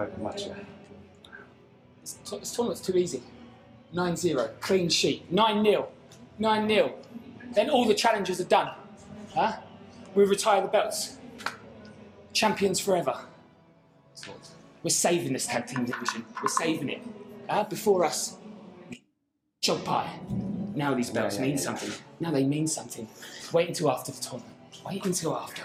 [0.00, 0.54] パイプマッチで
[2.04, 3.20] This, t- this tournament's too easy.
[3.92, 5.24] 9-0, clean sheet.
[5.32, 5.84] 9-0,
[6.40, 6.92] 9-0.
[7.52, 8.70] Then all the challenges are done.
[9.34, 9.56] Huh?
[10.14, 11.18] We retire the belts.
[12.32, 13.14] Champions forever.
[14.14, 16.24] そうです We're saving this tag team division.
[16.42, 17.00] We're saving it.
[17.48, 17.64] Huh?
[17.68, 18.36] Before us,
[19.62, 20.06] Shogpie.
[20.76, 21.62] Now these belts Yeah, yeah, mean yeah.
[21.62, 21.92] something.
[22.20, 23.08] Now they mean something.
[23.52, 24.52] Wait until after the tournament.
[24.86, 25.62] Wait until after.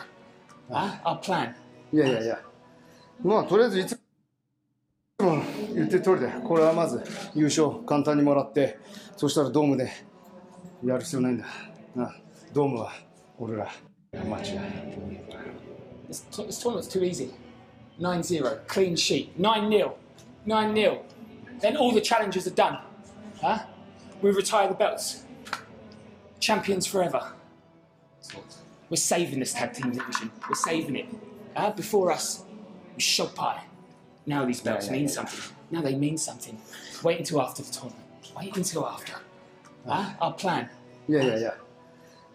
[0.71, 0.97] Huh?
[1.05, 1.53] Our plan.
[1.93, 2.39] いやいやいや
[3.23, 3.99] まあとりあえずいつ
[5.24, 5.42] も
[5.74, 7.02] 言ってる通りでこれはまず
[7.34, 8.78] 優勝簡単にもらって
[9.16, 9.90] そしたらドームで
[10.84, 11.46] やる必要ないんだ
[11.94, 12.14] な
[12.52, 12.92] ドームは
[13.38, 13.68] 俺ら
[14.28, 14.60] マッチで
[16.08, 17.30] This, t- this tournament's too easy.
[17.98, 19.36] 9-0, clean sheet.
[19.40, 19.92] 9-0,
[20.46, 21.00] 9-0.
[21.60, 22.78] Then all the challenges are done.
[23.40, 23.64] Huh?
[24.22, 25.24] We retire the belts.
[26.38, 27.32] Champions forever.
[28.88, 30.30] We're saving this tag team division.
[30.48, 31.06] We're saving it.
[31.56, 32.44] Uh, before us,
[32.98, 33.65] Shogpie.
[34.25, 35.13] Now these belts Yeah, yeah, mean yeah.
[35.13, 35.55] something.
[35.71, 36.57] Now they mean something.
[37.03, 38.05] Wait until after the tournament.
[38.37, 39.13] Wait until after.
[39.85, 40.13] Huh?
[40.21, 40.69] Our plan.
[41.09, 41.57] いやいやいや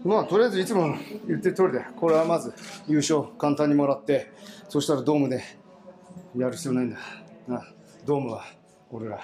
[0.04, 0.96] まあとりあえずいつも
[1.26, 2.52] 言ってる通りでこれはまず
[2.88, 4.30] 優勝簡単にもらって
[4.68, 5.42] そしたらドームで
[6.36, 6.98] やる必要ないんだ
[7.48, 7.64] な
[8.04, 8.44] ドームは
[8.90, 9.20] 俺ら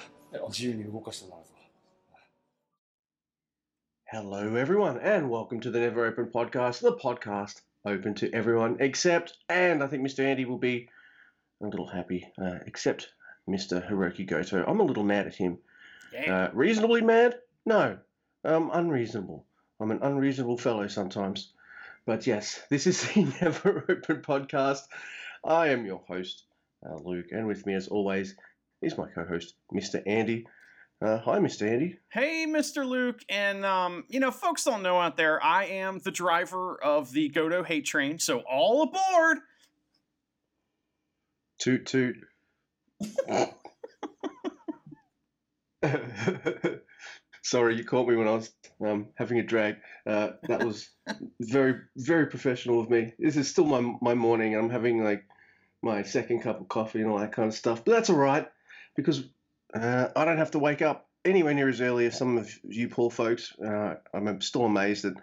[0.48, 1.52] 自由に動かしてもらうぞ
[4.06, 9.38] Hello, everyone, and welcome to the Never Open Podcast, the podcast open to everyone except,
[9.48, 10.22] and I think Mr.
[10.22, 10.88] Andy will be
[11.61, 13.13] a little happy, uh, except
[13.49, 13.87] Mr.
[13.87, 14.63] Hirooki Goto.
[14.65, 15.57] I'm a little mad at him.
[16.27, 17.35] Uh, reasonably mad?
[17.65, 17.97] No,
[18.43, 19.45] um, unreasonable.
[19.79, 21.53] I'm an unreasonable fellow sometimes.
[22.05, 24.81] But yes, this is the Never Open Podcast.
[25.45, 26.43] I am your host,
[26.85, 28.35] uh, Luke, and with me, as always,
[28.81, 30.01] is my co host, Mr.
[30.05, 30.47] Andy.
[30.99, 31.69] Uh, hi, Mr.
[31.69, 31.99] Andy.
[32.09, 32.87] Hey, Mr.
[32.87, 37.11] Luke, and um, you know, folks don't know out there, I am the driver of
[37.11, 39.39] the Goto Hate Train, so all aboard!
[41.59, 42.15] Toot toot.
[47.43, 48.51] Sorry, you caught me when I was
[48.85, 49.77] um, having a drag.
[50.05, 50.89] Uh, that was
[51.39, 53.13] very, very professional of me.
[53.17, 54.55] This is still my my morning.
[54.55, 55.23] I'm having like
[55.81, 57.85] my second cup of coffee and all that kind of stuff.
[57.85, 58.47] But that's all right
[58.95, 59.23] because
[59.73, 62.89] uh, I don't have to wake up anywhere near as early as some of you
[62.89, 63.53] poor folks.
[63.59, 65.15] Uh, I'm still amazed that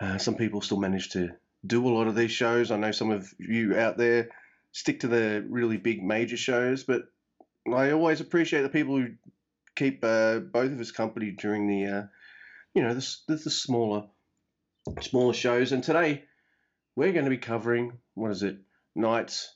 [0.00, 1.30] uh, some people still manage to
[1.66, 2.70] do a lot of these shows.
[2.70, 4.28] I know some of you out there
[4.78, 7.02] stick to the really big major shows, but
[7.66, 9.08] I always appreciate the people who
[9.74, 12.02] keep uh, both of us company during the, uh,
[12.74, 14.04] you know, the, the, smaller,
[15.00, 15.72] smaller shows.
[15.72, 16.24] And today
[16.94, 18.58] we're going to be covering what is it,
[18.94, 19.52] nights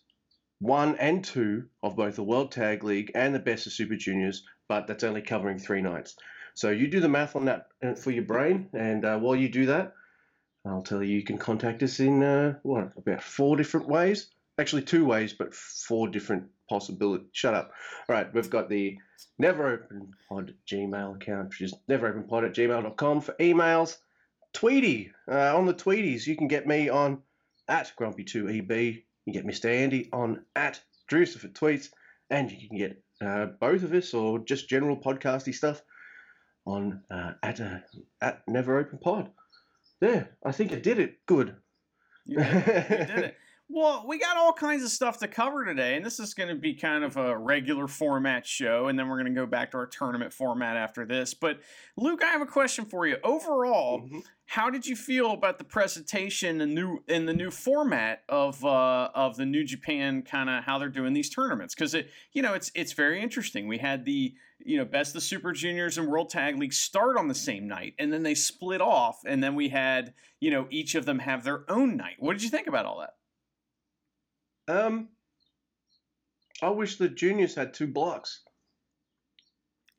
[0.59, 4.45] one and two of both the World Tag League and the Best of Super Juniors,
[4.69, 6.17] but that's only covering three nights.
[6.55, 9.49] So you do the math on that uh, for your brain, and uh, while you
[9.49, 9.95] do that,
[10.65, 14.31] I'll tell you you can contact us in uh, what about four different ways.
[14.63, 17.27] Actually, two ways, but four different possibilities.
[17.33, 17.73] Shut up.
[18.09, 18.97] All right, we've got the
[19.37, 23.97] Never Open Pod Gmail account, which is neveropenpod at gmail.com for emails.
[24.53, 27.23] Tweety, uh, on the Tweeties, you can get me on
[27.67, 29.03] at Grumpy2EB.
[29.27, 29.65] You can get Mr.
[29.65, 30.81] Andy on at
[31.11, 31.89] Drucer for tweets,
[32.31, 35.83] and you can get uh, both of us or just general podcasty stuff
[36.67, 37.79] on uh, at uh,
[38.21, 39.29] at Never Open Pod.
[40.01, 41.17] There, I think I did it.
[41.27, 41.57] Good.
[42.27, 43.37] You did, you did it.
[43.69, 46.55] Well, we got all kinds of stuff to cover today, and this is going to
[46.55, 49.79] be kind of a regular format show, and then we're going to go back to
[49.79, 51.33] our tournament format after this.
[51.33, 51.61] But,
[51.97, 53.17] Luke, I have a question for you.
[53.25, 54.25] Overall, Mhm.
[54.45, 59.09] how did you feel about the presentation and new in the new format of uh,
[59.15, 61.75] of the New Japan kind of how they're doing these tournaments?
[61.75, 63.69] Because it you know it's it's very interesting.
[63.69, 67.29] We had the you know best of Super Juniors and World Tag League start on
[67.29, 70.95] the same night, and then they split off, and then we had you know each
[70.95, 72.17] of them have their own night.
[72.19, 73.15] What did you think about all that?
[74.73, 75.09] Um,
[76.63, 78.43] I wish the juniors had two blocks.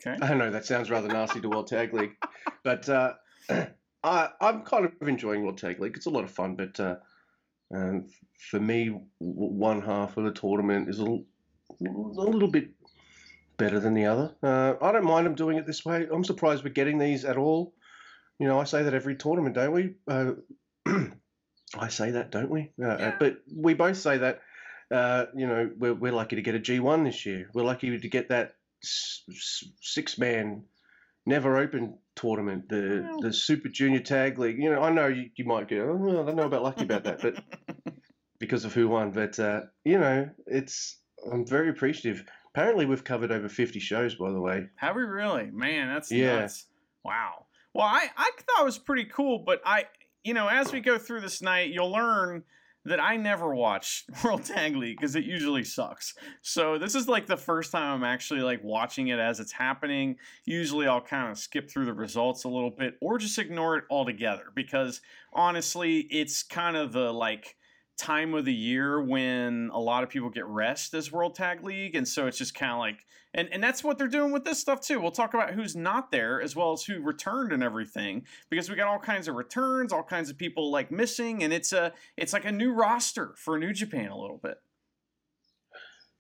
[0.05, 0.17] Okay.
[0.25, 2.15] I know that sounds rather nasty to World Tag League,
[2.63, 3.13] but uh,
[4.03, 5.95] I, I'm kind of enjoying World Tag League.
[5.95, 6.95] It's a lot of fun, but uh,
[7.73, 8.07] um,
[8.49, 11.25] for me, w- one half of the tournament is a, l-
[11.81, 11.85] a
[12.29, 12.69] little bit
[13.57, 14.35] better than the other.
[14.43, 16.05] Uh, I don't mind them doing it this way.
[16.11, 17.73] I'm surprised we're getting these at all.
[18.39, 19.93] You know, I say that every tournament, don't we?
[20.07, 20.31] Uh,
[21.79, 22.71] I say that, don't we?
[22.81, 23.15] Uh, uh, Yeah.
[23.19, 24.41] but we both say that.
[24.93, 27.49] Uh, you know, we're, we're lucky to get a G1 this year.
[27.53, 30.63] We're lucky to get that six man
[31.25, 34.61] never open tournament, the the Super Junior Tag League.
[34.61, 37.05] You know, I know you, you might go, oh, I don't know about lucky about
[37.05, 37.43] that, but
[38.39, 39.11] because of who won.
[39.11, 40.99] But uh, you know, it's
[41.31, 42.25] I'm very appreciative.
[42.53, 44.67] Apparently, we've covered over 50 shows, by the way.
[44.75, 45.49] Have we really?
[45.51, 46.41] Man, that's Yeah.
[46.41, 46.65] nuts.
[47.03, 47.45] Wow.
[47.73, 49.85] Well, I, I thought it was pretty cool, but I,
[50.23, 52.43] you know, as we go through this night, you'll learn
[52.85, 56.15] that I never watch World Tag League because it usually sucks.
[56.41, 60.17] So this is like the first time I'm actually like watching it as it's happening.
[60.45, 63.85] Usually I'll kind of skip through the results a little bit or just ignore it
[63.89, 65.01] altogether because
[65.33, 67.55] honestly, it's kind of the like
[67.97, 71.95] time of the year when a lot of people get rest as World Tag League,
[71.95, 74.59] and so it's just kind of like, and and that's what they're doing with this
[74.59, 74.99] stuff too.
[74.99, 78.75] We'll talk about who's not there as well as who returned and everything because we
[78.75, 82.33] got all kinds of returns, all kinds of people like missing, and it's a it's
[82.33, 84.57] like a new roster for New Japan a little bit.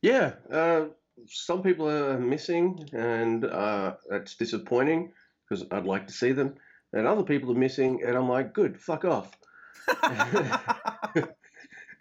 [0.01, 0.85] Yeah, uh,
[1.27, 5.13] some people are missing, and uh, that's disappointing
[5.47, 6.55] because I'd like to see them.
[6.91, 9.31] And other people are missing, and I'm like, good, fuck off.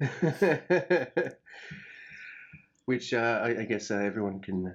[2.84, 4.74] Which uh, I, I guess uh, everyone can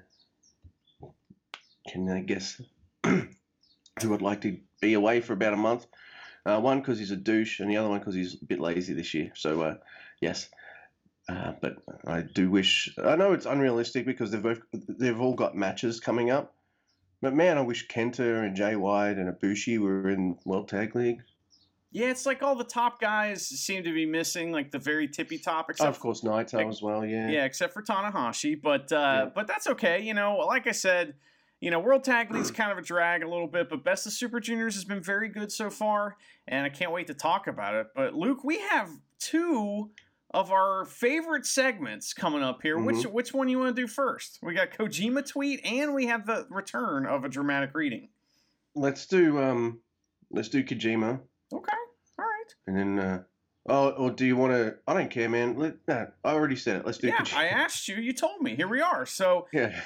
[1.87, 2.61] can guess
[3.03, 3.29] who
[4.05, 5.87] would like to be away for about a month.
[6.45, 8.93] Uh, one because he's a douche, and the other one because he's a bit lazy
[8.93, 9.31] this year.
[9.35, 9.75] So uh,
[10.21, 10.49] yes,
[11.27, 11.75] uh, but
[12.05, 12.95] I do wish.
[13.03, 16.53] I know it's unrealistic because they've both, they've all got matches coming up.
[17.21, 21.21] But man, I wish Kenta and Jay White and Ibushi were in World Tag League.
[21.91, 25.37] Yeah, it's like all the top guys seem to be missing, like the very tippy
[25.37, 25.69] top.
[25.69, 27.05] Except of course, Naito as well.
[27.05, 27.29] Yeah.
[27.29, 29.29] Yeah, except for Tanahashi, but uh, Yeah.
[29.33, 30.01] but that's okay.
[30.01, 31.15] You know, like I said,
[31.61, 34.11] you know, World Tag League's kind of a drag a little bit, but Best of
[34.13, 36.17] Super Juniors has been very good so far,
[36.47, 37.87] and I can't wait to talk about it.
[37.95, 39.89] But Luke, we have two
[40.31, 42.77] of our favorite segments coming up here.
[42.77, 43.11] Which Mm-hmm.
[43.13, 44.39] which one you want to do first?
[44.43, 48.09] We got Kojima tweet, and we have the return of a dramatic reading.
[48.75, 49.79] Let's do um,
[50.29, 51.21] let's do Kojima,
[51.53, 51.77] Okay,
[52.19, 52.55] all right.
[52.67, 53.23] and then uh,
[53.67, 54.75] oh, or do you want to?
[54.87, 55.57] I don't care, man.
[55.57, 56.85] Let, no, I already said it.
[56.85, 57.11] Let's do it.
[57.11, 57.37] Yeah, Kojima.
[57.37, 57.95] I asked you.
[57.95, 58.55] You told me.
[58.55, 59.05] Here we are.
[59.05, 59.79] So yeah.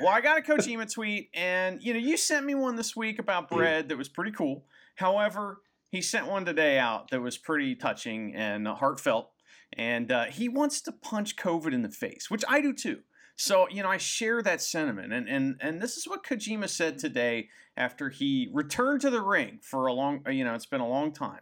[0.00, 3.18] Well, I got a Kojima tweet, and you know, you sent me one this week
[3.18, 4.64] about bread that was pretty cool.
[4.96, 5.60] However,
[5.90, 9.30] he sent one today out that was pretty touching and heartfelt,
[9.74, 13.00] and uh, he wants to punch COVID in the face, which I do too.
[13.36, 16.94] So you know, I share that sentiment, and and and this is what Kojima said
[16.94, 17.00] mm-hmm.
[17.00, 20.80] today after he returned to the ring for a long, uh, you know, it's been
[20.80, 21.40] a long time.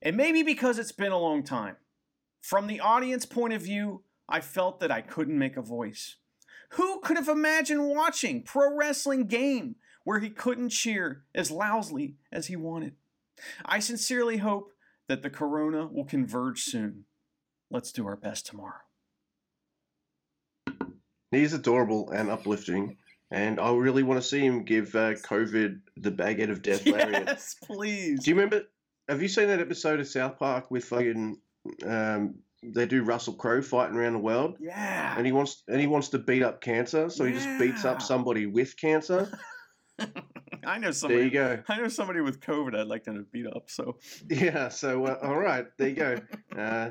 [0.00, 1.76] And maybe because it's been a long time,
[2.40, 6.16] from the audience point of view, I felt that I couldn't make a voice.
[6.70, 12.46] Who could have imagined watching pro wrestling game where he couldn't cheer as loudly as
[12.46, 12.94] he wanted?
[13.64, 14.72] I sincerely hope
[15.08, 17.04] that the corona will converge soon.
[17.70, 18.80] Let's do our best tomorrow.
[21.32, 22.98] He's adorable and uplifting,
[23.32, 27.24] and I really want to see him give uh, COVID the baguette of death lariat.
[27.26, 28.22] Yes, please.
[28.22, 28.62] Do you remember?
[29.08, 31.38] Have you seen that episode of South Park with fucking?
[31.84, 35.14] Um, they do Russell Crowe fighting around the world, Yeah.
[35.16, 38.00] and he wants and he wants to beat up cancer, so he just beats up
[38.00, 39.36] somebody with cancer.
[40.64, 41.16] I know somebody.
[41.16, 41.62] There you go.
[41.68, 42.76] I know somebody with COVID.
[42.78, 43.64] I'd like them to beat up.
[43.68, 44.68] So Yeah.
[44.68, 46.18] So uh, all right, there you go.
[46.56, 46.90] Uh,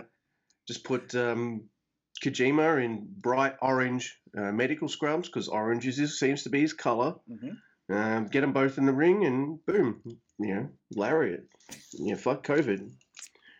[0.67, 1.65] just put um,
[2.23, 6.73] Kojima in bright orange uh, medical scrubs because orange is his, seems to be his
[6.73, 7.15] color.
[7.29, 7.57] Mhm.
[7.89, 10.01] Um, get them both in the ring and boom,
[10.39, 11.45] you know, lariat.
[11.93, 12.89] Yeah, fuck COVID.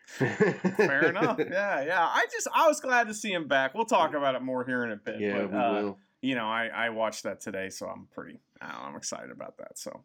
[0.06, 1.38] fair enough.
[1.38, 2.06] Yeah, yeah.
[2.06, 3.74] I just I was glad to see him back.
[3.74, 5.20] We'll talk about it more here in a bit.
[5.20, 5.98] Yeah, but, we uh, will.
[6.22, 8.40] You know, I I watched that today, so I'm pretty.
[8.60, 9.78] Know, I'm excited about that.
[9.78, 10.04] So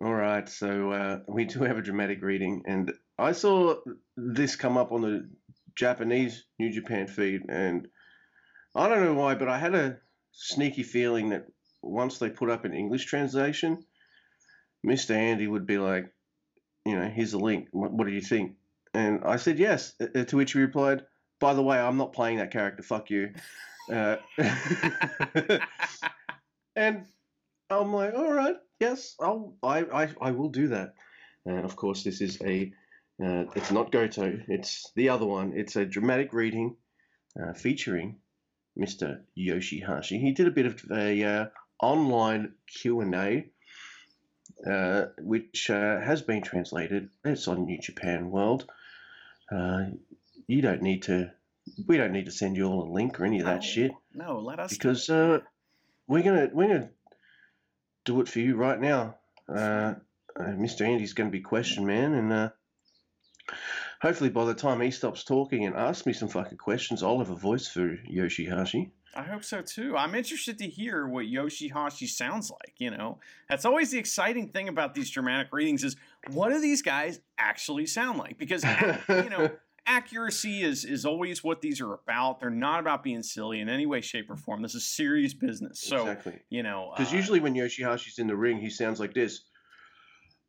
[0.00, 3.76] All right, so uh, we do have a dramatic reading, and I saw
[4.16, 5.28] this come up on the
[5.76, 7.88] Japanese New Japan feed, and
[8.74, 9.98] I don't know why, but I had a
[10.32, 11.46] sneaky feeling that
[11.82, 13.84] once they put up an English translation,
[14.84, 15.10] Mr.
[15.10, 16.12] Andy would be like,
[16.84, 17.68] you know, here's a link.
[17.72, 18.56] What, what do you think?
[18.92, 19.94] And I said yes.
[20.00, 21.02] uh, To which he replied,
[21.40, 22.82] "By the way, I'm not playing that character.
[22.82, 23.32] Fuck you."
[23.90, 24.16] Uh,
[26.76, 27.06] and
[27.70, 30.94] I'm like, all right, yes, I'll, I, I, I will do that.
[31.46, 32.72] And of course, this is a,
[33.22, 35.52] uh, it's not Goto, it's the other one.
[35.54, 36.76] It's a dramatic reading
[37.40, 38.16] uh, featuring
[38.78, 39.20] Mr.
[39.38, 40.20] Yoshihashi.
[40.20, 41.46] He did a bit of a uh,
[41.80, 43.46] online Q and A,
[44.68, 47.10] uh, which uh, has been translated.
[47.24, 48.68] It's on New Japan World.
[49.50, 49.86] Uh,
[50.46, 51.30] you don't need to.
[51.86, 53.60] We don't need to send you all a link or any of that No.
[53.62, 55.38] shit no, let us because uh,
[56.06, 56.90] we're gonna we're gonna
[58.04, 59.16] do it for you right now.
[59.48, 59.94] Uh,
[60.38, 60.82] uh, Mr.
[60.82, 62.48] Andy's gonna be question man, and uh,
[64.04, 67.30] hopefully by the time he stops talking and asks me some fucking questions, I'll have
[67.30, 68.90] a voice for Yoshihashi.
[69.16, 69.96] I hope so too.
[69.96, 72.74] I'm interested to hear what Yoshihashi sounds like.
[72.76, 73.18] You know,
[73.48, 75.96] that's always the exciting thing about these dramatic readings is
[76.32, 78.36] what do these guys actually sound like?
[78.36, 78.62] Because
[79.08, 79.50] you know,
[79.86, 82.40] accuracy is is always what these are about.
[82.40, 84.60] They're not about being silly in any way, shape, or form.
[84.60, 85.80] This is serious business.
[85.80, 86.40] So exactly.
[86.50, 89.44] you know, Because uh, usually when Yoshihashi's in the ring, he sounds like this.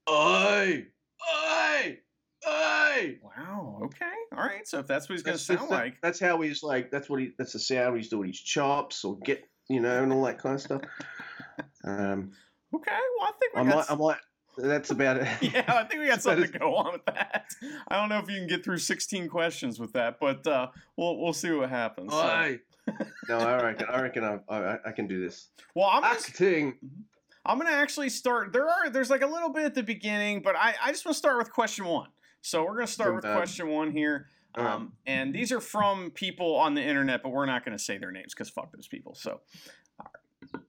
[0.10, 0.88] Oi!
[1.34, 2.00] Oi!
[2.46, 3.18] Hey!
[3.22, 3.80] Wow.
[3.86, 4.06] Okay.
[4.36, 4.68] All right.
[4.68, 6.92] So if that's what he's going to sound that's, like, that's how he's like.
[6.92, 7.32] That's what he.
[7.38, 8.28] That's the sound he's doing.
[8.30, 10.82] His chops or get, you know, and all that kind of stuff.
[11.86, 12.32] Um,
[12.74, 12.92] okay.
[13.20, 13.76] Well, I think we I got.
[13.76, 13.92] might.
[13.92, 14.18] I might.
[14.58, 15.28] That's about it.
[15.42, 17.46] yeah, I think we got something to go on with that.
[17.90, 21.18] I don't know if you can get through 16 questions with that, but uh, we'll
[21.20, 22.12] we'll see what happens.
[22.12, 22.60] So- Hey.
[23.30, 23.88] no, I reckon.
[23.90, 25.48] I reckon I, I, I can do this.
[25.74, 26.74] well, I'm gonna,
[27.46, 28.52] I'm gonna actually start.
[28.54, 31.14] There are there's like a little bit at the beginning, but I I just want
[31.16, 32.10] to start with question one.
[32.46, 33.38] So we're gonna start Then with bad.
[33.38, 34.28] question one here.
[34.54, 37.98] Um, and these are from people on the internet, but we're not going to say
[37.98, 39.14] their names because fuck those people.
[39.14, 39.42] So,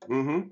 [0.09, 0.49] Mm-hmm.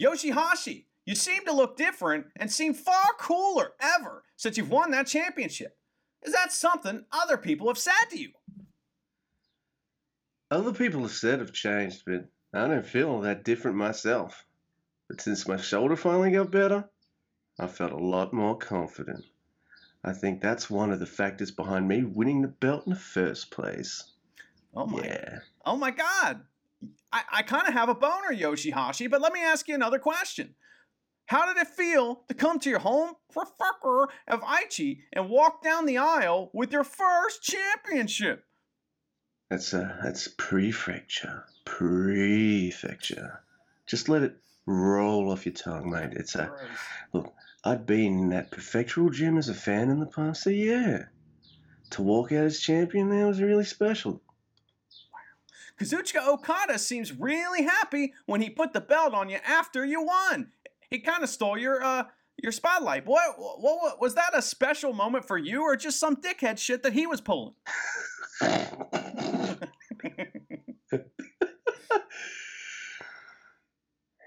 [0.00, 5.08] Yoshihashi, you seem to look different and seem far cooler ever since you've won that
[5.08, 5.76] championship.
[6.22, 8.30] Is that something other people have said to you?
[10.50, 14.44] Other people have said I've changed, but I don't feel that different myself.
[15.08, 16.88] But since my shoulder finally got better,
[17.58, 19.24] I felt a lot more confident.
[20.04, 23.50] I think that's one of the factors behind me winning the belt in the first
[23.50, 24.12] place.
[24.74, 25.38] Oh my, Yeah.
[25.64, 26.42] oh my God.
[27.12, 30.54] I, I kind of have a boner, Yoshihashi, but let me ask you another question.
[31.26, 35.84] How did it feel to come to your home prefecture of Aichi and walk down
[35.84, 38.44] the aisle with your first championship?
[39.50, 41.44] That's a that's prefecture.
[41.64, 43.42] Prefecture.
[43.86, 44.36] Just let it
[44.66, 46.12] roll off your tongue, mate.
[46.12, 46.50] It's a
[47.64, 51.04] I'd been in that prefectural gym as a fan in the past, so yeah.
[51.90, 54.22] To walk out as champion there was really special.
[55.80, 60.50] Kazuchika Okada seems really happy when he put the belt on you after you won.
[60.90, 62.04] He kind of stole your uh
[62.42, 63.06] your spotlight.
[63.06, 66.82] What, what what was that a special moment for you or just some dickhead shit
[66.82, 67.54] that he was pulling?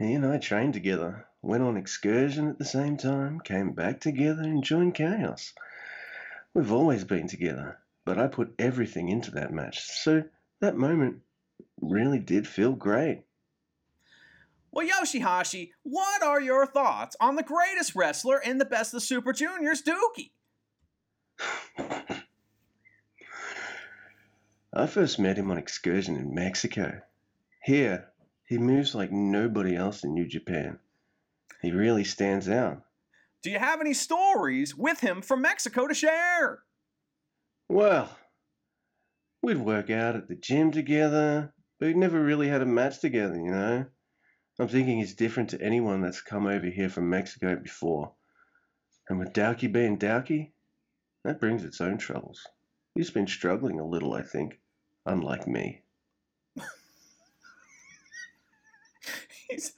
[0.01, 4.43] He and I trained together, went on excursion at the same time, came back together,
[4.43, 5.53] and joined Chaos.
[6.53, 10.23] We've always been together, but I put everything into that match, so
[10.59, 11.21] that moment
[11.81, 13.23] really did feel great.
[14.71, 19.33] Well, Yoshihashi, what are your thoughts on the greatest wrestler in the best of Super
[19.33, 20.31] Juniors, Douki?
[24.73, 27.01] I first met him on excursion in Mexico.
[27.61, 28.07] Here,
[28.45, 30.79] he moves like nobody else in New Japan.
[31.61, 32.81] He really stands out.
[33.43, 36.63] Do you have any stories with him from Mexico to share?
[37.69, 38.09] Well,
[39.41, 43.35] we'd work out at the gym together, but we'd never really had a match together,
[43.35, 43.85] you know?
[44.59, 48.13] I'm thinking he's different to anyone that's come over here from Mexico before.
[49.09, 50.51] And with Douki being Douki,
[51.23, 52.45] that brings its own troubles.
[52.93, 54.59] He's been struggling a little, I think,
[55.05, 55.81] unlike me.
[59.49, 59.73] He's,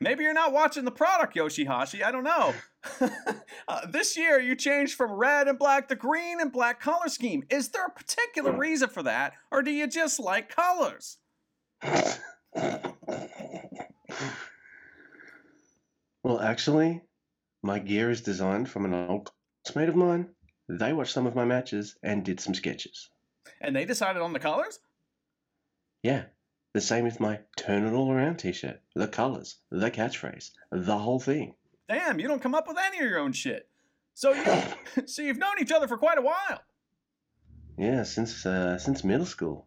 [0.00, 2.02] maybe you're not watching the product, Yoshihashi.
[2.02, 2.54] I don't know.
[3.68, 7.44] uh, this year, you changed from red and black to green and black color scheme.
[7.50, 11.18] Is there a particular reason for that, or do you just like colors?
[16.28, 17.00] Well, actually,
[17.62, 19.30] my gear is designed from an old
[19.64, 20.28] classmate of mine.
[20.68, 23.08] They watched some of my matches and did some sketches.
[23.60, 24.78] And they decided on the colors?
[26.02, 26.24] Yeah,
[26.72, 30.98] the same with my Turn It All Around t shirt, the colors, the catchphrase, the
[30.98, 31.54] whole thing.
[31.88, 33.68] Damn, you don't come up with any of your own shit.
[34.14, 34.44] So you,
[35.06, 36.60] so you've known each other for quite a while.
[37.76, 39.66] Yeah, since uh, since middle school.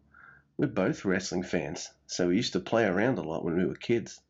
[0.58, 3.74] We're both wrestling fans, so we used to play around a lot when we were
[3.74, 4.20] kids.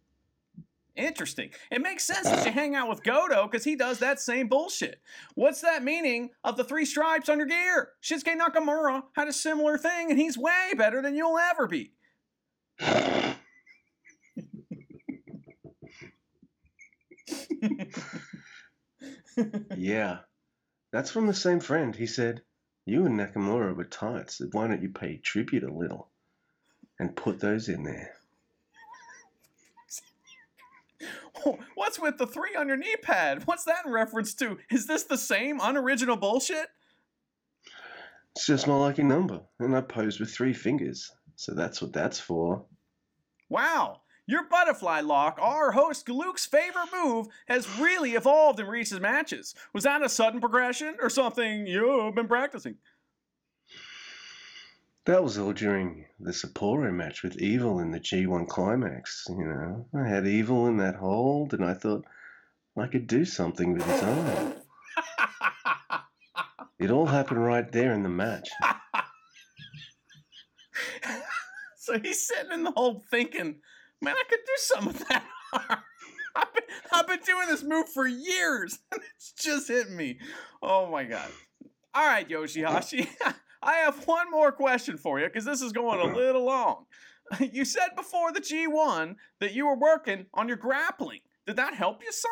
[0.95, 1.50] Interesting.
[1.71, 5.00] It makes sense that you hang out with Goto because he does that same bullshit.
[5.35, 7.91] What's that meaning of the three stripes on your gear?
[8.02, 11.93] Shinsuke Nakamura had a similar thing, and he's way better than you'll ever be.
[19.77, 20.19] yeah,
[20.93, 21.95] that's from the same friend.
[21.95, 22.43] He said,
[22.87, 26.09] You and Nakamura were tight, so why don't you pay tribute a little
[26.99, 28.12] and put those in there?
[31.75, 33.43] What's with the three on your knee pad?
[33.47, 34.59] What's that in reference to?
[34.71, 36.69] Is this the same unoriginal bullshit?
[38.35, 42.21] It's just my lucky number, and I pose with three fingers, so that's what that's
[42.21, 42.65] for.
[43.49, 49.55] Wow, your butterfly lock, our host Luke's favorite move, has really evolved in recent matches.
[49.75, 52.77] Was that a sudden progression or something you've been practicing?
[55.05, 59.27] That was all during the Sapporo match with Evil in the G1 Climax.
[59.29, 62.05] You know, I had Evil in that hold, and I thought
[62.79, 64.55] I could do something with his arm.
[66.83, 68.51] It all happened right there in the match.
[71.83, 73.57] so he's sitting in the hole thinking,
[74.01, 75.25] man, I could do some of that.
[76.37, 76.62] I've been,
[76.93, 78.79] I've been doing this move for years.
[78.93, 80.21] And it's just hitting me.
[80.62, 81.29] Oh my god.
[81.93, 83.09] All right, Yoshihashi.
[83.62, 86.85] I have one more question for you because this is going a little long.
[87.41, 91.21] You said before the G1 that you were working on your grappling.
[91.49, 92.31] Did that help you some?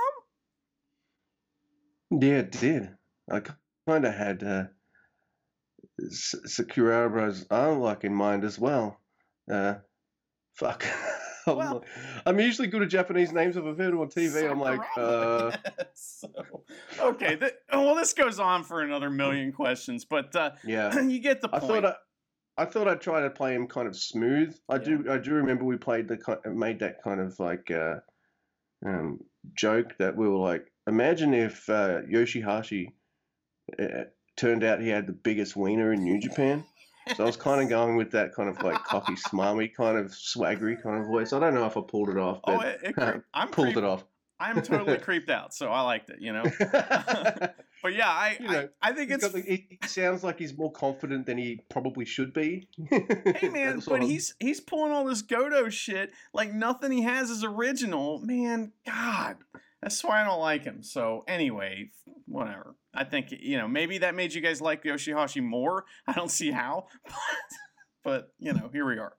[2.23, 2.91] Yeah, it did.
[3.29, 3.43] I
[3.89, 4.65] kind of had uh,
[6.01, 9.00] S- Sakurara's arm lock in mind as well.
[9.51, 9.75] Uh,
[10.55, 10.85] fuck.
[11.47, 11.89] I'm, Well- like-
[12.27, 13.57] I'm usually good at Japanese names.
[13.57, 15.57] If I've heard them on TV, I'm like, uh,
[15.95, 16.29] so,
[17.01, 17.37] okay.
[17.37, 21.01] th- well, this goes on for another million questions, but uh, yeah.
[21.09, 21.65] you get the point.
[21.65, 21.95] I thought I,
[22.63, 24.55] I thought I'd try to play him kind of smooth.
[24.69, 27.97] I do I do remember we played the made that kind of like uh,
[28.85, 29.21] um,
[29.55, 32.89] joke that we were like, imagine if uh, Yoshihashi
[33.79, 34.05] uh,
[34.37, 36.65] turned out he had the biggest wiener in New Japan.
[37.17, 40.07] So I was kind of going with that kind of like cocky, smarmy, kind of
[40.13, 41.33] swaggery kind of voice.
[41.33, 43.69] I don't know if I pulled it off, oh, but it, it, creep- I'm pulled
[43.69, 44.05] creep- it off.
[44.39, 46.21] I'm totally creeped out, so I liked it.
[46.21, 46.45] You know.
[47.83, 50.71] But yeah, I You know, I, I think it's the- he sounds like he's more
[50.71, 52.69] confident than he probably should be.
[52.91, 57.43] hey man, but he's he's pulling all this Goto shit like nothing he has is
[57.43, 58.19] original.
[58.21, 59.37] Man, God,
[59.83, 60.83] that's why I don't like him.
[60.83, 61.91] So anyway,
[62.27, 62.75] whatever.
[62.95, 65.85] I think you know maybe that made you guys like Yoshihashi more.
[66.07, 67.15] I don't see how, but
[68.05, 69.15] but you know here we are.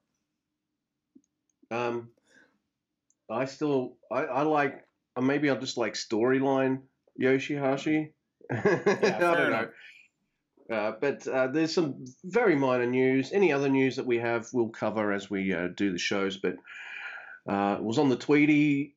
[1.71, 2.09] Um,
[3.29, 6.81] I still I, I like uh, maybe I'll just like storyline
[7.19, 8.11] Yoshihashi.
[8.51, 8.55] I
[9.19, 9.49] don't enough.
[9.49, 9.69] know.
[10.69, 13.33] Uh, but uh, there's some very minor news.
[13.33, 16.37] Any other news that we have, we'll cover as we uh, do the shows.
[16.37, 16.55] But
[17.49, 18.95] uh, it was on the Tweety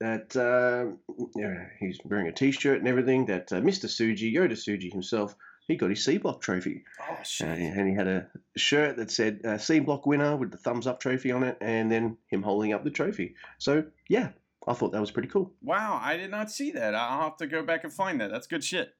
[0.00, 0.96] that uh,
[1.36, 3.26] yeah, he's wearing a T-shirt and everything.
[3.26, 3.86] That uh, Mr.
[3.86, 5.34] Tsuji, Yota Tsuji himself,
[5.66, 6.84] he got his C Block trophy.
[7.08, 7.48] Oh Uh, shit.
[7.48, 11.00] and he had a shirt that said uh, C Block winner with the thumbs up
[11.00, 13.34] trophy on it, and then him holding up the trophy.
[13.58, 14.30] So, yeah,
[14.66, 15.52] I thought that was pretty cool.
[15.62, 16.94] Wow, I did not see that.
[16.94, 18.30] I'll have to go back and find that.
[18.30, 18.94] That's good shit.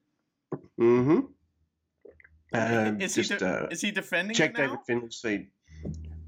[0.79, 1.19] Mm hmm.
[2.51, 4.55] Um, is he just de- uh, is he defending check?
[4.55, 5.47] David Finlay's feed.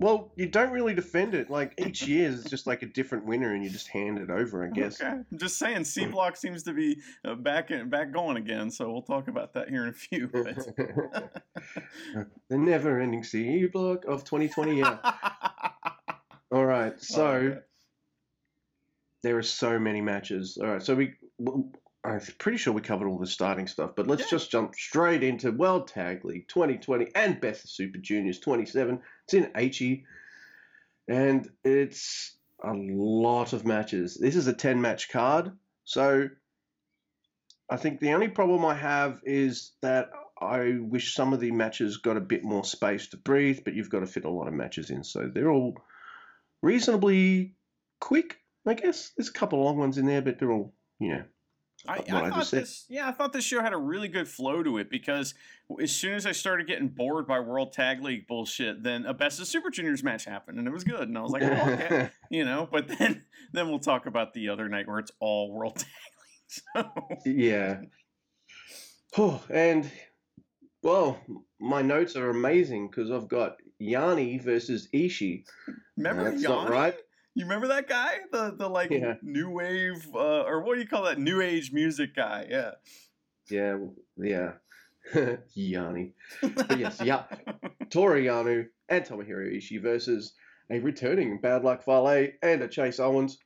[0.01, 1.51] Well, you don't really defend it.
[1.51, 4.65] Like each year is just like a different winner, and you just hand it over,
[4.65, 4.99] I guess.
[4.99, 5.11] Okay.
[5.11, 8.71] I'm just saying, C Block seems to be uh, back in, back going again.
[8.71, 10.29] So we'll talk about that here in a few.
[12.49, 14.79] The never-ending C Block of 2020.
[14.79, 14.97] Yeah.
[16.51, 16.99] All right.
[16.99, 17.27] So.
[17.27, 17.59] Okay.
[19.21, 20.57] there are so many matches.
[20.59, 21.13] All right, so we,
[22.03, 24.29] I'm pretty sure we covered all the starting stuff, but let's Yeah.
[24.37, 29.01] just jump straight into World Tag League 2020 and Best of Super Juniors 27.
[29.25, 30.05] It's in Aichi,
[31.07, 34.17] and it's a lot of matches.
[34.19, 35.51] This is a 10 match card,
[35.83, 36.29] so
[37.69, 40.09] I think the only problem I have is that
[40.39, 43.91] I wish some of the matches got a bit more space to breathe, but you've
[43.91, 45.77] got to fit a lot of matches in, so they're all
[46.63, 47.55] reasonably
[47.99, 49.11] quick, I guess.
[49.15, 51.23] There's a couple of long ones in there, but they're all, you know.
[51.87, 54.61] I, I I thought this, yeah, I thought this show had a really good flow
[54.61, 55.33] to it because
[55.81, 59.39] as soon as I started getting bored by World Tag League bullshit, then a Best
[59.39, 62.09] of Super Juniors match happened and it was good, and I was like, oh, okay,
[62.29, 62.67] you know.
[62.71, 65.97] But then, then we'll talk about the other night where it's all World Tag League.
[66.75, 66.83] So
[67.25, 67.79] yeah.
[69.17, 69.89] Oh, and,
[70.83, 71.17] well,
[71.61, 75.45] my notes are amazing because I've got Yanni versus Ishi.
[75.95, 76.71] remember That's not Yanni?
[76.71, 76.95] right.
[77.33, 79.15] You remember that guy, the the like Yeah.
[79.21, 82.47] new wave uh, or what do you call that new age music guy?
[82.49, 82.71] Yeah.
[83.49, 83.77] Yeah,
[84.17, 84.51] yeah.
[85.53, 86.13] Yanni.
[86.41, 87.23] But yes, yeah.
[87.89, 90.33] Toru Yano and Tomohiro Ishii versus
[90.69, 93.37] a returning Bad Luck Fale and a Chase Owens.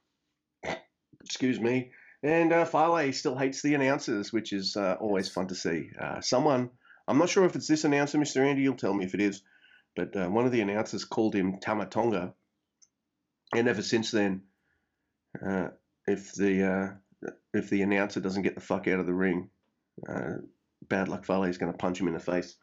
[1.23, 1.91] Excuse me.
[2.23, 5.89] And uh, Fale still hates the announcers, which is uh, always fun to see.
[5.99, 6.69] Uh, someone,
[7.07, 8.45] I'm not sure if it's this announcer, Mr.
[8.45, 9.41] Andy, you'll tell me if it is,
[9.95, 12.33] but uh, one of the announcers called him Tamatonga.
[13.53, 14.41] And ever since then,
[15.45, 15.69] uh,
[16.07, 19.49] if the uh, if the announcer doesn't get the fuck out of the ring,
[20.09, 20.37] uh,
[20.87, 22.57] Bad Luck Fale is going to punch him in the face.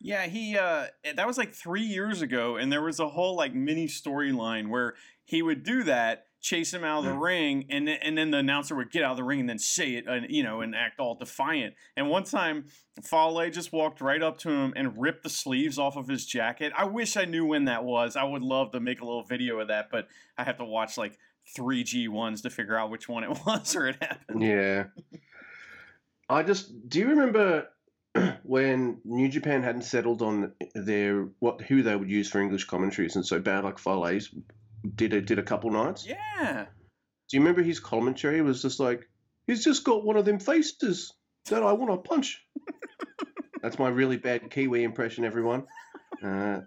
[0.00, 3.52] Yeah, he uh that was like 3 years ago and there was a whole like
[3.52, 7.98] mini storyline where he would do that, chase him out of the ring and then,
[8.02, 10.26] and then the announcer would get out of the ring and then say it and
[10.30, 11.74] you know and act all defiant.
[11.96, 12.66] And one time
[13.02, 16.72] Fale just walked right up to him and ripped the sleeves off of his jacket.
[16.76, 18.16] I wish I knew when that was.
[18.16, 20.96] I would love to make a little video of that, but I have to watch
[20.96, 21.18] like
[21.56, 24.42] 3 G1s to figure out which one it was or it happened.
[24.42, 24.84] Yeah.
[26.28, 27.68] I just do you remember
[28.42, 33.16] when New Japan hadn't settled on their what who they would use for English commentaries,
[33.16, 34.30] and so Bad Luck Fale's
[34.94, 36.06] did a, did a couple nights.
[36.06, 36.66] Yeah.
[37.28, 39.08] Do you remember his commentary was just like,
[39.46, 41.12] "He's just got one of them faces
[41.50, 42.42] that I want to punch."
[43.62, 45.64] That's my really bad Kiwi impression, everyone.
[46.22, 46.60] Uh,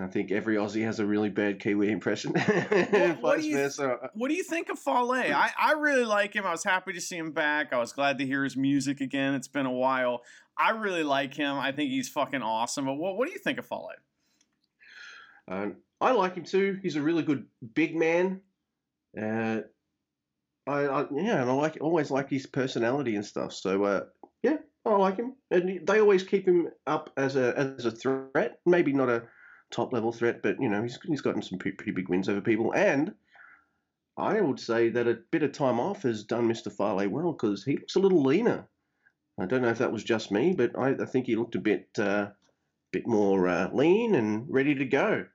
[0.00, 2.32] I think every Aussie has a really bad Kiwi impression.
[2.34, 5.12] what Vice do you- What do you think of Fale?
[5.12, 6.46] I, I really like him.
[6.46, 7.72] I was happy to see him back.
[7.72, 9.34] I was glad to hear his music again.
[9.34, 10.22] It's been a while.
[10.56, 11.56] I really like him.
[11.56, 12.86] I think he's fucking awesome.
[12.86, 13.88] But what, what do you think of Fale?
[15.48, 16.78] Um, I like him too.
[16.82, 18.40] He's a really good big man.
[19.20, 19.62] Uh,
[20.66, 23.52] I, I yeah, and I like always like his personality and stuff.
[23.52, 24.00] So uh,
[24.42, 28.60] yeah, I like him, and they always keep him up as a as a threat.
[28.64, 29.24] Maybe not a
[29.70, 32.40] top level threat, but you know he's he's gotten some pretty, pretty big wins over
[32.40, 32.72] people.
[32.74, 33.14] And
[34.16, 36.72] I would say that a bit of time off has done Mr.
[36.72, 38.68] Fale well because he looks a little leaner.
[39.40, 41.60] I don't know if that was just me, but I, I think he looked a
[41.60, 42.28] bit uh,
[42.92, 45.26] bit more uh, lean and ready to go.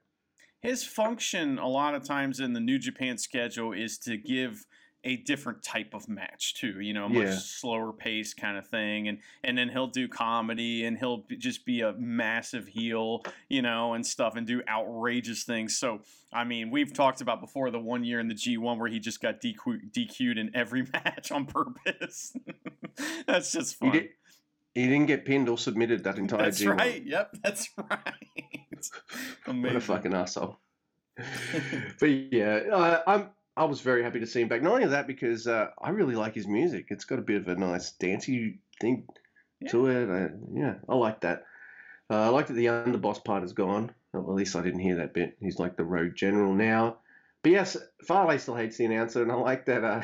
[0.64, 4.64] His function a lot of times in the New Japan schedule is to give
[5.06, 7.36] a different type of match too, you know, much Yeah.
[7.38, 11.82] slower pace kind of thing, and and then he'll do comedy and he'll just be
[11.82, 15.76] a massive heel, you know, and stuff, and do outrageous things.
[15.76, 16.00] So
[16.32, 19.20] I mean, we've talked about before the one year in the G1 where he just
[19.20, 22.34] got DQ, DQ'd in every match on purpose.
[23.26, 23.92] That's just He, fun.
[23.92, 24.08] did,
[24.74, 26.78] he didn't get pinned or submitted that entire That's G1.
[26.78, 27.04] right.
[27.04, 28.00] Yep, that's right.
[29.46, 30.58] What a fucking asshole.
[32.00, 33.28] but yeah, uh, I'm.
[33.56, 34.62] I was very happy to see him back.
[34.62, 36.86] Not only that, because uh, I really like his music.
[36.88, 39.06] It's got a bit of a nice dancey thing
[39.68, 40.10] to it.
[40.10, 41.44] Uh, yeah, I like that.
[42.10, 43.92] Uh, I like that the underboss part is gone.
[44.12, 45.36] Well, at least I didn't hear that bit.
[45.40, 46.96] He's like the road general now.
[47.44, 47.76] But yes,
[48.08, 50.02] Fale still hates the announcer, and I like that uh,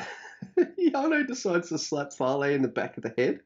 [0.79, 3.41] Yano decides to slap Fale in the back of the head.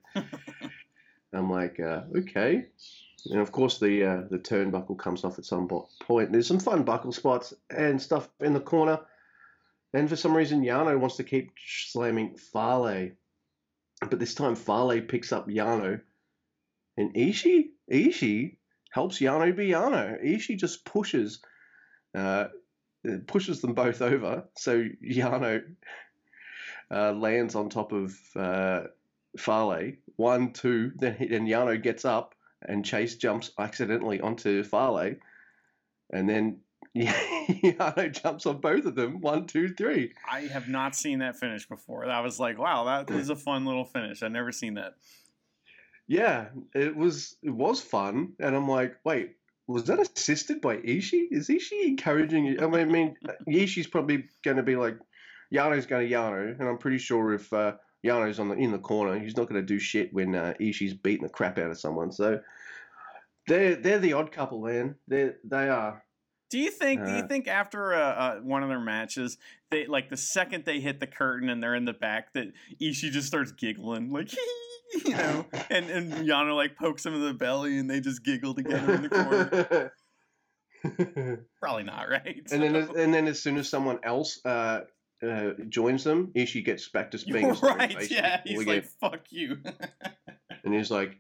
[1.36, 2.66] I'm like, uh, okay.
[3.28, 6.32] And of course, the uh, the turnbuckle comes off at some point.
[6.32, 9.00] There's some fun buckle spots and stuff in the corner.
[9.94, 13.12] And for some reason, Yano wants to keep slamming Fale.
[14.02, 16.02] But this time, Fale picks up Yano.
[16.98, 18.58] And Ishii, Ishii
[18.92, 20.24] helps Yano be Yano.
[20.24, 21.40] Ishii just pushes,
[22.14, 22.48] uh,
[23.28, 24.44] pushes them both over.
[24.56, 25.64] So Yano
[26.92, 28.82] uh, lands on top of uh,
[29.38, 29.94] Fale.
[30.18, 35.16] One, two, then he- then Yano gets up and Chase jumps accidentally onto Fale.
[36.12, 36.60] And then
[36.96, 39.20] Yano jumps on both of them.
[39.22, 40.14] One, two, three.
[40.32, 42.06] I have not seen that finish before.
[42.10, 44.24] I was like, wow, that is a fun little finish.
[44.24, 44.94] I've never seen that.
[46.08, 51.30] Yeah, it was it was fun, and I'm like, wait, was that assisted by Ishii?
[51.32, 52.60] Is Ishii encouraging you?
[52.62, 53.16] I mean, I mean
[53.50, 55.00] Ishii's probably going to be like,
[55.52, 57.74] Yano's going to Yano, and I'm pretty sure if uh,
[58.06, 60.94] Yano's on the in the corner, he's not going to do shit when uh, Ishii's
[60.94, 62.12] beating the crap out of someone.
[62.12, 62.40] So
[63.48, 64.96] they're they're the odd couple, man.
[65.08, 66.04] They they are.
[66.52, 67.04] Do you think?
[67.04, 69.38] do you Uh, think after uh, uh, one of their matches,
[69.72, 73.12] they like the second they hit the curtain and they're in the back, that Ishii
[73.12, 74.32] just starts giggling like,
[75.06, 78.54] you know, and and Yano like pokes him in the belly and they just giggle
[78.54, 79.92] together in the corner.
[81.60, 82.44] Probably not, right?
[82.52, 84.82] and then and then as soon as someone else uh,
[85.24, 88.10] uh, joins them, Ishii gets back to being a right?
[88.10, 89.58] Yeah, he's get- like, "Fuck you."
[90.64, 91.18] and he's like,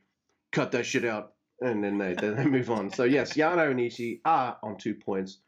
[0.51, 2.91] "Cut that shit out," and then they then they move on.
[2.91, 5.39] So yes, Yano and Ishii are on two points.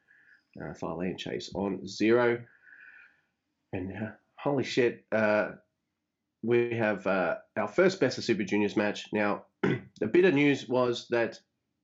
[0.60, 2.41] Uh, Fale and Chase on zero.
[3.73, 5.49] And uh, holy shit, uh,
[6.41, 9.07] we have uh, our first Best of Super Juniors match.
[9.13, 11.39] Now, the bit of news was that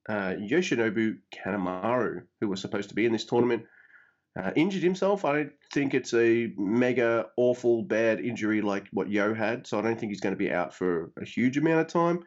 [0.10, 3.64] uh, Yoshinobu Kanemaru, who was supposed to be in this tournament,
[4.40, 5.26] uh, injured himself.
[5.26, 9.82] I don't think it's a mega awful bad injury like what Yo had, so I
[9.82, 12.24] don't think he's going to be out for a huge amount of time.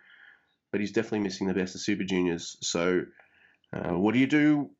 [0.72, 2.56] But he's definitely missing the best of Super Juniors.
[2.60, 3.02] So,
[3.72, 4.70] uh, what do you do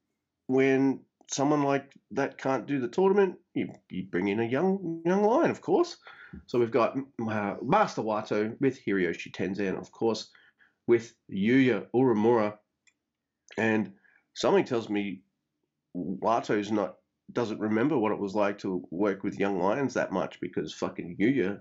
[0.47, 3.37] when someone like that can't do the tournament?
[3.55, 5.97] You, you bring in a young young lion, of course.
[6.47, 6.97] So we've got
[7.29, 10.29] uh, Master Wato with Hiroyoshi Tenzan, of course,
[10.87, 12.59] with Yuya Uemura,
[13.57, 13.93] and
[14.35, 15.23] something tells me
[15.97, 16.97] Wato's not
[17.33, 21.17] doesn't remember what it was like to work with young lions that much because fucking
[21.21, 21.61] Yuya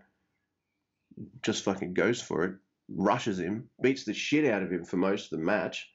[1.42, 2.56] just fucking goes for it,
[2.90, 5.90] rushes him, beats the shit out of him for most of the match,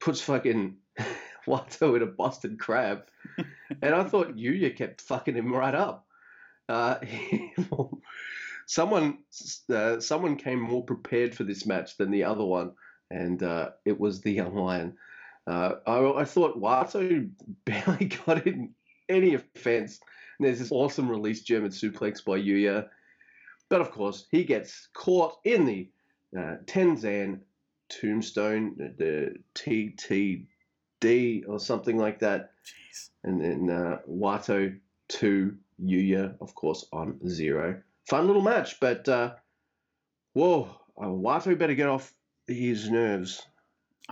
[0.00, 0.76] puts fucking
[1.46, 3.04] Wato in a busted crab,
[3.82, 6.06] and I thought Yuya kept fucking him right up.
[6.68, 6.98] Uh,
[8.66, 9.18] someone,
[9.72, 12.72] uh, someone came more prepared for this match than the other one,
[13.10, 14.96] and uh, it was the young lion.
[15.46, 17.28] Uh, I, I thought Wato
[17.64, 18.74] barely got in
[19.12, 20.00] any offense.
[20.38, 22.88] And there's this awesome release German suplex by Yuya.
[23.68, 25.88] But of course, he gets caught in the
[26.36, 27.40] uh, Tenzan
[27.88, 32.50] tombstone, the TTD or something like that.
[32.64, 33.10] Jeez.
[33.24, 37.82] And then uh, Wato 2, Yuya, of course, on 0.
[38.08, 39.34] Fun little match, but uh,
[40.32, 40.68] whoa,
[41.00, 42.12] uh, Wato better get off
[42.46, 43.46] his nerves.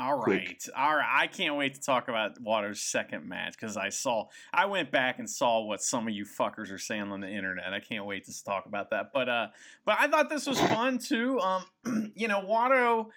[0.00, 0.40] All quick.
[0.48, 1.08] right, all right.
[1.22, 5.18] I can't wait to talk about Wato's second match because I saw, I went back
[5.18, 7.72] and saw what some of you fuckers are saying on the internet.
[7.72, 9.12] I can't wait to talk about that.
[9.12, 9.48] But uh,
[9.84, 11.38] but I thought this was fun too.
[11.40, 11.64] Um,
[12.14, 13.08] you know, Wato,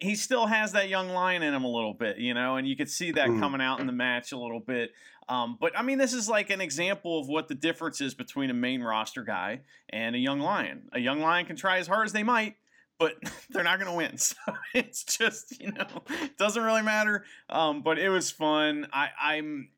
[0.00, 2.76] he still has that young lion in him a little bit, you know, and you
[2.76, 3.38] could see that Mm.
[3.38, 4.90] coming out in the match a little bit.
[5.28, 8.50] Um, but I mean, this is like an example of what the difference is between
[8.50, 10.88] a main roster guy and a young lion.
[10.92, 12.56] A young lion can try as hard as they might,
[12.98, 13.14] but
[13.50, 14.16] they're not going to win.
[14.18, 14.36] So
[14.74, 15.86] it's just, you know,
[16.22, 17.24] it doesn't really matter.
[17.48, 18.86] Um, but it was fun.
[18.92, 19.68] I, I'm,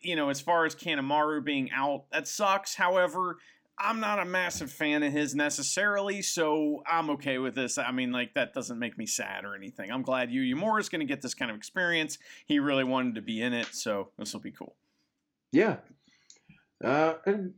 [0.00, 2.74] you know, as far as Kanemaru being out, that sucks.
[2.74, 3.36] However,
[3.78, 7.78] I'm not a massive fan of his necessarily, so I'm okay with this.
[7.78, 9.92] I mean, like, that doesn't make me sad or anything.
[9.92, 12.18] I'm glad Yu Yu is going to get this kind of experience.
[12.46, 14.74] He really wanted to be in it, so this will be cool.
[15.52, 15.76] Yeah.
[16.82, 17.54] Uh, and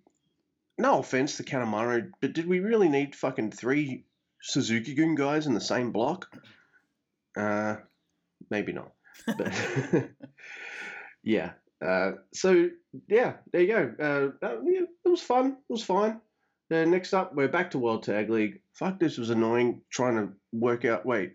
[0.79, 4.05] no offense to Kanemaru, but did we really need fucking three
[4.43, 6.27] Suzuki Gun guys in the same block?
[7.37, 7.77] Uh,
[8.51, 8.93] maybe not.
[9.27, 9.53] But
[11.23, 11.53] yeah.
[11.85, 12.69] Uh, so
[13.09, 13.95] yeah, there you go.
[14.43, 15.53] Uh, yeah, it was fun.
[15.69, 16.21] It was fine.
[16.73, 18.61] Uh, next up, we're back to World Tag League.
[18.75, 21.05] Fuck, this was annoying trying to work out.
[21.05, 21.33] Wait,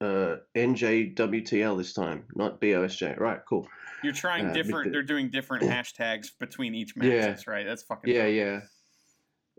[0.00, 3.18] uh, NJWTL this time, not BOSJ.
[3.20, 3.68] Right, cool.
[4.02, 7.08] You're trying Uh, different, the- they're doing different hashtags between each match.
[7.08, 7.20] Yeah.
[7.26, 7.64] That's right.
[7.64, 8.34] That's fucking Yeah, fun.
[8.34, 8.60] yeah.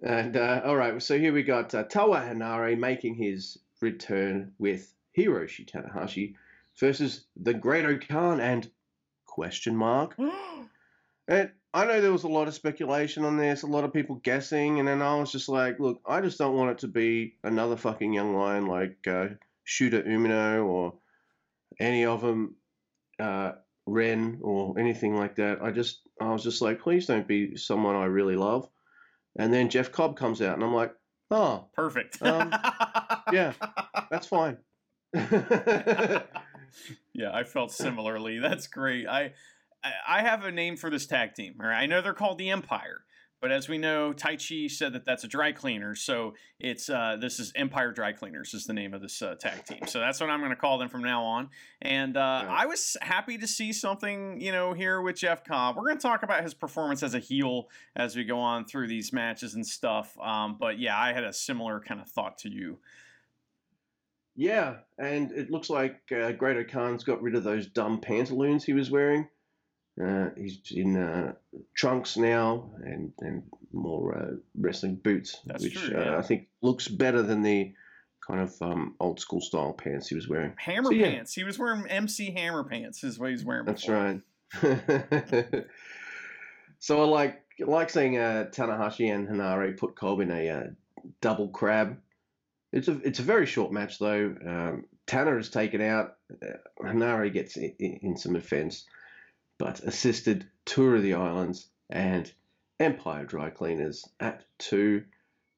[0.02, 4.94] And uh, all right, so here we got uh, Toa Henare making his return with
[5.18, 6.36] Hiroshi Tanahashi
[6.80, 8.70] versus the Great-O-Khan and
[9.26, 10.18] question mark.
[11.26, 14.18] And I know there was a lot of speculation on this, a lot of people
[14.18, 17.36] guessing, and then I was just like, look, I just don't want it to be
[17.46, 19.30] another fucking young lion like uh,
[19.66, 20.96] Shota Umino or
[21.80, 22.56] any of them,
[23.20, 23.54] uh,
[23.86, 25.64] Ren or anything like that.
[25.64, 28.70] I just, I was just like, please don't be someone I really love.
[29.36, 30.94] And then Jeff Cobb comes out, and I'm like,
[31.32, 32.22] oh, Perfect.
[32.22, 32.54] Um,
[33.32, 33.54] yeah.
[34.12, 34.58] that's fine.
[35.14, 36.22] yeah,
[37.32, 38.40] I felt similarly.
[38.40, 39.08] That's great.
[39.08, 39.34] I
[40.08, 41.56] I- have a name for this tag team.
[41.58, 43.02] Right, I know they're called the Empire,
[43.44, 47.42] but as we know, Taichi said that that's a dry cleaner, so it's uh, this
[47.42, 49.82] is Empire Dry Cleaners is the name of this uh, tag team.
[49.86, 51.50] So that's what I'm going to call them from now on.
[51.82, 52.54] And uh, Yeah.
[52.54, 55.76] I was happy to see something, you know, here with Jeff Cobb.
[55.76, 58.88] We're going to talk about his performance as a heel as we go on through
[58.88, 60.18] these matches and stuff.
[60.22, 62.80] Um, but yeah, I had a similar kind of thought to you.
[64.38, 68.90] Yeah, and it looks like uh, Great-O-Khan's got rid of those dumb pantaloons he was
[68.90, 69.28] wearing.
[70.02, 71.34] Uh, he's in uh,
[71.76, 76.18] trunks now and, and more uh, wrestling boots, That's which true, uh, yeah.
[76.18, 77.74] I think looks better than the
[78.26, 80.54] kind of um, old school style pants he was wearing.
[80.58, 81.12] Hammer So, yeah.
[81.12, 81.34] pants.
[81.34, 83.04] He was wearing MC Hammer pants.
[83.04, 83.66] Is what he's wearing.
[83.66, 83.96] That's before.
[83.96, 84.22] right.
[86.80, 90.64] so I like like seeing uh, Tanahashi and Henare put Cobb in a uh,
[91.22, 91.98] double crab.
[92.72, 94.36] It's a it's a very short match though.
[94.46, 96.16] Um, Tanner is taken out.
[96.32, 98.86] Uh, Henare gets in, in, in some offense,
[99.58, 102.32] but assisted Tour of the Islands and
[102.80, 105.04] Empire Dry Cleaners at two,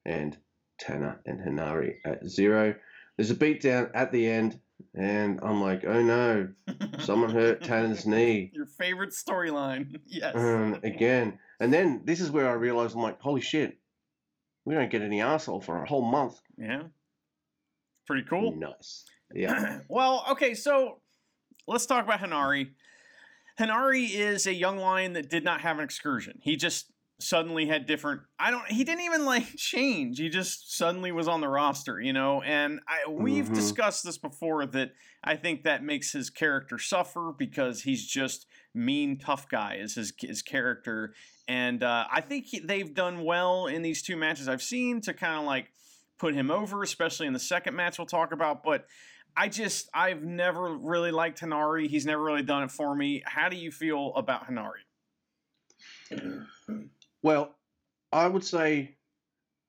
[0.06, 0.38] and
[0.80, 2.76] Tanner and Henare at zero.
[3.18, 4.60] There's a beatdown at the end,
[4.94, 6.50] and I'm like, oh no,
[7.00, 8.52] someone hurt Tanner's knee.
[8.54, 10.00] Your favorite storyline.
[10.08, 10.36] Yes.
[10.36, 11.40] Um, again.
[11.60, 13.78] And then this is where I realized I'm like, holy shit,
[14.66, 16.40] we don't get any asshole for a whole month.
[16.58, 16.84] yeah.
[18.06, 18.56] Pretty cool.
[18.56, 19.06] Nice.
[19.34, 19.80] Yeah.
[19.90, 21.00] well, okay, so
[21.68, 22.70] let's talk about Henare.
[23.60, 26.40] Henare is a young lion that did not have an excursion.
[26.42, 30.20] He just suddenly had different I don't he didn't even like change.
[30.20, 32.42] He just suddenly was on the roster, you know.
[32.42, 33.56] And I we've Mhm.
[33.56, 34.92] discussed this before that
[35.24, 40.14] I think that makes his character suffer because he's just mean tough guy is his
[40.20, 41.14] his character
[41.48, 45.14] and uh, I think he, they've done well in these two matches I've seen to
[45.14, 45.72] kind of like
[46.18, 48.64] put him over, especially in the second match we'll talk about.
[48.64, 48.88] But
[49.38, 51.88] I just I've never really liked Henare.
[51.88, 53.22] He's never really done it for me.
[53.26, 54.84] How do you feel about Hanari?
[57.22, 57.56] well,
[58.12, 58.96] I would say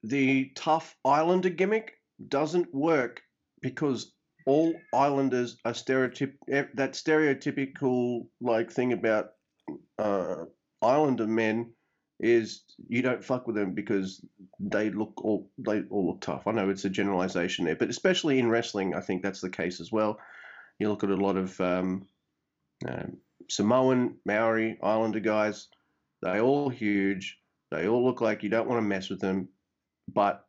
[0.02, 1.94] the tough Islander gimmick
[2.28, 3.22] doesn't work
[3.60, 4.12] because
[4.46, 9.30] all Islanders are stereotyp eh, that stereotypical like thing about
[9.98, 10.44] uh,
[10.80, 11.72] Islander men
[12.18, 14.24] is you don't fuck with them because
[14.58, 16.46] they look all they all look tough.
[16.46, 19.80] I know it's a generalization there, but especially in wrestling, I think that's the case
[19.80, 20.18] as well.
[20.78, 22.06] You look at a lot of um,
[22.86, 23.18] um,
[23.50, 25.68] Samoan, Maori, Islander guys;
[26.22, 27.38] they all huge.
[27.70, 29.48] They all look like you don't want to mess with them,
[30.12, 30.46] but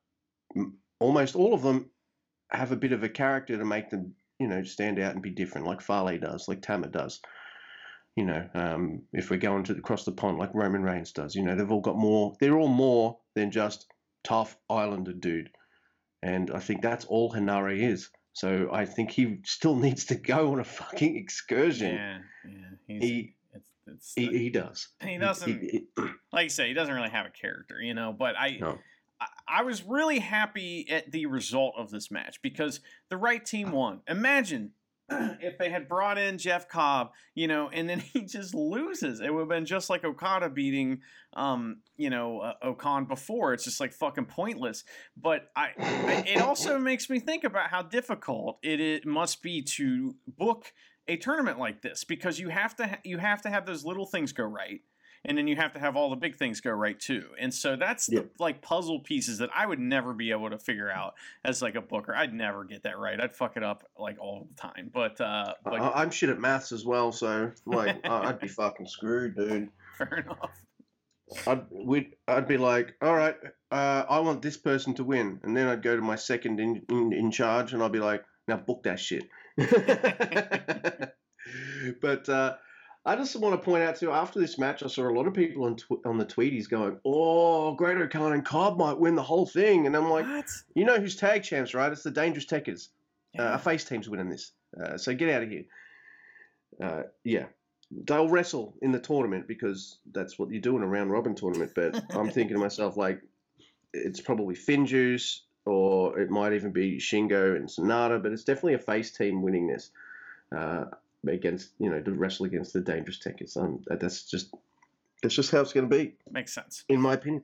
[1.00, 1.90] almost all of them
[2.52, 5.32] have a bit of a character to make them, you know, stand out and be
[5.32, 7.20] different, like Fale does, like Tama does.
[8.18, 11.44] You know, um, if we're going to across the pond, like Roman Reigns does, you
[11.44, 12.34] know, they've all got more.
[12.40, 13.86] They're all more than just
[14.24, 15.52] tough Islander dude,
[16.24, 18.10] and I think that's all Henare is.
[18.34, 21.94] So I think he still needs to go on a fucking excursion.
[21.96, 22.68] Yeah, yeah.
[22.88, 24.88] He's, He, it's, it's he he does.
[25.00, 26.04] he doesn't He- he-
[26.34, 28.16] like you say he doesn't really have a character, you know.
[28.18, 28.80] But I, No.
[29.22, 33.72] I, I was really happy at the result of this match because the right team
[33.72, 34.02] won.
[34.08, 34.72] Imagine
[35.10, 39.22] if they had brought in Jeff Cobb, you know, and then he just loses.
[39.22, 41.02] It would have been just like Okada beating,
[41.34, 43.54] um, you know, uh, O-Khan before.
[43.54, 44.84] It's just like fucking pointless.
[45.16, 49.62] But I, I it also makes me think about how difficult it, it must be
[49.62, 50.74] to book
[51.08, 54.06] a tournament like this because you have to ha- you have to have those little
[54.06, 54.82] things go right
[55.28, 57.76] and then you have to have all the big things go right too and so
[57.76, 58.22] that's Yeah.
[58.22, 61.14] the like puzzle pieces that i would never be able to figure out
[61.44, 64.48] as like a booker i'd never get that right i'd fuck it up like all
[64.50, 68.40] the time but uh but I, I'm shit at maths as well, so like I'd
[68.40, 69.70] be fucking screwed, dude.
[69.98, 70.52] fair enough
[71.46, 73.36] I'd we'd, I'd be like, all right,
[73.70, 76.84] uh, I want this person to win, and then I'd go to my second in,
[76.90, 79.26] in, in charge, and I'd be like, now book that shit.
[82.02, 82.56] but uh,
[83.08, 84.12] I just want to point out too.
[84.12, 87.00] After this match, I saw a lot of people on tw- on the tweeties going,
[87.06, 91.00] "Oh, Great-O-Khan and Cobb might win the whole thing," and I'm like, what you know
[91.00, 91.92] who's tag champs, right?
[91.92, 92.90] It's the Dangerous Tekkers.
[93.40, 93.56] Uh, Yeah.
[93.56, 95.64] a face team's winning this, uh, so get out of here.
[96.82, 97.46] Uh, yeah,
[98.06, 101.72] they'll wrestle in the tournament because that's what you do in a round robin tournament.
[101.76, 103.22] But I'm thinking to myself, like,
[103.94, 108.80] it's probably Finjuice or it might even be Shingo and Sanada, but it's definitely a
[108.80, 109.92] face team winning this
[110.56, 110.86] uh,
[111.30, 113.56] against, you know, to wrestle against the Dangerous Tekkers.
[113.58, 114.54] Um, that- that's just
[115.24, 117.42] that's just how it's going to be makes sense in my opinion.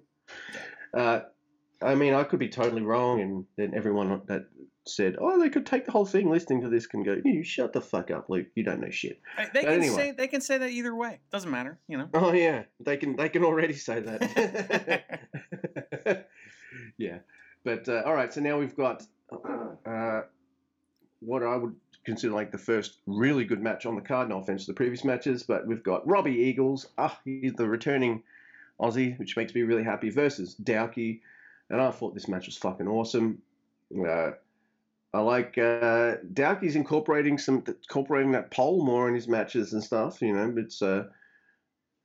[0.94, 1.22] Uh,
[1.82, 4.46] I mean, I could be totally wrong, and then everyone that
[4.86, 7.74] said, "Oh, they could take the whole thing," listening to this, can go, "You shut
[7.74, 8.48] the fuck up, Luke.
[8.56, 9.96] You don't know shit." Hey, they But can anyway.
[9.96, 13.16] say they can say that either way doesn't matter you know Oh yeah, they can
[13.16, 15.20] they can already say that.
[16.98, 17.20] yeah,
[17.64, 18.32] but uh, all right.
[18.34, 19.04] So now we've got
[19.86, 20.22] uh,
[21.20, 24.30] what I would consider like the first really good match on the card.
[24.30, 26.88] No offense to the previous matches, but we've got Robbie Eagles.
[26.98, 28.24] Ah, he's the returning
[28.80, 30.10] Aussie, which makes me really happy.
[30.10, 31.22] Versus Douki,
[31.70, 33.42] and I thought this match was fucking awesome.
[33.96, 34.32] Uh,
[35.14, 40.22] I like uh, Douki's incorporating some incorporating that pole more in his matches and stuff.
[40.22, 41.06] You know, it's uh,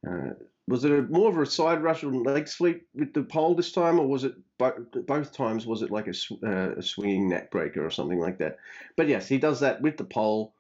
[0.07, 0.31] uh,
[0.69, 3.73] was it a, more of a side rush and leg sweep with the pole this
[3.73, 5.67] time, or was it bo- both times?
[5.67, 8.59] Was it like a, sw- uh, a swinging neck breaker or something like that?
[8.97, 10.55] But yes, he does that with the pole.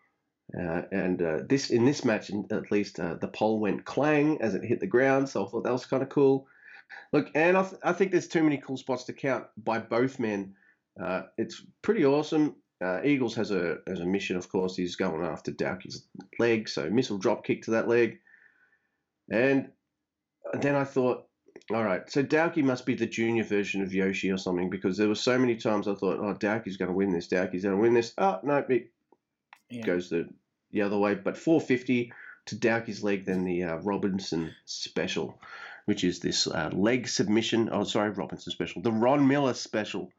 [0.59, 4.55] Uh, and uh, this in this match, at least, uh, the pole went clang as
[4.55, 5.29] it hit the ground.
[5.29, 6.47] So I thought that was kind of cool.
[7.13, 10.19] Look, and I, th- I think there's too many cool spots to count by both
[10.19, 10.55] men.
[10.99, 12.57] Uh, it's pretty awesome.
[12.83, 14.75] Uh, Eagles has a has a mission, of course.
[14.75, 16.07] He's going after Douki's
[16.39, 18.21] leg, so missile drop kick to that leg.
[19.31, 19.69] And
[20.55, 21.27] then I thought,
[21.71, 25.09] all right, so Douki must be the junior version of Yoshi or something because there
[25.09, 27.29] were so many times I thought, oh, Douki's going to win this.
[27.29, 28.15] Douki's going to win this.
[28.19, 28.91] Oh, no, it
[29.69, 29.85] Yeah.
[29.85, 30.29] goes the,
[30.71, 31.15] the other way.
[31.15, 32.13] But 450
[32.47, 35.39] to Douki's leg, then the uh, Robinson special,
[35.85, 37.69] which is this uh, leg submission.
[37.71, 38.81] Oh, sorry, Robinson special.
[38.81, 40.11] The Ron Miller special.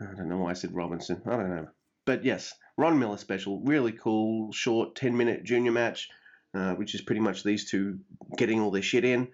[0.00, 1.20] I don't know why I said Robinson.
[1.26, 1.68] I don't know.
[2.06, 3.60] But yes, Ron Miller special.
[3.60, 6.08] Really cool, short 10 minute junior match,
[6.54, 7.98] uh, which is pretty much these two
[8.36, 9.28] getting all their shit in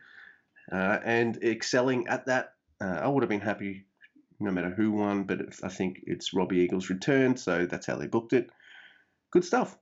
[0.72, 2.54] uh, and excelling at that.
[2.80, 3.86] Uh, I would have been happy
[4.40, 8.06] no matter who won, but I think it's Robbie Eagles' return, so that's how they
[8.06, 8.50] booked it.
[9.30, 9.76] Good stuff.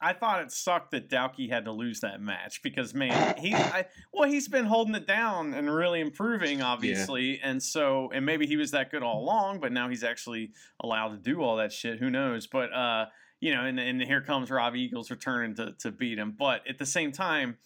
[0.00, 3.86] I thought it sucked that Douki had to lose that match because man, he I,
[4.12, 8.56] well he's been holding it down and really improving obviously, and so and maybe he
[8.56, 11.98] was that good all along, but now he's actually allowed to do all that shit.
[11.98, 12.46] Who knows?
[12.46, 13.06] But uh,
[13.40, 16.34] you know, and, and here comes Robbie Eagles returning to to beat him.
[16.38, 17.58] But at the same time,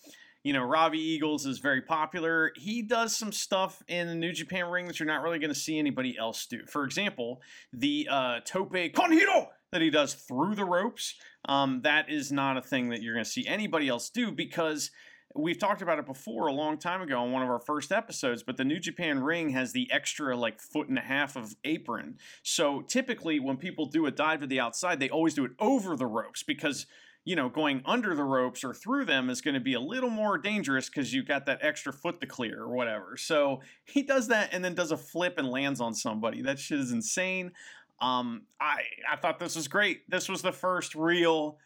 [0.42, 2.52] you know, Robbie Eagles is very popular.
[2.56, 5.58] He does some stuff in the New Japan ring that you're not really going to
[5.58, 6.64] see anybody else do.
[6.66, 7.40] For example,
[7.72, 11.14] the uh, tope con hilo that he does through the ropes.
[11.46, 14.90] Um, that is not a thing that you're going to see anybody else do because
[15.34, 18.42] we've talked about it before a long time ago on one of our first episodes.
[18.42, 22.18] But the New Japan ring has the extra like foot and a half of apron.
[22.42, 25.96] So typically, when people do a dive to the outside, they always do it over
[25.96, 26.86] the ropes because
[27.24, 30.08] you know, going under the ropes or through them is going to be a little
[30.08, 33.16] more dangerous because you've got that extra foot to clear or whatever.
[33.16, 36.40] So he does that and then does a flip and lands on somebody.
[36.40, 37.52] That shit is insane.
[38.00, 40.08] Um, I I thought this was great.
[40.08, 41.58] This was the first real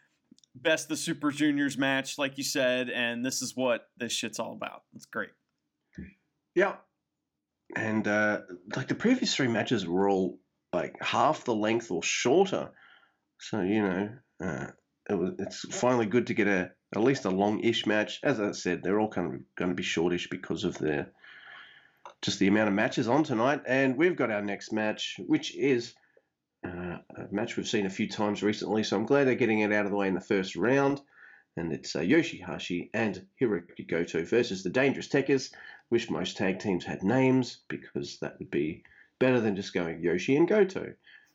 [0.55, 4.53] best the Super Juniors match, like you said, and this is what this shit's all
[4.53, 4.83] about.
[4.95, 5.31] It's great.
[6.55, 6.77] Yeah.
[7.75, 8.43] And uh,
[8.77, 10.39] like the previous three matches were all
[10.73, 12.71] like half the length or shorter.
[13.41, 14.11] So, you know,
[14.43, 14.67] uh,
[15.11, 18.21] it was, it's finally good to get a at least a long-ish match.
[18.23, 21.07] As I said, they're all kind of going to be shortish because of the
[22.23, 23.63] just the amount of matches on tonight.
[23.67, 25.95] And we've got our next match, which is
[26.65, 29.73] uh, a match we've seen a few times recently, so I'm glad they're getting it
[29.73, 31.01] out of the way in the first round.
[31.57, 35.53] And it's uh, Yoshihashi and Hirooki Goto versus the Dangerous Tekkers.
[35.91, 38.83] Wish most tag teams had names because that would be
[39.21, 40.95] better than just going Yoshi and Goto.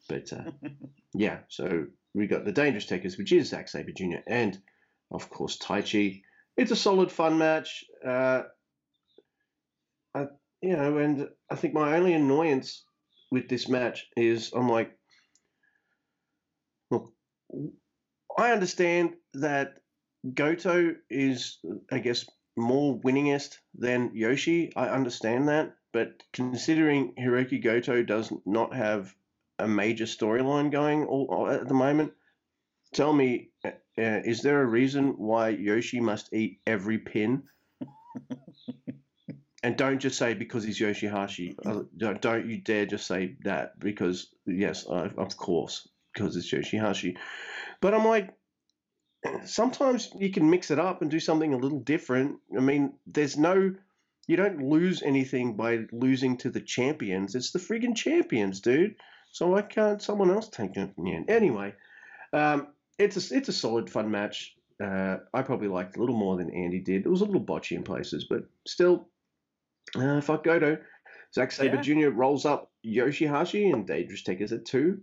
[0.09, 0.51] But uh,
[1.13, 4.17] yeah, so we got the Dangerous Tekkers, which is Zack Sabre Jr.
[4.27, 4.59] and
[5.11, 6.23] of course Taichi.
[6.57, 7.86] It's a solid, fun match.
[8.05, 8.43] Uh,
[10.13, 10.25] I,
[10.61, 12.84] you know, and I think my only annoyance
[13.32, 14.91] with this match is I'm like,
[18.37, 19.79] I understand that
[20.33, 21.59] Goto is,
[21.91, 22.25] I guess,
[22.57, 24.73] more winningest than Yoshi.
[24.75, 29.13] I understand that, but considering Hirooki Goto does not have
[29.57, 32.13] a major storyline going all, all at the moment,
[32.93, 37.43] tell me, uh, is there a reason why Yoshi must eat every pin?
[39.63, 41.55] and don't just say because he's Yoshihashi.
[41.65, 45.87] Uh, don't, don't you dare just say that because yes, uh, of course,
[46.20, 47.17] because it's Yoshihashi.
[47.82, 48.34] But I'm like,
[49.45, 52.38] sometimes you can mix it up and do something a little different.
[52.55, 53.74] I mean, there's no,
[54.28, 57.36] you don't lose anything by losing to the champions.
[57.36, 58.95] It's the friggin' champions, dude.
[59.32, 61.30] So why can't someone else take it in the end?
[61.30, 61.76] Anyway,
[62.34, 62.67] um,
[62.97, 64.55] it's a it's a solid, fun match.
[64.84, 67.05] Uh, I probably liked a little more than Andy did.
[67.05, 69.09] It was a little botchy in places, but still,
[69.95, 70.80] uh, fuck Goto.
[71.34, 71.82] Zack Sabre Yeah.
[71.82, 72.09] Jr.
[72.09, 75.01] rolls up Yoshihashi and Dangerous Tekkers at two,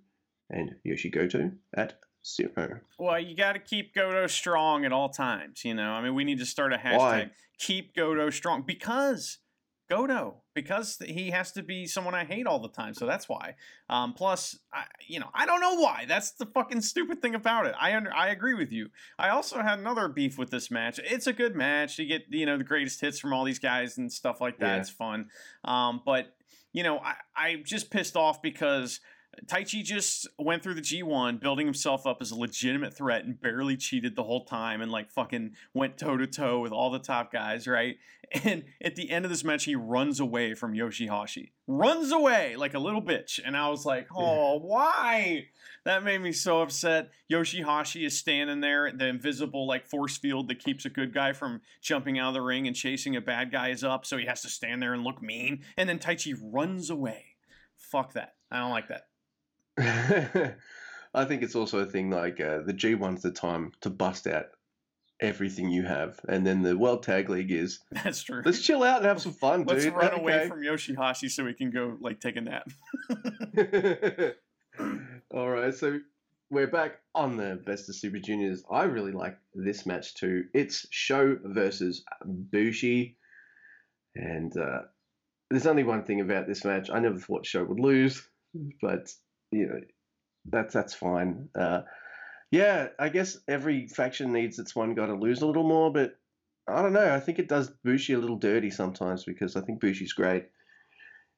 [0.51, 2.81] and Yoshi Goto at zero.
[2.99, 5.65] Well, you got to keep Goto strong at all times.
[5.65, 6.99] You know, I mean, we need to start a hashtag.
[6.99, 7.31] Why?
[7.59, 9.39] Keep Goto strong because
[9.89, 12.93] Goto, because he has to be someone I hate all the time.
[12.93, 13.55] So that's why.
[13.89, 16.07] Um, plus, I, you know, I don't know why.
[16.09, 17.75] That's the fucking stupid thing about it.
[17.81, 18.89] I under, I agree with you.
[19.19, 20.99] I also had another beef with this match.
[21.05, 21.99] It's a good match.
[21.99, 24.75] You get you know the greatest hits from all these guys and stuff like that.
[24.75, 24.81] Yeah.
[24.81, 25.29] It's fun.
[25.65, 26.35] Um, but
[26.73, 29.01] you know, I, I'm just pissed off because
[29.47, 33.77] Taichi just went through the G1, building himself up as a legitimate threat and barely
[33.77, 37.33] cheated the whole time and like fucking went toe to toe with all the top
[37.33, 37.97] guys, right?
[38.43, 41.51] And at the end of this match, he runs away from Yoshihashi.
[41.69, 43.39] Runs away like a little bitch.
[43.45, 45.47] And I was like, oh, why?
[45.85, 47.11] That made me so upset.
[47.31, 51.61] Yoshihashi is standing there, the invisible like force field that keeps a good guy from
[51.81, 54.43] jumping out of the ring and chasing a bad guy is up, so he has
[54.43, 55.63] to stand there and look mean.
[55.77, 57.37] And then Taichi runs away.
[57.77, 58.35] Fuck that.
[58.51, 59.07] I don't like that.
[59.79, 64.47] I think it's also a thing like uh, the G1's the time to bust out
[65.21, 68.43] everything you have, and then the World Tag League is That's true.
[68.45, 69.95] let's chill out and have some fun, Let's dude.
[69.95, 72.69] run away from Yoshihashi so we can go like take a nap.
[75.35, 76.01] All right, so
[76.51, 78.63] we're back on the Best of Super Juniors.
[78.71, 80.45] I really like this match too.
[80.55, 83.17] It's SHO versus Bushi,
[84.15, 84.83] and uh,
[85.51, 86.91] there's only one thing about this match.
[86.91, 88.23] I never thought SHO would lose,
[88.83, 89.11] but
[89.57, 89.81] you know
[90.49, 91.49] that's that's fine.
[91.55, 91.83] Uh,
[92.51, 96.19] yeah, I guess every faction needs its one guy to lose a little more, but
[96.69, 97.15] I don't know.
[97.15, 100.47] I think it does Bushi a little dirty sometimes because I think Bushi's great.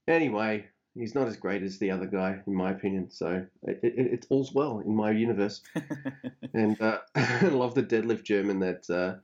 [0.07, 3.11] Anyway, he's not as great as the other guy, in my opinion.
[3.11, 5.63] So it, it, it's all's well in my universe.
[6.55, 9.21] and uh, I love the deadlift German that uh,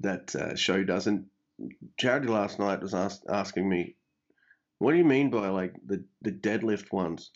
[0.00, 1.26] that uh, SHO doesn't.
[1.98, 3.94] Charity last night was ask, asking me,
[4.82, 7.30] "What do you mean by like the the deadlift ones?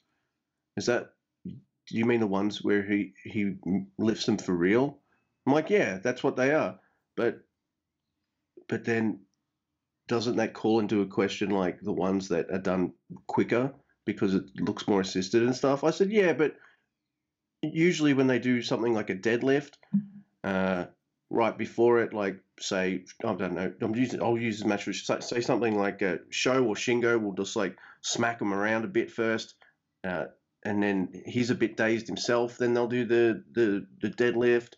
[0.76, 3.56] Is that do you mean the ones where he he
[3.98, 4.98] lifts them for real?"
[5.46, 6.80] I'm like, "Yeah, that's what they are."
[7.14, 7.46] But
[8.66, 9.20] but then
[10.08, 12.92] doesn't that call into a question like the ones that are done
[13.28, 13.72] quicker
[14.04, 15.84] because it looks more assisted and stuff?
[15.84, 16.56] I said, yeah, but
[17.62, 19.74] usually when they do something like a deadlift,
[20.44, 20.86] uh,
[21.30, 24.92] right before it, like say, I don't know, I'm using, I'll use this match for
[24.92, 29.10] say, something like a SHO or Shingo will just like smack him around a bit
[29.10, 29.54] first,
[30.04, 30.26] uh,
[30.64, 32.58] and then he's a bit dazed himself.
[32.58, 34.74] Then they'll do the the, the deadlift,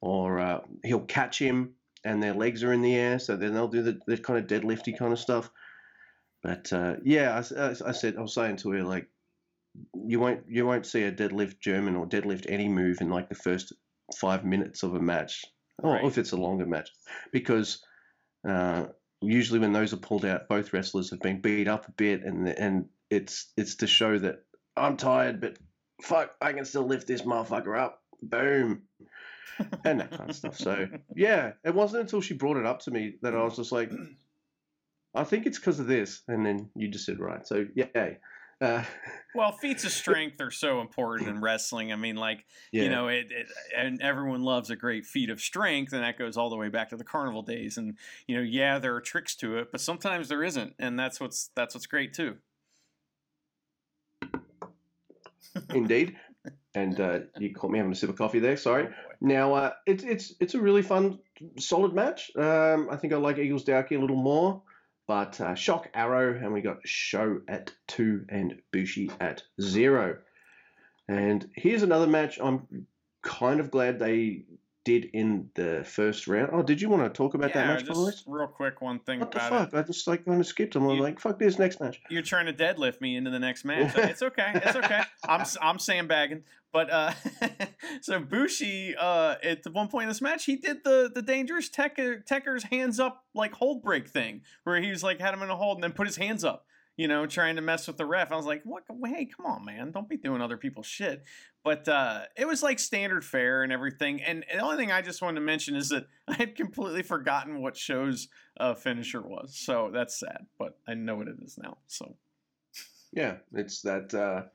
[0.00, 1.74] or uh, he'll catch him
[2.04, 4.46] and their legs are in the air, so then they'll do the, the kind of
[4.46, 5.50] deadlifty kind of stuff.
[6.42, 9.08] But uh, yeah, I said I was saying to her like,
[10.06, 13.34] you won't you won't see a deadlift German or deadlift any move in like the
[13.34, 13.72] first
[14.16, 15.44] five minutes of a match,
[15.78, 16.04] or Right.
[16.04, 16.90] if it's a longer match,
[17.32, 17.82] because
[18.48, 18.86] uh,
[19.20, 22.48] usually when those are pulled out, both wrestlers have been beat up a bit, and
[22.48, 24.44] and it's it's to show that
[24.76, 25.58] I'm tired, but
[26.02, 28.02] fuck, I can still lift this motherfucker up.
[28.22, 28.82] Boom.
[29.84, 30.56] and that kind of stuff.
[30.56, 33.72] So yeah, it wasn't until she brought it up to me that I was just
[33.72, 33.90] like,
[35.14, 37.46] I think it's because of this, and then you just said right.
[37.46, 38.10] So yeah,
[38.62, 38.84] uh,
[39.34, 41.92] Well, feats of strength are so important in wrestling.
[41.92, 45.40] I mean, like yeah, you know, it, it and everyone loves a great feat of
[45.40, 47.76] strength, and that goes all the way back to the carnival days.
[47.76, 47.96] And
[48.26, 51.50] you know, yeah, there are tricks to it, but sometimes there isn't, and that's what's
[51.54, 52.36] that's what's great too.
[55.74, 56.16] Indeed.
[56.74, 58.56] And uh, you caught me having a sip of coffee there.
[58.56, 58.88] Sorry.
[58.88, 59.12] Oh.
[59.20, 61.18] Now uh, it's it's it's a really fun,
[61.58, 62.30] solid match.
[62.34, 64.62] Um, I think I like Eagles Douki a little more,
[65.06, 70.18] but uh, Shock Arrow, and we got SHO at two and Bushi at zero.
[71.08, 72.38] And here's another match.
[72.40, 72.86] I'm
[73.22, 74.44] kind of glad they
[74.84, 76.50] did in the first round.
[76.52, 79.20] Oh, did you want to talk about that Yeah, match, just real quick, one thing
[79.20, 79.70] What the about it.
[79.70, 79.74] fuck?
[79.74, 80.84] I just like kind of skipped them.
[80.84, 82.00] I'm You- like, fuck this next match.
[82.10, 83.92] You're trying to deadlift me into the next match.
[83.96, 84.50] It's okay.
[84.54, 85.02] It's okay.
[85.28, 86.42] I'm I'm sandbagging.
[86.72, 87.12] But uh,
[88.00, 91.68] so Bushi, uh, at the one point in this match, he did the the dangerous
[91.68, 95.50] Tekker, Tekker's hands up like hold break thing, where he was like had him in
[95.50, 96.64] a hold and then put his hands up,
[96.96, 98.32] you know, trying to mess with the ref.
[98.32, 98.84] I was like, what?
[99.04, 101.22] Hey, come on, man, don't be doing other people's shit.
[101.64, 104.20] But uh, it was like standard fare and everything.
[104.22, 107.62] And the only thing I just wanted to mention is that I had completely forgotten
[107.62, 109.56] what SHO's uh, finisher was.
[109.56, 111.78] So that's sad, but I know what it is now.
[111.86, 112.16] So.
[113.12, 114.14] Yeah, it's that.
[114.14, 114.48] Uh,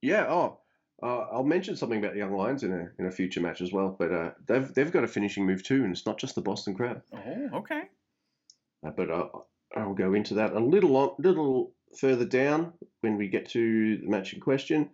[0.00, 0.26] yeah.
[0.28, 0.60] Oh,
[1.02, 3.94] uh, I'll mention something about Young Lions in a in a future match as well.
[3.98, 6.74] But uh, they've they've got a finishing move too, and it's not just the Boston
[6.74, 7.02] Crab.
[7.12, 7.82] Oh, okay.
[8.86, 9.28] Uh, but uh,
[9.76, 14.32] I'll go into that a little little further down when we get to the match
[14.32, 14.90] in question.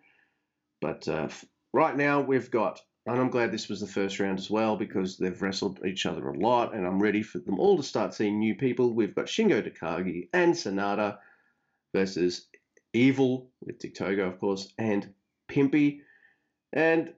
[0.82, 1.28] But uh,
[1.72, 5.16] right now we've got, and I'm glad this was the first round as well because
[5.16, 8.40] they've wrestled each other a lot, and I'm ready for them all to start seeing
[8.40, 8.92] new people.
[8.92, 11.18] We've got Shingo Takagi and Sanada
[11.94, 12.48] versus
[12.92, 15.14] Evil with Dick Togo, of course, and
[15.48, 16.00] Pimpy,
[16.72, 17.14] and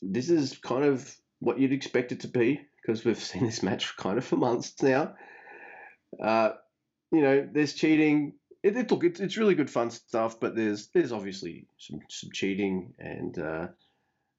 [0.00, 3.96] this is kind of what you'd expect it to be because we've seen this match
[3.98, 5.14] kind of for months now.
[6.22, 6.52] Uh,
[7.10, 8.34] you know, there's cheating.
[8.64, 12.30] It, it look, it's, it's really good fun stuff, but there's there's obviously some some
[12.32, 13.68] cheating and uh,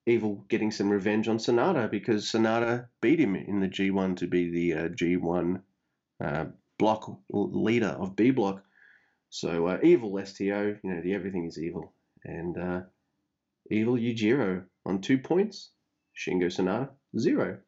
[0.07, 4.51] Evil getting some revenge on Sanada because Sanada beat him in the G1 to be
[4.51, 5.61] the uh, G1
[6.23, 6.45] uh,
[6.77, 8.63] block leader of B block.
[9.29, 12.81] So uh, Evil STO, you know, the everything is evil, and uh,
[13.71, 15.71] Evil Yujiro on two points,
[16.15, 17.59] Shingo Sanada zero.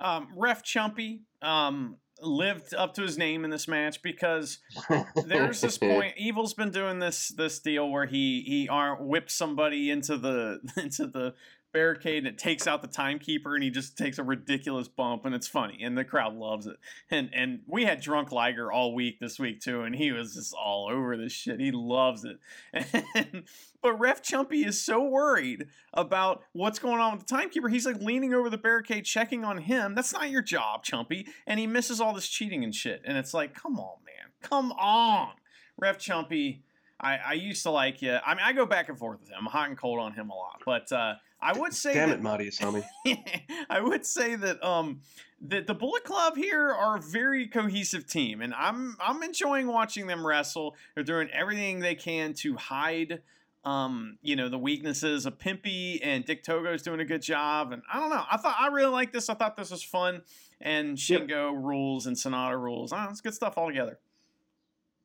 [0.00, 4.58] Um, Ref Chumpy um, lived up to his name in this match because
[5.26, 6.14] there's this point.
[6.16, 8.68] Evil's been doing this this deal where he he
[9.00, 11.34] whips somebody into the into the
[11.72, 15.34] barricade and it takes out the timekeeper and he just takes a ridiculous bump and
[15.34, 16.76] it's funny and the crowd loves it.
[17.10, 20.54] And and we had drunk Liger all week this week too and he was just
[20.54, 21.60] all over this shit.
[21.60, 22.38] He loves it.
[22.72, 23.44] And,
[23.82, 27.68] but Ref Chumpy is so worried about what's going on with the timekeeper.
[27.68, 29.94] He's like leaning over the barricade, checking on him.
[29.94, 31.28] That's not your job, Chumpy.
[31.46, 33.02] And he misses all this cheating and shit.
[33.04, 34.32] And it's like, come on, man.
[34.42, 35.30] Come on.
[35.78, 36.60] Ref Chumpy,
[37.00, 38.18] I, I used to like you.
[38.24, 39.36] I mean, I go back and forth with him.
[39.40, 40.62] I'm hot and cold on him a lot.
[40.64, 42.84] But uh, I would say Damn that, it, Marty Asami.
[43.70, 45.00] I would say that um
[45.42, 50.06] that the Bullet Club here are a very cohesive team, and I'm I'm enjoying watching
[50.06, 50.76] them wrestle.
[50.94, 53.20] They're doing everything they can to hide
[53.66, 57.72] um, you know, the weaknesses of Pimpy and Dick Togo's doing a good job.
[57.72, 58.22] And I don't know.
[58.30, 59.28] I thought I really like this.
[59.28, 60.22] I thought this was fun.
[60.60, 62.92] And Shingo rules and Sanada rules.
[62.92, 63.98] Oh, it's good stuff all together.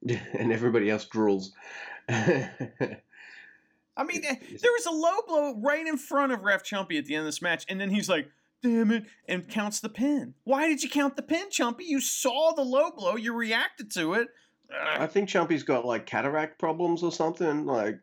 [0.08, 1.50] and everybody else drools.
[4.02, 7.06] I mean, eh, there was a low blow right in front of Ref Chumpy at
[7.06, 8.28] the end of this match, and then he's like,
[8.64, 10.34] damn it, and counts the pin.
[10.44, 11.82] Why did you count the pin, Chumpy?
[11.86, 14.28] You saw the low blow, you reacted to it.
[14.98, 17.66] I think Chumpy's got like cataract problems or something.
[17.66, 18.00] Like,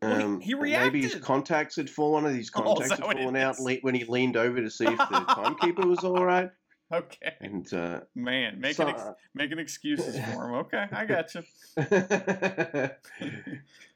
[0.00, 2.24] Well, he- um, he maybe his contacts had fallen.
[2.34, 4.96] His Oh, contacts that had fallen out le- when he leaned over to see if
[4.96, 5.04] the
[5.34, 6.50] timekeeper was all right.
[6.92, 7.34] Okay.
[7.40, 9.02] And uh, Man, making, ex-
[9.34, 10.54] making excuses for him.
[10.54, 11.42] Okay, I got you.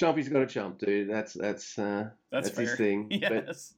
[0.00, 1.10] Chumpy's got a chump, dude.
[1.10, 3.08] That's that's uh, That's, that's his thing.
[3.20, 3.74] But Yes.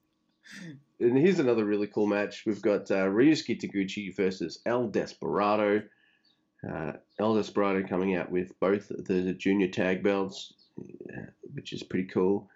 [1.01, 2.45] And here's another really cool match.
[2.47, 5.83] We've got uh, Ryusuke Taguchi versus El Desperado.
[6.69, 10.53] Uh, El Desperado coming out with both the junior tag belts,
[11.55, 12.49] which is pretty cool.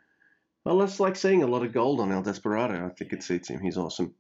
[0.65, 2.87] Well, that's like seeing a lot of gold on El Desperado.
[2.87, 3.61] I think it suits him.
[3.61, 4.15] He's awesome.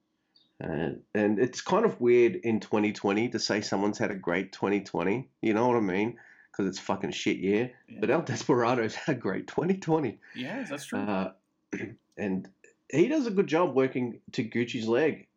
[0.62, 5.28] Uh, and it's kind of weird in 2020 to say someone's had a great 2020.
[5.40, 6.18] You know what I mean?
[6.50, 7.72] Because it's fucking shit year.
[7.88, 7.98] Yeah.
[8.00, 10.18] But El Desperado's had a great 2020.
[10.34, 10.98] Yeah, that's true.
[10.98, 11.32] Uh,
[12.16, 12.48] and
[12.90, 15.28] he does a good job working Taguchi's leg.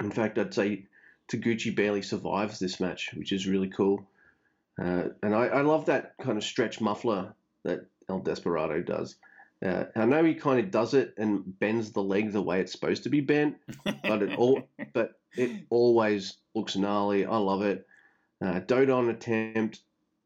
[0.00, 0.86] In fact, I'd say
[1.28, 4.06] Taguchi barely survives this match, which is really cool.
[4.80, 9.16] Uh, and I, I love that kind of stretch muffler that El Desperado does.
[9.64, 12.72] Uh, I know he kind of does it and bends the leg the way it's
[12.72, 17.24] supposed to be bent, but it all but it always looks gnarly.
[17.24, 17.86] I love it.
[18.44, 19.80] Uh, Dodon attempt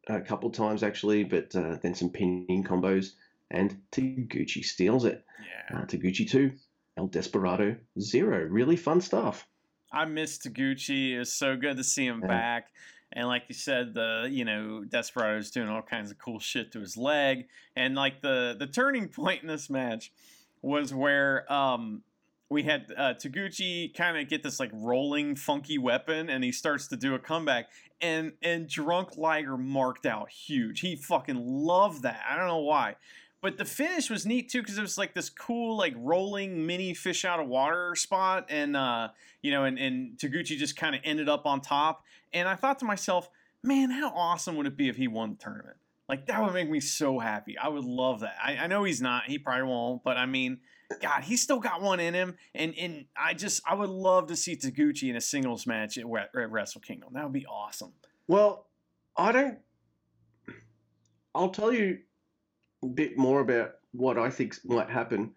[0.09, 3.13] a couple times actually, but uh, then some pinning combos,
[3.51, 5.25] and Taguchi steals it.
[5.71, 5.79] yeah.
[5.79, 6.53] Uh, Taguchi two,
[6.97, 8.45] El Desperado zero.
[8.47, 9.47] Really fun stuff.
[9.93, 11.13] I miss Taguchi.
[11.15, 12.29] It was so good to see him Yeah.
[12.29, 12.69] back.
[13.13, 16.81] And like you said, the you know Desperado's doing all kinds of cool shit to
[16.81, 20.13] his leg, and like the the turning point in this match
[20.61, 22.03] was where um
[22.51, 26.87] we had uh, Taguchi kind of get this like rolling funky weapon, and he starts
[26.89, 27.67] to do a comeback,
[28.01, 30.81] and and Drunk Liger marked out huge.
[30.81, 32.21] He fucking loved that.
[32.29, 32.97] I don't know why.
[33.41, 36.93] But the finish was neat too because it was like this cool, like rolling mini
[36.95, 39.09] fish out of water spot, and uh,
[39.43, 42.03] you know, and, and Taguchi just kind of ended up on top.
[42.33, 43.31] And I thought to myself,
[43.63, 45.77] man, how awesome would it be if he won the tournament?
[46.09, 47.59] Like that would make me so happy.
[47.59, 48.37] I would love that.
[48.43, 49.25] I, I know he's not.
[49.25, 50.03] He probably won't.
[50.03, 50.59] But I mean,
[51.03, 52.37] God, he's still got one in him.
[52.55, 56.05] And and I just I would love to see Taguchi in a singles match at,
[56.05, 57.11] at Wrestle Kingdom.
[57.13, 57.93] That would be awesome.
[58.27, 58.67] Well,
[59.17, 59.59] I don't.
[61.35, 61.99] I'll tell you
[62.83, 65.33] a bit more about what I think might happen.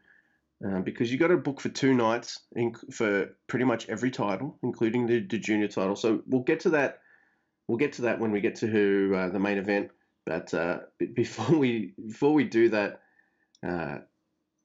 [0.64, 4.60] Uh, because you got to book for two nights in, for pretty much every title,
[4.62, 5.96] including the, the junior title.
[5.96, 7.00] So we'll get to that.
[7.68, 9.90] We'll get to that when we get to uh, the main event.
[10.24, 10.82] But uh,
[11.16, 13.02] before we before we do that,
[13.68, 14.00] uh,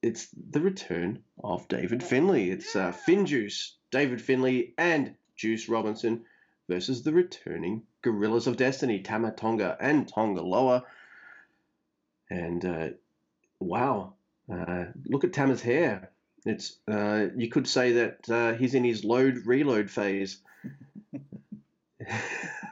[0.07, 2.49] it's the return of David Finlay.
[2.49, 6.23] It's uh, Finjuice, David Finlay, and Juice Robinson
[6.69, 10.85] versus the returning Guerrillas of Destiny, Tama Tonga and Tonga Loa.
[12.29, 12.89] And uh,
[13.59, 14.13] wow,
[14.51, 16.09] uh, look at Tama's hair.
[16.45, 20.37] It's uh, you could say that uh, he's in his load reload phase.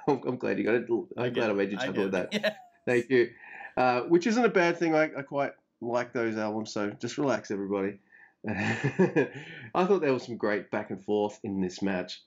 [0.08, 0.88] I'm, I'm, glad you got it.
[1.18, 2.34] I'm glad I made you chuckle with that.
[2.34, 2.54] Yeah.
[2.86, 3.32] Thank you.
[3.76, 4.96] Uh, which isn't a bad thing.
[4.96, 5.52] I, I quite
[5.82, 6.72] like those albums.
[6.74, 8.00] So just relax, everybody.
[8.48, 12.22] I thought there was some great back and forth in this match.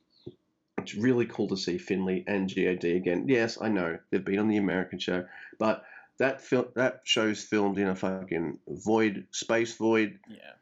[0.78, 3.26] It's really cool to see Finlay and God again.
[3.28, 5.26] Yes, I know they've been on the American show,
[5.58, 5.84] but
[6.18, 10.18] that fil- that show's filmed in a fucking void, space void.
[10.28, 10.52] Yeah.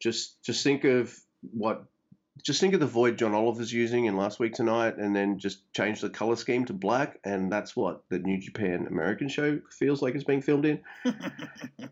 [0.00, 1.14] Just just think of
[1.52, 1.84] what
[2.42, 5.60] just think of the void John Oliver's using in last week tonight, and then just
[5.72, 10.02] change the color scheme to black, and that's what the New Japan American show feels
[10.02, 10.80] like it's being filmed in.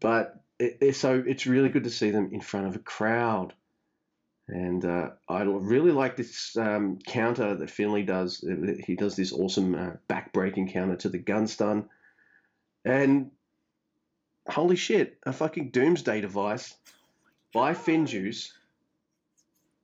[0.00, 3.52] but it, so it's really good to see them in front of a crowd,
[4.48, 8.44] and uh, I really like this um, counter that Finlay does.
[8.84, 11.88] He does this awesome uh, back-breaking counter to the gun stun,
[12.84, 13.30] and
[14.48, 16.74] holy shit, a fucking doomsday device
[17.52, 18.52] by Finjuice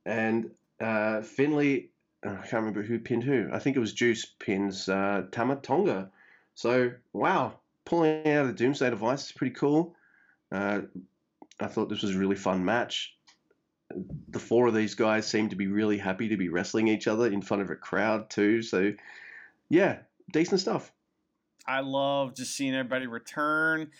[0.05, 1.89] and uh, Finlay,
[2.25, 3.49] uh, I can't remember who pinned who.
[3.51, 6.11] I think it was Juice pins uh, Tama Tonga.
[6.55, 9.95] So wow, pulling out the Doomsday device is pretty cool.
[10.51, 10.81] Uh,
[11.59, 13.15] I thought this was a really fun match.
[14.29, 17.27] The four of these guys seem to be really happy to be wrestling each other
[17.27, 18.61] in front of a crowd too.
[18.61, 18.93] So
[19.69, 19.99] yeah,
[20.31, 20.91] decent stuff.
[21.67, 23.91] I love just seeing everybody return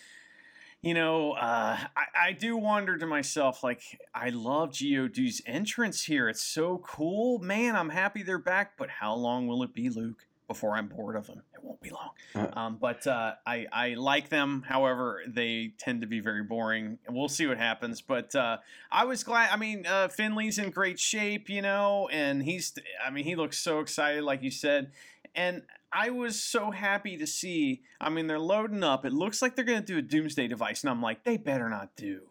[0.83, 3.81] you know, uh, I, I do wonder to myself, like,
[4.13, 6.27] I love Geodude's entrance here.
[6.27, 7.39] It's so cool.
[7.39, 11.15] Man, I'm happy they're back, but how long will it be, Luke, before I'm bored
[11.15, 11.41] of them?
[11.53, 12.09] It won't be long.
[12.35, 14.63] Uh, Um, but uh, I, I like them.
[14.67, 16.99] However, they tend to be very boring.
[17.09, 18.01] We'll see what happens.
[18.01, 18.57] But uh,
[18.91, 19.49] I was glad.
[19.51, 22.73] I mean, uh, Finlay's in great shape, you know, and he's,
[23.05, 24.91] I mean, he looks so excited, like you said.
[25.35, 27.81] And I was so happy to see.
[27.99, 29.05] I mean, they're loading up.
[29.05, 30.83] It looks like they're going to do a Doomsday device.
[30.83, 32.21] And I'm like, they better not do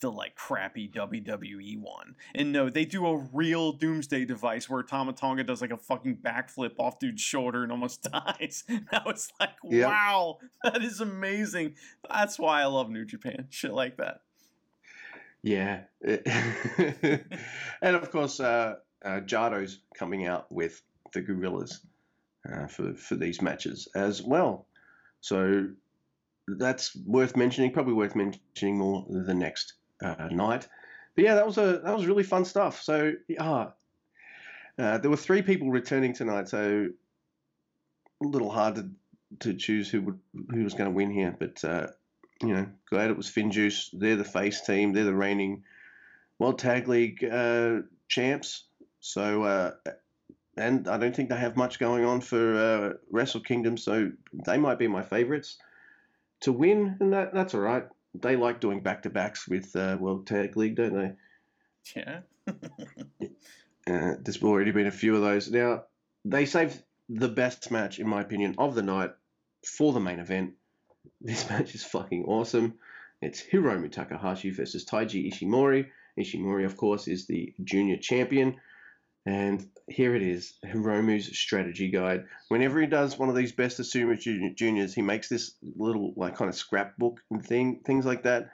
[0.00, 2.16] the like crappy WWE one.
[2.34, 6.18] And no, they do a real Doomsday device where Tama Tonga does like a fucking
[6.18, 8.64] backflip off dude's shoulder and almost dies.
[8.92, 9.88] I was like, Yep.
[9.88, 11.74] wow, that is amazing.
[12.08, 13.46] That's why I love New Japan.
[13.50, 14.20] Shit like that.
[15.42, 15.82] Yeah.
[16.04, 18.74] and of course, uh,
[19.04, 20.82] uh, Jado's coming out with
[21.12, 21.80] the Guerrillas
[22.52, 24.66] uh, for, for these matches as well.
[25.20, 25.68] So
[26.48, 30.66] that's worth mentioning, probably worth mentioning more the next uh, night.
[31.14, 32.82] But yeah, that was a that was really fun stuff.
[32.82, 33.68] So yeah,
[34.78, 36.88] uh, there were three people returning tonight, so
[38.22, 38.90] a little hard to,
[39.40, 40.18] to choose who would
[40.50, 41.34] who was going to win here.
[41.38, 41.88] But uh,
[42.42, 43.88] you know, glad it was Finjuice.
[43.92, 44.92] They're the face team.
[44.92, 45.64] They're the reigning
[46.38, 48.64] World Tag League uh, champs.
[49.00, 49.72] So, uh,
[50.56, 53.76] and I don't think they have much going on for uh, Wrestle Kingdom.
[53.76, 55.58] So they might be my favorites
[56.40, 57.86] to win, and that that's all right.
[58.20, 61.12] They like doing back to backs with uh, World Tag League, don't they?
[61.94, 62.22] Yeah.
[63.88, 65.48] Uh, there's already been a few of those.
[65.48, 65.84] Now,
[66.24, 69.12] they saved the best match, in my opinion, of the night
[69.64, 70.54] for the main event.
[71.20, 72.74] This match is fucking awesome.
[73.22, 75.86] It's Hiromu Takahashi versus Taiji Ishimori.
[76.18, 78.56] Ishimori, of course, is the junior champion.
[79.26, 82.26] And here it is Hiromu's strategy guide.
[82.48, 86.36] Whenever he does one of these best of Super juniors, he makes this little, like,
[86.36, 88.50] kind of scrapbook and thing, things like that.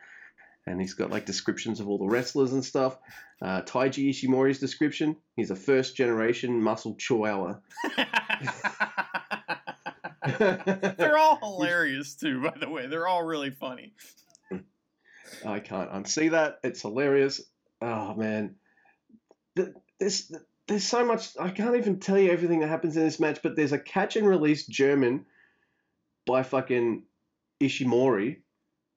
[0.67, 2.97] And he's got like descriptions of all the wrestlers and stuff.
[3.43, 7.59] Uh, Taiji Ishimori's description: he's a first generation muscle chihuahua.
[10.39, 12.87] They're all hilarious too, by the way.
[12.87, 13.93] They're all really funny.
[15.45, 16.61] I can't unsee that.
[16.63, 17.41] It's hilarious.
[17.81, 18.55] Oh man,
[19.57, 20.33] Th- there's
[20.69, 21.37] there's so much.
[21.39, 23.41] I can't even tell you everything that happens in this match.
[23.43, 25.27] But there's a catch and release German
[26.27, 27.05] by fucking
[27.61, 28.39] Ishimori.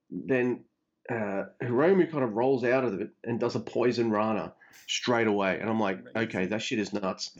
[0.09, 0.65] Then
[1.09, 4.53] uh, Hiromu kind of rolls out of it and does a poison rana
[4.87, 7.31] straight away, and I'm like, okay, that shit is nuts.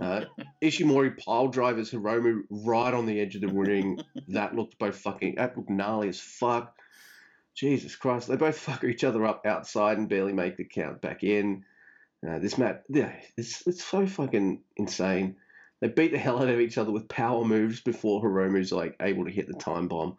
[0.00, 0.24] Uh,
[0.62, 4.00] Ishimori pile drivers Hiromu right on the edge of the ring.
[4.28, 6.76] that looked both fucking that looked gnarly as fuck.
[7.54, 11.22] Jesus Christ, they both fuck each other up outside and barely make the count back
[11.22, 11.64] in.
[12.26, 15.36] Uh, this match, yeah, it's it's so fucking insane.
[15.80, 19.26] They beat the hell out of each other with power moves before Hiromu's like able
[19.26, 20.16] to hit the time bomb,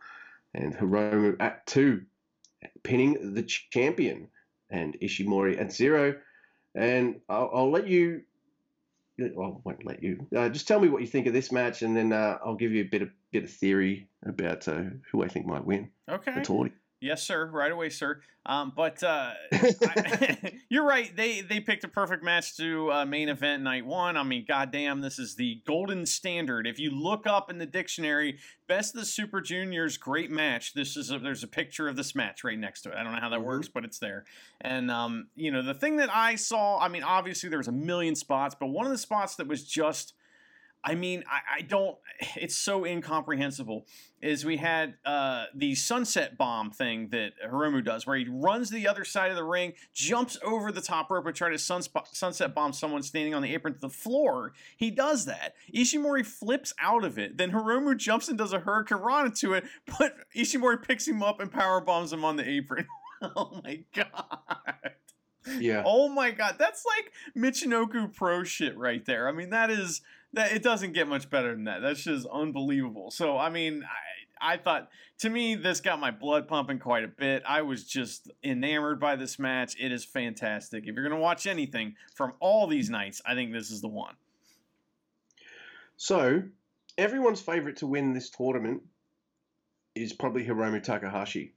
[0.54, 2.04] and Hiromu at two,
[2.84, 4.28] pinning the champion
[4.70, 6.16] and Ishimori at zero.
[6.76, 8.22] And I'll, I'll let you.
[9.18, 10.28] Well, I won't let you.
[10.36, 12.74] Uh, just tell me what you think of this match, and then uh, I'll give
[12.74, 15.90] you a bit of bit of theory about uh, who I think might win.
[16.10, 16.34] Okay.
[16.36, 16.72] The Torty.
[17.06, 17.46] Yes, sir.
[17.46, 18.22] Right away, sir.
[18.48, 21.16] Um, but uh, I, you're right.
[21.16, 24.18] They they picked a perfect match to uh, main event night one.
[24.18, 26.66] I mean, goddamn, this is the golden standard.
[26.66, 30.74] If you look up in the dictionary, best of the Super Juniors, great match.
[30.74, 32.96] This is a, there's a picture of this match right next to it.
[32.96, 33.44] I don't know how that Mhm.
[33.46, 34.26] works, but it's there.
[34.62, 36.80] And um, you know, the thing that I saw.
[36.80, 39.64] I mean, obviously there was a million spots, but one of the spots that was
[39.64, 40.14] just
[40.86, 41.98] I mean, I, I don't.
[42.38, 43.88] It's so incomprehensible.
[44.22, 48.76] Is we had uh, the sunset bomb thing that Hiromu does, where he runs to
[48.76, 52.16] the other side of the ring, jumps over the top rope, and try to sunsp-
[52.16, 54.54] sunset bomb someone standing on the apron to the floor.
[54.78, 55.56] He does that.
[55.76, 57.38] Ishimori flips out of it.
[57.38, 59.66] Then Hiromu jumps and does a Hurricane Rana to it,
[60.00, 62.88] but Ishimori picks him up and power bombs him on the apron.
[63.22, 64.96] oh my god.
[65.60, 65.84] Yeah.
[65.86, 69.28] Oh my god, that's like Michinoku Pro shit right there.
[69.28, 70.02] I mean, that is
[70.36, 71.82] that it doesn't get much better than that.
[71.82, 73.12] That's just unbelievable.
[73.12, 77.08] So, I mean, I I thought to me this got my blood pumping quite a
[77.08, 77.44] bit.
[77.48, 79.76] I was just enamored by this match.
[79.80, 80.84] It is fantastic.
[80.88, 83.88] If you're going to watch anything from all these nights, I think this is the
[83.88, 84.16] one.
[85.98, 86.44] So,
[86.98, 88.82] everyone's favorite to win this tournament
[89.96, 91.54] is probably Hiromu Takahashi.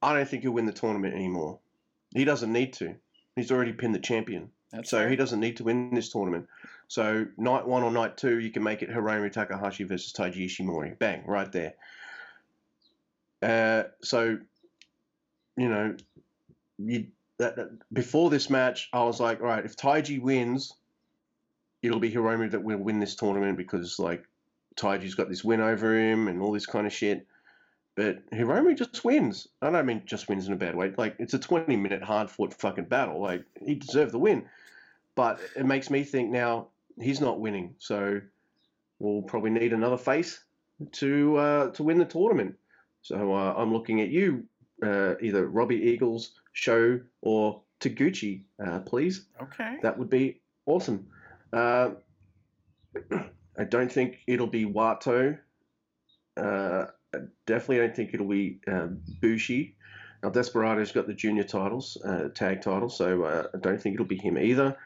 [0.00, 1.58] I don't think he'll win the tournament anymore.
[2.14, 2.94] He doesn't need to.
[3.34, 4.50] He's already pinned the champion.
[4.72, 5.08] That's So fair.
[5.08, 6.46] he doesn't need to win this tournament.
[6.88, 10.98] So night one or night two, you can make it Hiromu Takahashi versus Taiji Ishimori.
[10.98, 11.74] Bang, right there.
[13.42, 14.38] Uh, so,
[15.56, 15.96] you know,
[16.78, 17.08] you
[17.38, 20.72] that, that before this match, I was like, all right, if Taiji wins,
[21.82, 24.24] it'll be Hiromu that will win this tournament because like
[24.76, 27.26] Taiji's got this win over him and all this kind of shit.
[27.94, 29.48] But Hiromu just wins.
[29.62, 30.92] I don't mean just wins in a bad way.
[30.96, 33.20] Like it's a 20 minute hard fought fucking battle.
[33.20, 34.46] Like he deserved the win.
[35.14, 36.68] But it makes me think now
[37.00, 37.74] he's not winning.
[37.78, 38.20] So
[38.98, 40.42] we'll probably need another face
[40.92, 42.54] to uh, to win the tournament.
[43.02, 44.44] So uh, I'm looking at you,
[44.82, 49.26] uh, either Robbie Eagles, SHO, or Taguchi, uh, please.
[49.40, 49.76] okay.
[49.82, 51.06] That would be awesome.
[51.52, 51.90] Uh,
[53.58, 55.38] I don't think it'll be Wato.
[56.36, 58.88] Uh, I definitely don't think it'll be uh,
[59.20, 59.76] Bushi.
[60.22, 64.06] Now, Desperado's got the junior titles, uh, tag titles, so uh, I don't think it'll
[64.06, 64.76] be him either.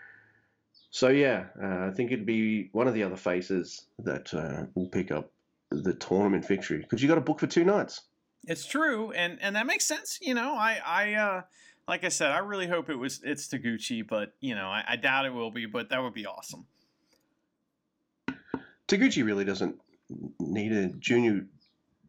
[0.91, 4.88] So, yeah, uh, I think it'd be one of the other faces that uh, will
[4.88, 5.30] pick up
[5.70, 8.03] the tournament victory because you got a book for two nights.
[8.45, 10.18] It's true, and and that makes sense.
[10.20, 11.43] You know, I I uh,
[11.86, 14.97] like I said, I really hope it was it's Taguchi, but you know, I, I
[14.97, 15.66] doubt it will be.
[15.66, 16.66] But that would be awesome.
[18.88, 19.76] Taguchi really doesn't
[20.41, 21.47] need a junior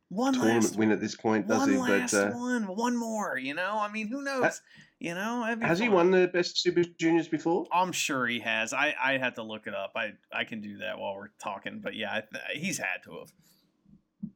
[0.09, 1.77] One tournament win at this point, does one he?
[1.77, 3.37] last But uh, one, one more.
[3.37, 4.61] You know, I mean, who knows?
[5.01, 5.95] You know, has he fun.
[5.95, 7.65] won the best Super Juniors before?
[7.73, 8.71] I'm sure he has.
[8.71, 9.93] I I had to look it up.
[9.95, 11.79] I I can do that while we're talking.
[11.79, 12.23] But yeah, I,
[12.53, 13.33] he's had to have.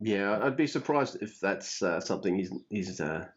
[0.02, 3.28] Yeah, I'd be surprised if that's uh, something he's he's uh,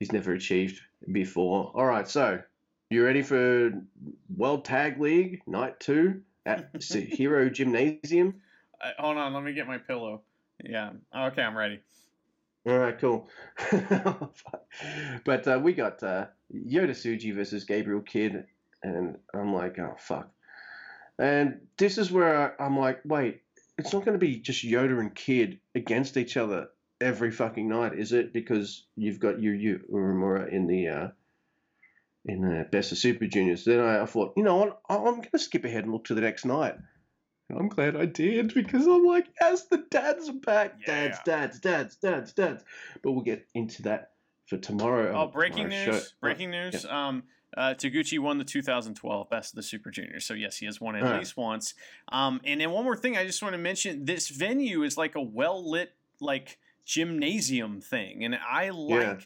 [0.00, 0.80] he's never achieved
[1.12, 1.70] before.
[1.76, 2.42] All right, so
[2.90, 3.70] you ready for
[4.36, 8.34] World Tag League Night Two at Hero Gymnasium?
[8.82, 10.22] Uh, hold on, let me get my pillow.
[10.64, 10.90] Yeah.
[11.16, 11.80] Okay, I'm ready.
[12.66, 13.28] All right, cool.
[15.24, 18.44] but uh, we got uh, Yota Tsuji versus Gabriel Kidd,
[18.82, 20.28] and I'm like, oh fuck.
[21.18, 23.42] And this is where I'm like, wait,
[23.78, 26.68] it's not going to be just Yota and Kidd against each other
[27.00, 28.32] every fucking night, is it?
[28.32, 31.08] Because you've got Yuya Uemura in the uh,
[32.24, 33.64] in the Best of Super Juniors.
[33.64, 36.14] Then I, I thought, you know what, I'm going to skip ahead and look to
[36.14, 36.74] the next night.
[37.54, 40.84] I'm glad I did because I'm like, as the dads are back.
[40.84, 41.46] Dads, Yeah.
[41.46, 42.64] dads, dads, dads, dads.
[43.02, 44.12] But we'll get into that
[44.46, 45.12] for tomorrow.
[45.14, 45.84] Oh, breaking news!
[45.84, 46.00] show.
[46.20, 46.84] Breaking news!
[46.86, 47.24] Um,
[47.56, 50.94] Uh, Taguchi won the 2012 Best of the Super Juniors, so yes, he has won
[50.96, 51.16] at Huh.
[51.18, 51.72] least once.
[52.08, 55.14] Um, and then one more thing, I just want to mention: this venue is like
[55.14, 59.02] a well lit, like gymnasium thing, and I like.
[59.02, 59.18] Yeah.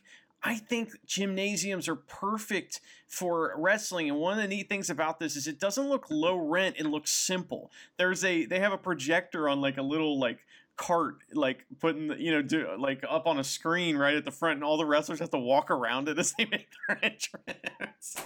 [0.42, 5.36] I think gymnasiums are perfect for wrestling, and one of the neat things about this
[5.36, 7.70] is it doesn't look low rent; it looks simple.
[7.98, 10.38] There's a they have a projector on like a little like
[10.76, 14.56] cart, like putting you know do like up on a screen right at the front,
[14.56, 18.16] and all the wrestlers have to walk around it as they make their entrance.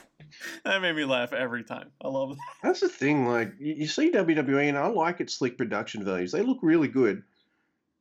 [0.64, 1.90] that made me laugh every time.
[2.00, 2.38] I love that.
[2.62, 3.26] That's the thing.
[3.26, 6.30] Like you see WWE, and I like its slick production values.
[6.30, 7.24] They look really good,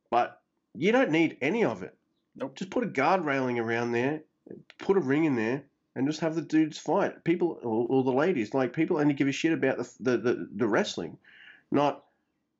[0.08, 0.40] but
[0.72, 1.96] you don't need any of it.
[2.36, 2.56] Nope.
[2.56, 4.22] Just put a guard railing around there,
[4.78, 5.64] put a ring in there,
[5.94, 7.22] and just have the dudes fight.
[7.24, 10.48] People or, or the ladies, like people, only give a shit about the the, the,
[10.56, 11.16] the wrestling,
[11.70, 12.04] not.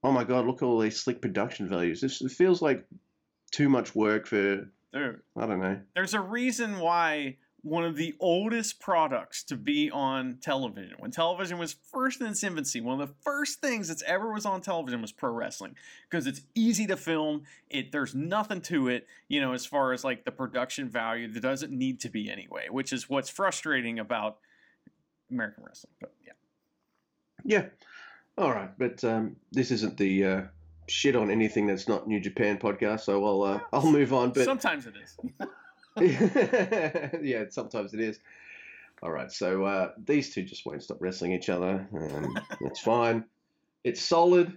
[0.03, 0.47] Oh my god!
[0.47, 2.01] Look at all these slick production values.
[2.01, 2.85] This it feels like
[3.51, 5.81] too much work for There, I don't know.
[5.95, 11.57] there's a reason why one of the oldest products to be on television, when television
[11.57, 15.01] was first in its infancy, one of the first things that's ever was on television
[15.01, 15.75] was pro wrestling
[16.09, 17.45] because it's easy to film.
[17.71, 21.27] It there's nothing to it, you know, as far as like the production value.
[21.27, 24.39] There doesn't need to be anyway, which is what's frustrating about
[25.31, 25.95] American wrestling.
[26.01, 26.33] But yeah.
[27.45, 27.67] Yeah.
[28.37, 30.43] All right, but um, this isn't the uh,
[30.87, 34.33] shit on anything that's not New Japan podcast, so I'll uh, I'll move on.
[34.33, 35.17] But Sometimes it is.
[37.23, 38.19] yeah, sometimes it is.
[39.03, 41.87] All right, so uh, these two just won't stop wrestling each other.
[41.93, 43.25] Um, that's fine.
[43.83, 44.57] It's solid,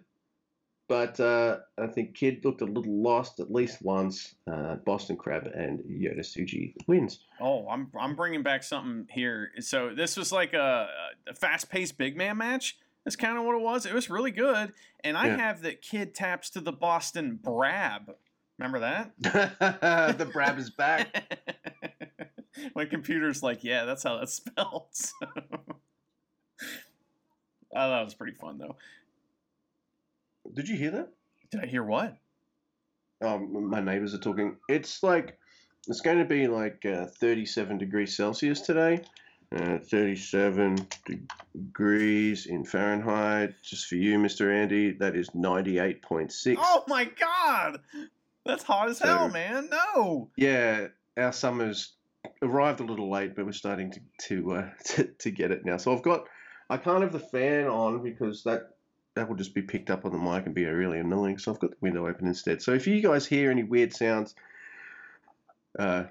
[0.87, 4.35] but uh, I think Kidd looked a little lost at least once.
[4.49, 7.25] Uh, Boston Crab and Yota Tsuji wins.
[7.41, 9.51] Oh, I'm I'm bringing back something here.
[9.59, 10.87] So this was like a,
[11.27, 12.77] a fast-paced big man match.
[13.03, 13.85] That's kind of what it was.
[13.85, 14.71] It was really good,
[15.03, 15.37] and I Yeah.
[15.37, 18.15] have that kid taps to the Boston Brab.
[18.57, 19.11] Remember that?
[20.17, 21.37] the Brab is back.
[22.75, 24.87] My computer's like, yeah, that's how that's spelled.
[24.91, 25.15] So.
[27.75, 28.75] oh, that was pretty fun though.
[30.53, 31.09] Did you hear that?
[31.51, 32.17] Did I hear what?
[33.21, 34.57] um, my neighbors are talking.
[34.69, 35.37] It's like
[35.87, 39.01] it's going to be like uh, 37 degrees Celsius today.
[39.55, 40.87] Uh, 37
[41.55, 43.53] degrees in Fahrenheit.
[43.63, 44.53] Just for you, Mr.
[44.53, 46.57] Andy, that is 98.6.
[46.59, 47.79] Oh my god,
[48.47, 49.69] that's hot as hell, man.
[49.69, 50.29] No.
[50.35, 51.93] Yeah, our summer's
[52.41, 55.77] arrived a little late, but we're starting to to, uh, to to get it now.
[55.77, 56.27] So I've got
[56.69, 58.69] I can't have the fan on because that
[59.15, 61.37] that will just be picked up on the mic and be really annoying.
[61.37, 62.61] So I've got the window open instead.
[62.61, 64.35] So if you guys hear any weird sounds,
[65.77, 66.03] uh,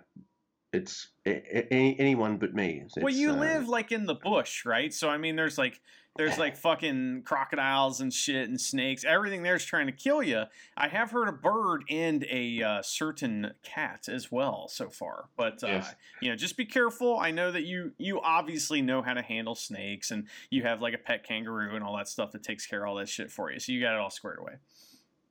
[0.76, 1.30] it's a,
[1.74, 2.84] a- anyone but me.
[2.96, 4.92] Well, you uh, live like in the bush, right?
[4.92, 5.80] So I mean, there's like
[6.16, 9.04] there's like fucking crocodiles and shit and snakes.
[9.04, 10.44] Everything there's trying to kill you.
[10.76, 15.62] I have heard a bird and a uh, certain cat as well so far, but
[15.62, 15.94] uh, Yes.
[16.22, 17.18] you know, just be careful.
[17.18, 20.94] I know that you you obviously know how to handle snakes, and you have like
[20.94, 23.50] a pet kangaroo and all that stuff that takes care of all that shit for
[23.52, 23.60] you.
[23.60, 24.54] So you got it all squared away.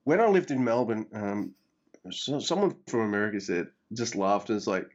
[0.03, 1.55] when I lived in Melbourne, um,
[2.11, 4.87] so, someone from America said, just laughed and was like,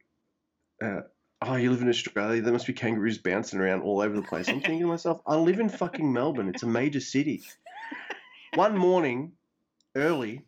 [0.83, 1.03] uh,
[1.43, 2.43] "Oh, you live in Australia?
[2.43, 5.37] There must be kangaroos bouncing around all over the place." I'm thinking to myself, I
[5.37, 6.49] live in fucking Melbourne.
[6.49, 7.43] It's a major city.
[8.55, 9.33] One morning,
[9.95, 10.45] early,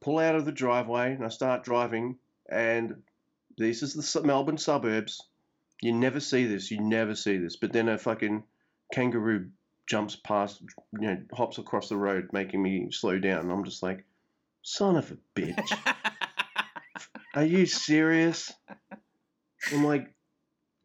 [0.00, 3.02] pull out of the driveway and I start driving, and
[3.56, 5.22] this is the Melbourne suburbs.
[5.82, 6.70] You never see this.
[6.70, 7.56] You never see this.
[7.56, 8.44] But then a fucking
[8.92, 9.50] kangaroo
[9.86, 10.60] jumps past,
[10.98, 13.40] you know, hops across the road, making me slow down.
[13.40, 14.04] And I'm just like,
[14.62, 15.94] son of a bitch.
[17.34, 18.52] Are you serious?
[19.72, 20.12] I'm like,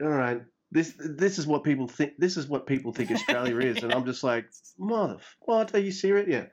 [0.01, 2.13] all right, this this is what people think.
[2.17, 4.45] This is what people think Australia is, and I'm just like,
[4.77, 5.73] mother, what?
[5.75, 6.27] Are you serious?
[6.27, 6.45] Yeah.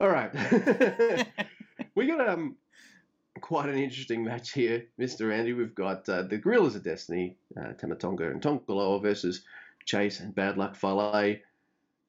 [0.00, 0.32] All right.
[1.94, 2.56] we got um
[3.40, 5.32] quite an interesting match here, Mr.
[5.32, 5.52] Andy.
[5.52, 9.44] We've got uh, the Guerrillas of Destiny, uh, Tama Tonga and Tonga Loa versus
[9.84, 11.36] Chase and Bad Luck Fale.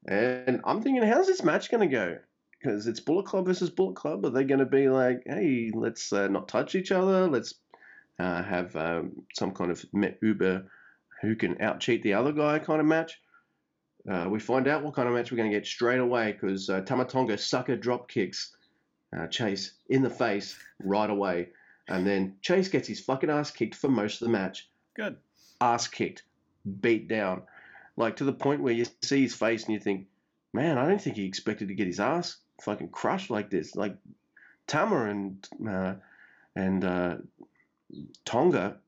[0.06, 2.18] And I'm thinking, how's this match going to go?
[2.52, 4.24] Because it's Bullet Club versus Bullet Club.
[4.24, 7.26] Are they going to be like, hey, let's uh, not touch each other?
[7.28, 7.54] Let's
[8.18, 9.84] uh, have um, some kind of
[10.22, 10.64] Uber
[11.22, 13.20] who can out cheat the other guy kind of match?
[14.08, 16.68] Uh, we find out what kind of match we're going to get straight away because
[16.68, 18.54] uh, Tama Tonga sucker drop kicks
[19.16, 21.48] uh, Chase in the face right away.
[21.88, 24.68] And then Chase gets his fucking ass kicked for most of the match.
[24.94, 25.16] Good.
[25.60, 26.22] Ass kicked,
[26.80, 27.42] beat down.
[27.96, 30.06] Like to the point where you see his face and you think,
[30.52, 33.76] man, I don't think he expected to get his ass fucking crushed like this.
[33.76, 33.96] Like
[34.66, 35.94] Tama and uh,
[36.56, 37.16] and uh,
[38.24, 38.78] Tonga,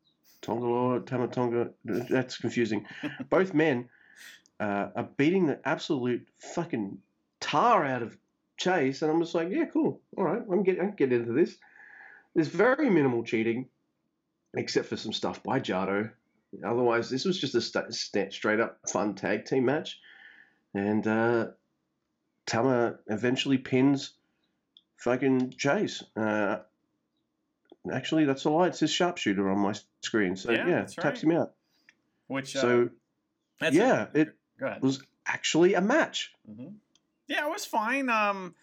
[0.43, 2.87] Tonga or Tama Tonga, that's confusing.
[3.31, 3.89] Both men
[4.61, 6.99] uh, are beating the absolute fucking
[7.41, 8.17] tar out of
[8.57, 11.33] Chase, and I'm just like, yeah, cool, all right, I'm get, I can get into
[11.33, 11.57] this.
[12.35, 13.69] There's very minimal cheating,
[14.55, 16.11] except for some stuff by Jado.
[16.65, 19.99] otherwise, this was just a sta sta straight up fun tag team match.
[20.75, 21.47] And uh,
[22.47, 24.13] Tama eventually pins
[24.99, 26.03] fucking Chase.
[26.15, 26.59] Uh,
[27.93, 28.69] actually, that's a lie.
[28.69, 30.37] It says sharpshooter on my screen.
[30.37, 31.53] So, Yeah, yeah, taps him out.
[32.29, 32.91] Which uh, So,
[33.61, 36.33] that's yeah, it Go was actually a match.
[36.47, 36.69] hmm
[37.27, 38.09] Yeah, it was fine.
[38.09, 38.55] Um,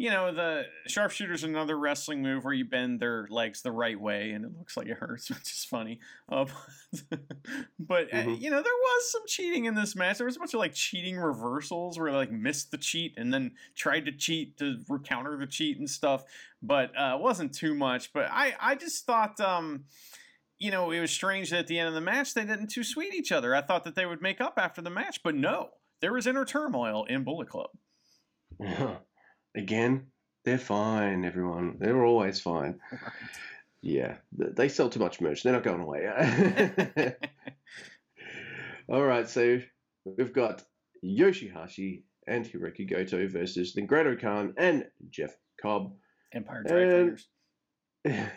[0.00, 4.30] you know, the sharpshooter's another wrestling move where you bend their legs the right way,
[4.30, 5.98] and it looks like it hurts, which is funny.
[6.30, 6.46] Uh,
[7.78, 8.40] but uh, Mhm.
[8.40, 10.18] you know, there was some cheating in this match.
[10.18, 13.52] There was a bunch of like cheating reversals where like missed the cheat and then
[13.74, 16.22] tried to cheat to counter the cheat and stuff.
[16.62, 18.12] But uh, it wasn't too much.
[18.12, 19.38] But I, I just thought.
[19.40, 19.84] Um,
[20.60, 22.82] you know, it was strange that at the end of the match they didn't too
[22.82, 23.54] sweet each other.
[23.54, 25.70] I thought that they would make up after the match, but no,
[26.00, 27.70] there was inner turmoil in Bullet Club.
[29.58, 30.06] Again,
[30.44, 31.78] they're fine, everyone.
[31.80, 32.78] They're always fine.
[33.82, 35.42] Yeah, they sell too much merch.
[35.42, 36.06] They're not going away.
[38.88, 39.60] All right, so
[40.04, 40.62] we've got
[41.04, 45.94] Yoshihashi and Hirooki Goto versus Ningredo Khan and Jeff Cobb.
[46.32, 47.20] Empire And-
[48.04, 48.30] it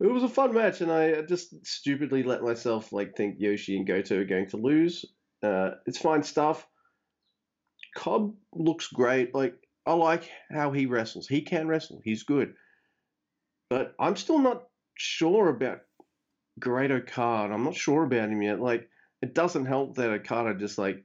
[0.00, 4.18] was a fun match, and I just stupidly let myself like think Yoshi and Goto
[4.20, 5.04] are going to lose.
[5.40, 6.66] Uh, it's fine stuff.
[7.94, 9.34] Cobb looks great.
[9.34, 9.54] Like
[9.86, 11.26] I like how he wrestles.
[11.26, 12.00] He can wrestle.
[12.04, 12.54] He's good.
[13.68, 14.64] But I'm still not
[14.96, 15.80] sure about
[16.58, 17.52] Great-O-Khan.
[17.52, 18.60] I'm not sure about him yet.
[18.60, 18.88] Like
[19.22, 21.04] it doesn't help that Okada just like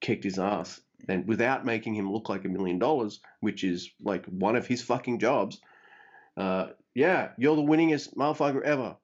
[0.00, 4.24] kicked his ass and without making him look like a million dollars, which is like
[4.26, 5.60] one of his fucking jobs.
[6.36, 8.96] Uh, yeah, you're the winningest motherfucker ever,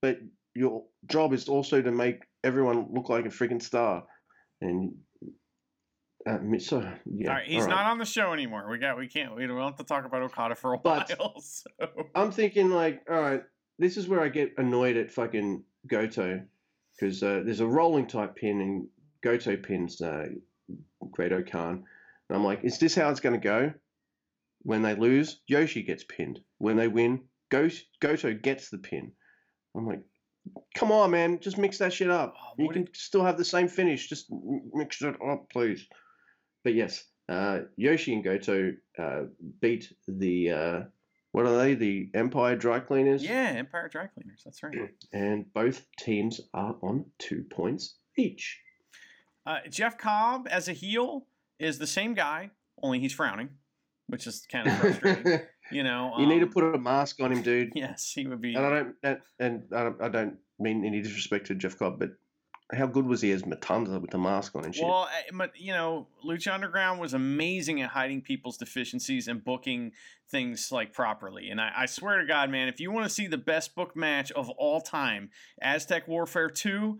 [0.00, 0.18] but
[0.54, 4.04] your job is also to make everyone look like a freaking star.
[4.60, 4.94] And
[6.26, 7.74] uh, so yeah, all right, he's all right.
[7.76, 8.68] not on the show anymore.
[8.70, 11.34] We got we can't we don't have to talk about Okada for a But- while.
[11.40, 11.66] So
[12.14, 13.42] I'm thinking like, all right,
[13.78, 16.42] this is where I get annoyed at fucking Goto
[16.98, 18.88] because uh, there's a rolling type pin and
[19.22, 20.26] Goto pins uh,
[21.10, 21.84] Great-O-Khan,
[22.28, 23.72] and I'm like, is this how it's going to go?
[24.62, 26.40] When they lose, Yoshi gets pinned.
[26.58, 29.12] When they win, Goto gets the pin.
[29.76, 30.02] I'm like,
[30.74, 32.34] come on, man, just mix that shit up.
[32.36, 34.08] Oh, you can still have the same finish.
[34.08, 34.26] Just
[34.72, 35.86] mix it up, please.
[36.66, 39.20] But yes, uh, Yoshi and Goto uh,
[39.60, 40.80] beat the uh,
[41.30, 41.74] what are they?
[41.74, 43.22] The Empire Dry Cleaners.
[43.22, 44.42] yeah, Empire Dry Cleaners.
[44.44, 44.74] That's right.
[45.12, 48.58] And both teams are on two points each.
[49.46, 51.26] Uh, Jeff Cobb as a heel
[51.60, 52.50] is the same guy,
[52.82, 53.50] only he's frowning,
[54.08, 55.42] which is kind of frustrating.
[55.70, 57.70] you know, you need to um, put a mask on him, dude.
[57.76, 58.56] Yes, he would be.
[58.56, 62.00] And I don't and, and I don't, I don't mean any disrespect to Jeff Cobb,
[62.00, 62.10] but
[62.72, 64.84] how good was he as Matanza with the mask on and shit?
[64.84, 69.92] Well, but you know, Lucha Underground was amazing at hiding people's deficiencies and booking
[70.30, 71.50] things like properly.
[71.50, 73.94] And I, I swear to God, man, if you want to see the best book
[73.94, 75.30] match of all time,
[75.62, 76.98] Aztec Warfare Two,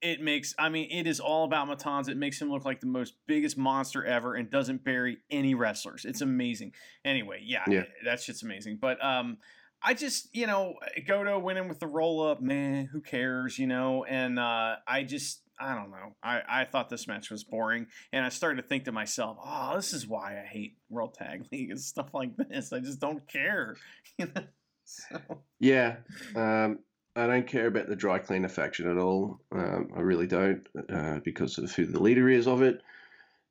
[0.00, 0.54] it makes.
[0.58, 2.10] I mean, it is all about Matanza.
[2.10, 6.04] It makes him look like the most biggest monster ever, and doesn't bury any wrestlers.
[6.04, 6.72] It's amazing.
[7.04, 7.82] Anyway, yeah, Yeah.
[8.04, 8.78] that shit's amazing.
[8.80, 9.38] But um.
[9.82, 10.74] I just, you know,
[11.06, 14.04] Goto went in with the roll up, man, who cares, you know?
[14.04, 16.14] And uh, I just, I don't know.
[16.22, 17.86] I, I thought this match was boring.
[18.12, 21.46] And I started to think to myself, oh, this is why I hate World Tag
[21.50, 22.72] League and stuff like this.
[22.72, 23.76] I just don't care.
[24.18, 24.42] You know?
[24.84, 25.20] So,
[25.60, 25.96] yeah,
[26.34, 26.80] um,
[27.14, 29.40] I don't care about the dry cleaner faction at all.
[29.52, 32.82] Um, I really don't, uh, because of who the leader is of it,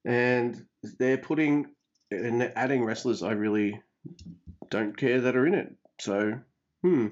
[0.05, 0.65] and
[0.97, 1.67] they're putting
[2.11, 3.81] and adding wrestlers I really
[4.69, 5.75] don't care that are in it.
[5.99, 6.39] So,
[6.81, 7.07] hmm,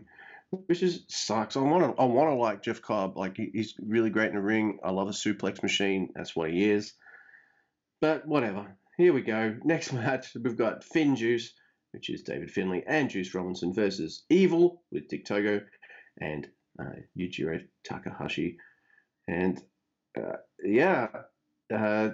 [0.50, 1.58] which is sucks.
[1.58, 3.18] I want to, I want to like Jeff Cobb.
[3.18, 4.80] Like he, he's really great in the ring.
[4.84, 6.10] I love a suplex machine.
[6.16, 6.94] That's what he is.
[8.02, 8.78] But whatever.
[8.98, 9.56] Here we go.
[9.64, 11.50] Next match, we've got Finjuice,
[11.92, 15.62] which is David Finlay and Juice Robinson versus Evil with Dick Togo
[16.20, 16.48] and
[16.80, 18.58] uh, Yujiro Takahashi.
[19.28, 19.62] And
[20.18, 21.08] uh, yeah,
[21.74, 22.10] uh,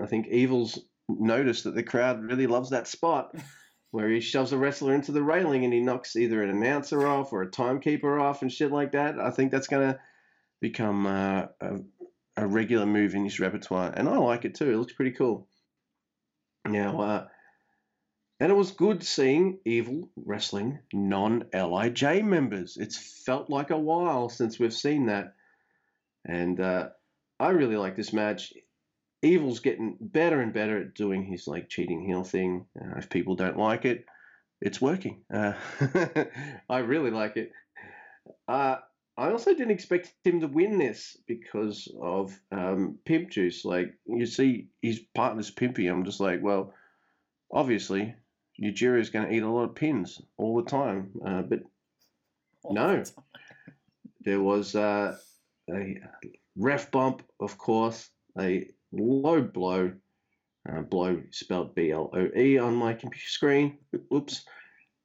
[0.00, 3.34] I think Evil's noticed that the crowd really loves that spot
[3.92, 7.32] where he shoves a wrestler into the railing and he knocks either an announcer off
[7.32, 9.20] or a timekeeper off and shit like that.
[9.20, 10.00] I think that's going to
[10.62, 11.76] become uh, a,
[12.38, 13.92] a regular move in his repertoire.
[13.94, 14.72] And I like it too.
[14.72, 15.46] It looks pretty cool.
[16.66, 17.26] Now, uh,
[18.40, 22.78] and it was good seeing Evil wrestling non LIJ members.
[22.78, 25.34] It's felt like a while since we've seen that.
[26.24, 26.88] And uh,
[27.38, 28.54] I really like this match.
[29.22, 32.66] Evil's getting better and better at doing his like cheating heel thing.
[32.80, 34.04] Uh, if people don't like it,
[34.60, 35.22] it's working.
[35.32, 35.54] Uh,
[36.68, 37.52] I really like it.
[38.48, 38.76] Uh,
[39.16, 43.64] I also didn't expect him to win this because of um, Pimp Juice.
[43.64, 45.90] Like you see, his partner's Pimpy.
[45.90, 46.72] I'm just like, well,
[47.52, 48.14] obviously,
[48.60, 51.10] Yujiro is going to eat a lot of pins all the time.
[51.24, 51.60] Uh, but
[52.64, 52.96] all No.
[52.98, 53.24] the time.
[54.22, 55.16] there was uh,
[55.70, 55.98] a
[56.56, 58.08] ref bump, of course,
[58.38, 59.92] a low blow,
[60.68, 63.78] uh, blow spelled B L O E on my computer screen.
[64.12, 64.44] Oops.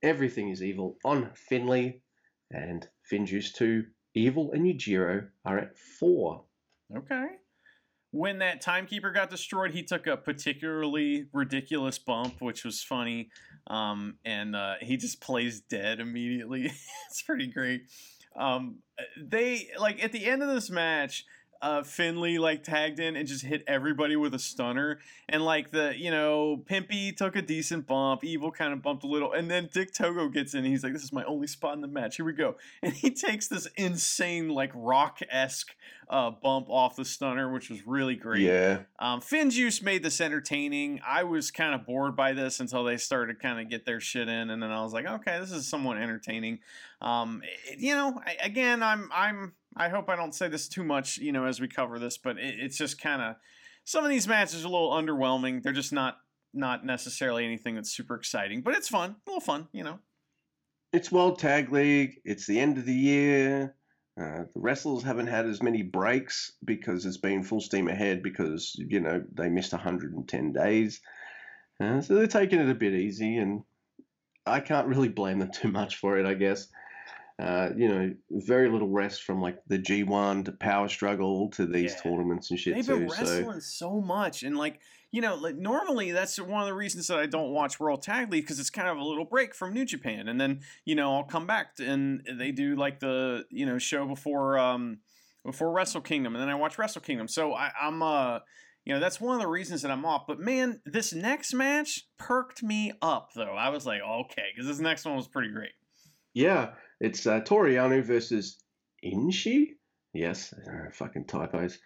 [0.03, 2.01] Everything is evil on Finlay,
[2.51, 6.43] and Finjuice 2, Evil, and Yujiro are at 4.
[6.97, 7.25] Okay.
[8.11, 13.29] When that timekeeper got destroyed, he took a particularly ridiculous bump, which was funny.
[13.67, 16.65] Um, and uh, he just plays dead immediately.
[17.09, 17.83] it's pretty great.
[18.35, 18.77] Um,
[19.19, 21.25] they like at the end of this match,
[21.61, 24.99] uh, Finlay like tagged in and just hit everybody with a stunner.
[25.29, 28.23] And like the, you know, Pimpy took a decent bump.
[28.23, 29.33] Evil kind of bumped a little.
[29.33, 30.63] And then Dick Togo gets in.
[30.65, 32.17] he's like, this is my only spot in the match.
[32.17, 32.55] Here we go.
[32.81, 35.75] And he takes this insane, like rock esque
[36.09, 38.41] uh, bump off the stunner, which was really great.
[38.41, 38.79] Yeah.
[38.99, 41.01] Um, Finjuice made this entertaining.
[41.05, 44.29] I was kind of bored by this until they started kind of get their shit
[44.29, 46.59] in, and then I was like, okay, this is somewhat entertaining.
[47.01, 50.83] Um, it- you know, I, again, I'm I'm I hope I don't say this too
[50.83, 53.35] much, you know, as we cover this, but it, it's just kind of
[53.83, 55.63] some of these matches are a little underwhelming.
[55.63, 56.17] They're just not
[56.53, 59.99] not necessarily anything that's super exciting, but it's fun, a little fun, you know.
[60.93, 62.21] It's World Tag League.
[62.23, 63.75] It's the end of the year.
[64.19, 68.73] Uh, the wrestlers haven't had as many breaks because it's been full steam ahead because,
[68.75, 71.01] you know, they missed 110 days.
[71.79, 73.61] Uh, so they're taking it a bit easy, and
[74.45, 76.67] I can't really blame them too much for it, I guess.
[77.39, 81.93] Uh, you know, very little rest from like the G1 to Power Struggle to these
[81.93, 82.01] Yeah.
[82.01, 82.99] tournaments and shit They've too.
[82.99, 84.81] been So wrestling so much, and like
[85.11, 88.31] you know, like normally that's one of the reasons that I don't watch World Tag
[88.31, 91.13] League because it's kind of a little break from New Japan, and then you know
[91.15, 95.01] I'll come back to, and they do like the you know show before um
[95.45, 97.27] before Wrestle Kingdom, and then I watch Wrestle Kingdom.
[97.27, 98.39] So I, I'm uh
[98.83, 100.25] you know that's one of the reasons that I'm off.
[100.27, 103.53] But man, this next match perked me up though.
[103.55, 105.71] I was like, okay, because this next one was pretty great.
[106.33, 108.57] Yeah, it's uh, Toru Yano versus
[109.03, 109.69] Inshi.
[110.13, 111.77] Yes, uh, fucking typos.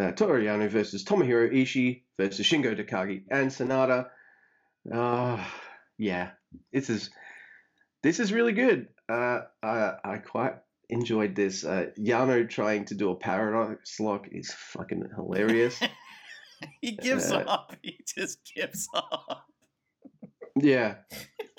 [0.00, 4.08] Uh, Toru Yano versus Tomohiro Ishii versus Shingo Takagi and Sanada.
[4.92, 5.42] Uh,
[5.98, 6.30] yeah,
[6.72, 7.10] this is
[8.02, 8.88] this is really good.
[9.08, 10.54] Uh, I I quite
[10.88, 11.64] enjoyed this.
[11.64, 15.78] Uh, Yano trying to do a paradise lock is fucking hilarious.
[16.80, 17.74] he gives Uh, up.
[17.82, 19.44] He just gives up.
[20.58, 20.96] Yeah.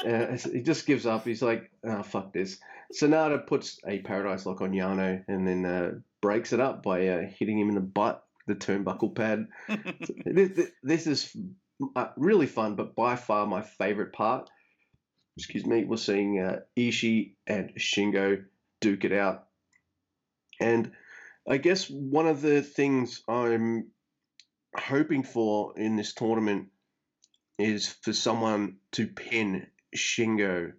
[0.04, 1.26] Uh, he just gives up.
[1.26, 2.60] He's like, oh, fuck this.
[2.94, 7.22] Sanada puts a paradise lock on Yano and then uh, breaks it up by uh,
[7.38, 9.48] hitting him in the butt with the turnbuckle pad.
[10.26, 11.36] this, this is
[11.96, 14.50] uh, really fun, but by far my favorite part,
[15.38, 18.44] excuse me, was seeing uh, Ishii and Shingo
[18.82, 19.48] duke it out.
[20.60, 20.92] And
[21.48, 23.92] I guess one of the things I'm
[24.76, 26.70] hoping for in this tournament
[27.58, 30.74] is for someone to pin Shingo.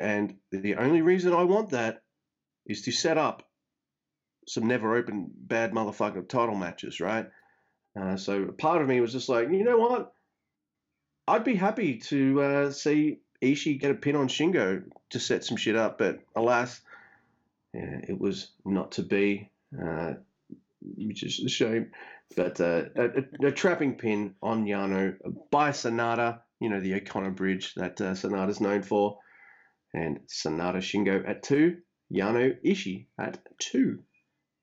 [0.00, 2.02] And the only reason I want that
[2.66, 3.48] is to set up
[4.48, 7.28] some never open bad motherfucking title matches, right?
[8.00, 10.12] Uh, so part of me was just like, you know what?
[11.28, 15.56] I'd be happy to uh, see Ishii get a pin on Shingo to set some
[15.56, 16.80] shit up, but alas,
[17.74, 20.14] yeah, it was not to be, uh,
[20.96, 21.92] which is a shame.
[22.36, 25.16] But uh, a, a, trapping pin on Yano
[25.50, 29.18] by Sanada, you know, the O'Connor bridge that uh, Sanada's known for.
[29.92, 31.78] And Sanada Shingo at two,
[32.12, 34.00] Yano Ishii at two.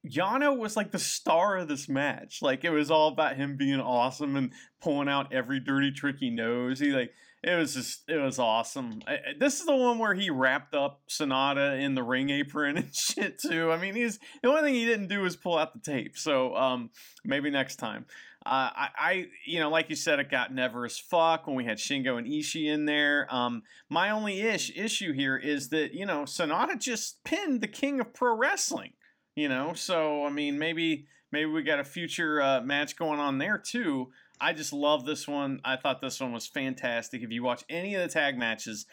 [0.08, 2.41] Yano was like the star of this match.
[2.41, 4.52] Like it was all about him being awesome and
[4.82, 6.80] pulling out every dirty trick he knows.
[6.80, 7.12] He like
[7.44, 9.02] it was just it was awesome.
[9.08, 12.95] I- this is the one where he wrapped up Sanada in the ring apron and
[12.95, 13.72] shit too.
[13.72, 16.18] I mean, he's the only thing he didn't do was pull out the tape.
[16.18, 16.90] So um,
[17.26, 18.06] maybe next time.
[18.45, 21.65] Uh, I, I, you know, like you said, it got never as fuck when we
[21.65, 23.27] had Shingo and Ishii in there.
[23.30, 27.99] Um, my only ish issue here is that you know Sanada just pinned the king
[27.99, 28.93] of pro wrestling
[29.38, 29.72] you know?
[29.73, 34.09] So i mean maybe maybe we got a future uh, match going on there too.
[34.41, 35.61] I just love this one.
[35.64, 37.23] I thought this one was fantastic.
[37.23, 38.85] If you watch any of the tag matches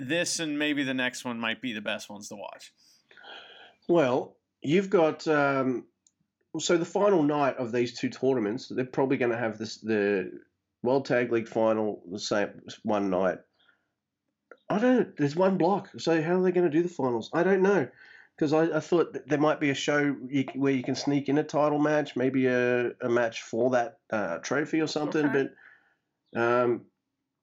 [0.00, 2.72] this and maybe the next one might be the best ones to watch.
[3.88, 5.86] Well, you've got um,
[6.58, 10.30] so the final night of these two tournaments, they're probably going to have this the
[10.82, 13.38] World Tag League final the same one night.
[14.68, 15.16] I don't.
[15.16, 17.30] There's one block, so how are they going to do the finals?
[17.32, 17.88] I don't know,
[18.36, 21.28] because I, I thought that there might be a show you, where you can sneak
[21.28, 25.26] in a title match, maybe a, a match for that uh, trophy or something.
[25.26, 25.48] Okay.
[26.32, 26.86] But um,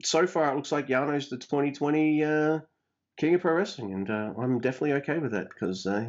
[0.03, 2.59] so far, it looks like Yano's the 2020 uh,
[3.17, 6.05] King of Pro Wrestling, and uh, I'm definitely okay with that because uh,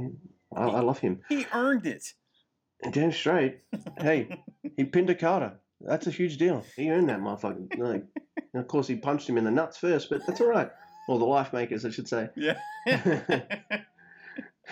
[0.56, 1.20] I, I love him.
[1.28, 2.12] he earned it
[2.90, 3.60] Damn straight.
[3.98, 4.28] Hey,
[4.76, 5.54] he pinned a Carter.
[5.80, 6.64] That's a huge deal.
[6.76, 7.78] He earned that motherfucker.
[7.78, 8.04] Like,
[8.52, 10.70] and of course, he punched him in the nuts first, but that's all right.
[11.08, 12.28] Or the life makers, I should say.
[12.36, 12.56] yeah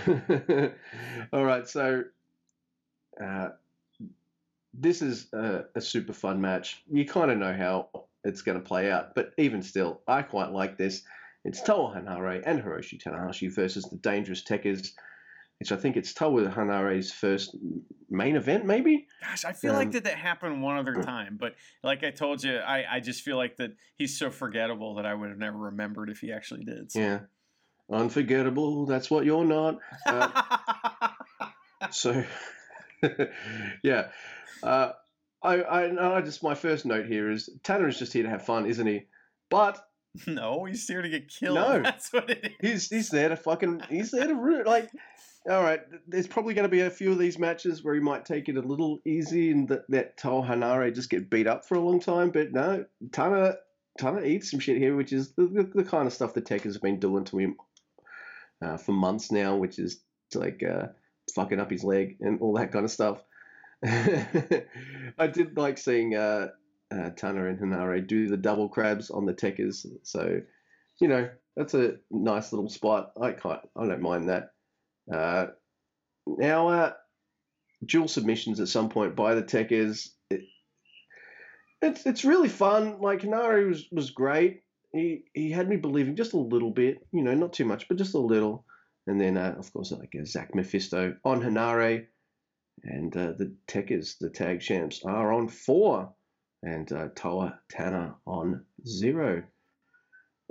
[1.33, 2.05] All right, so
[3.23, 3.49] uh,
[4.75, 6.83] this is a, a super fun match.
[6.91, 7.89] You kind of know how
[8.25, 11.03] it's going to play out, but even still, I quite like this.
[11.45, 14.93] It's Toa Henare and Hiroshi Tanahashi versus the Dangerous Tekkers,
[15.61, 17.57] which I think it's Toa Henare's first
[18.11, 19.07] main event, maybe.
[19.21, 21.55] Gosh, I feel like Um, that that happened one other time, but
[21.85, 25.15] like I told you, I, I just feel like that he's so forgettable that I
[25.15, 26.91] would have never remembered if he actually did.
[26.93, 26.99] so.
[27.01, 27.21] Yeah,
[27.91, 28.87] unforgettable.
[28.87, 29.79] That's what you're not.
[30.07, 31.09] Uh,
[31.91, 32.25] So,
[33.83, 34.09] yeah,
[34.63, 34.93] uh,
[35.43, 38.45] I, I, I just my first note here is Tanner is just here to have
[38.47, 39.07] fun, isn't he?
[39.51, 39.85] But
[40.27, 41.57] no, he's here to get killed.
[41.57, 41.81] No.
[41.83, 42.53] That's what it is.
[42.61, 44.67] he's he's there to fucking he's there to root.
[44.67, 44.91] Like,
[45.51, 48.25] all right, there's probably going to be a few of these matches where he might
[48.25, 51.77] take it a little easy and that that Toa Henare just get beat up for
[51.77, 52.31] a long time.
[52.31, 53.57] But no, Tana
[53.99, 56.75] Tana eats some shit here, which is the, the, the kind of stuff the Tekkers
[56.75, 57.57] have been doing to him
[58.63, 60.03] uh, for months now, which is
[60.35, 60.89] like uh,
[61.35, 63.23] fucking up his leg and all that kind of stuff.
[63.85, 66.49] I did like seeing uh,
[66.93, 70.41] uh, Tana and Henare do the double crabs on the Tekkers, so
[71.01, 73.13] you know that's a nice little spot.
[73.21, 74.51] I can't, I don't mind that.
[75.13, 75.47] Uh,
[76.27, 76.93] now, uh,
[77.85, 80.11] dual submissions at some point by the Tekkers.
[80.31, 80.43] It,
[81.81, 83.01] it's it's really fun.
[83.01, 84.63] Like Henare was was great.
[84.93, 87.97] He he had me believing just a little bit, you know, not too much, but
[87.99, 88.65] just a little.
[89.07, 92.07] And then, uh, of course, like uh, Zack Mephisto on Henare,
[92.85, 96.15] and uh, the Tekkers, the tag champs, are on four,
[96.63, 99.43] and uh, Toa Tanner on zero.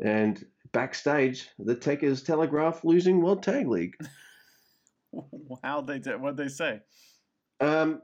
[0.04, 3.96] And backstage, the Tekkers telegraph losing World Tag League.
[5.64, 6.22] How they did?
[6.22, 6.82] What they say?
[7.60, 8.02] Um,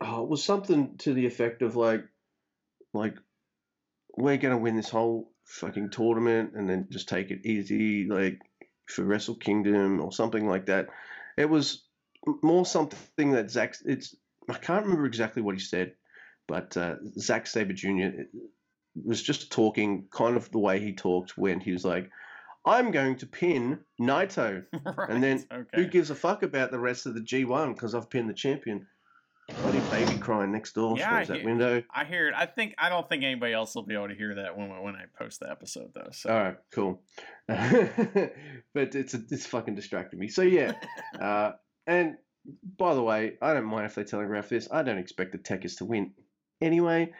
[0.00, 2.04] oh, it was something to the effect of like,
[2.92, 3.16] like,
[4.16, 8.40] we're gonna win this whole fucking tournament and then just take it easy, like
[8.86, 10.88] for Wrestle Kingdom or something like that.
[11.36, 11.84] It was
[12.42, 13.76] more something that Zack.
[13.84, 14.14] It's
[14.48, 15.94] I can't remember exactly what he said,
[16.48, 18.22] but uh, Zack Sabre Jr.
[19.04, 22.10] was just talking kind of the way he talked when he was like,
[22.64, 25.10] "I'm going to pin Naito." right.
[25.10, 25.68] And then okay.
[25.74, 28.86] Who gives a fuck about the rest of the G1 because I've pinned the champion?
[29.62, 31.82] Bloody baby crying next door Yeah, that hear- window.
[31.94, 32.34] I hear it.
[32.36, 34.94] I think I don't think anybody else will be able to hear that when when
[34.94, 36.10] I post the episode though.
[36.12, 37.02] So All right, cool.
[37.48, 40.28] but it's it's fucking distracting me.
[40.28, 40.72] So yeah,
[41.20, 41.52] uh,
[41.86, 42.16] and
[42.76, 44.68] by the way, I don't mind if they telegraph this.
[44.70, 46.12] I don't expect the Tekkers to win
[46.60, 47.12] anyway.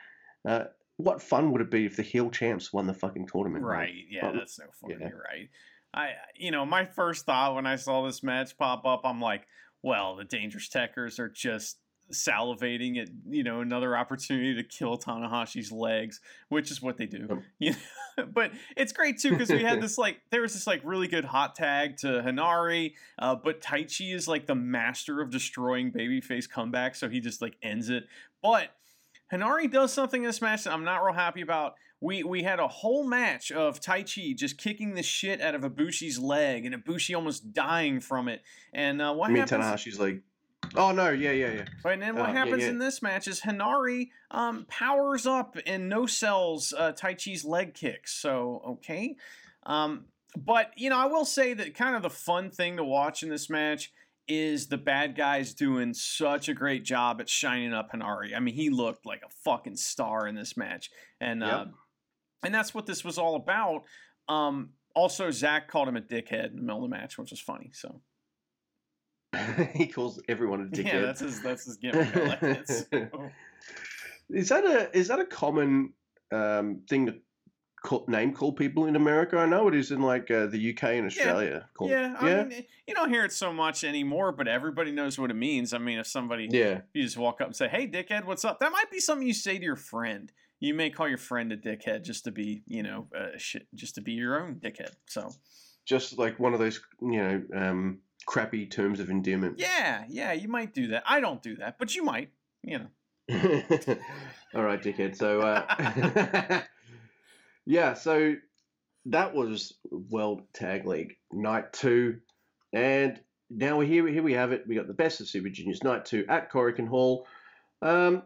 [0.47, 0.65] Uh,
[0.97, 3.63] what fun would it be if the heel champs won the fucking tournament?
[3.65, 3.71] man?
[3.71, 4.91] right, yeah, Um, that's no fun.
[4.91, 5.09] yeah.
[5.09, 5.49] You're right.
[5.95, 9.47] I you know my first thought when I saw this match pop up, I'm like,
[9.83, 11.79] well, the Dangerous Tekkers are just
[12.13, 17.27] salivating at you know another opportunity to kill Tanahashi's legs, which is what they do.
[17.29, 17.43] Yep.
[17.59, 18.27] You know?
[18.35, 21.25] but it's great too because we had this like there was this like really good
[21.25, 26.97] hot tag to Henare, uh, but Taichi is like the master of destroying babyface comebacks,
[26.97, 28.05] so he just like ends it.
[28.43, 28.71] But
[29.33, 31.75] Henare does something in this match that I'm not real happy about.
[32.01, 36.19] We we had a whole match of Taichi just kicking the shit out of Ibushi's
[36.19, 38.43] leg, and Ibushi almost dying from it.
[38.73, 39.65] And uh, what I mean, happens?
[39.65, 40.23] Tanahashi's like,
[40.77, 41.65] oh no, yeah, yeah, yeah.
[41.85, 42.69] Right, and then what Uh, yeah, happens yeah.
[42.69, 48.13] in this match is Henare um, powers up and no sells uh, Taichi's leg kicks.
[48.13, 49.17] So, okay.
[49.65, 50.05] Um,
[50.37, 53.29] but, you know, I will say that kind of the fun thing to watch in
[53.29, 53.93] this match
[54.29, 58.37] is the bad guys doing such a great job at shining up Henare.
[58.37, 60.91] I mean, he looked like a fucking star in this match.
[61.21, 61.67] And, uh,
[62.45, 63.85] and that's what this was all about.
[64.29, 67.41] Um, also, Zack called him a dickhead in the middle of the match, which was
[67.41, 67.71] funny.
[67.73, 68.01] So,
[69.75, 70.85] he calls everyone a dickhead.
[70.93, 72.15] yeah, that's his, that's his gimmick.
[72.15, 72.67] Like.
[72.67, 72.87] So.
[74.31, 75.95] Is that a is that a common
[76.31, 77.15] um, thing to
[77.83, 79.37] call, name call people in America?
[79.39, 81.69] I know it is in like uh, the UK and Australia.
[81.75, 85.19] Call- Yeah, I yeah, mean, you don't hear it so much anymore, but everybody knows
[85.19, 85.73] what it means.
[85.73, 86.81] I mean, if somebody yeah.
[86.93, 89.35] you just walk up and say, "Hey, dickhead, what's up?" That might be something you
[89.35, 90.31] say to your friend.
[90.61, 93.95] You may call your friend a dickhead just to be, you know, uh, shit, just
[93.95, 94.91] to be your own dickhead.
[95.07, 95.31] So,
[95.87, 99.59] Just like one of those, you know, um, crappy terms of endearment.
[99.59, 101.05] yeah, yeah, you might do that.
[101.07, 102.31] I don't do that, but you might.
[102.65, 102.87] You know.
[104.55, 105.15] All right, dickhead.
[105.17, 106.63] So, uh,
[107.69, 108.35] yeah, so
[109.07, 112.21] that was World Tag League Night Two,
[112.73, 113.21] and
[113.51, 114.65] now we're here here we have it.
[114.67, 117.27] We got the best of Super Juniors Night Two at Korakuen Hall.
[117.83, 118.23] Um,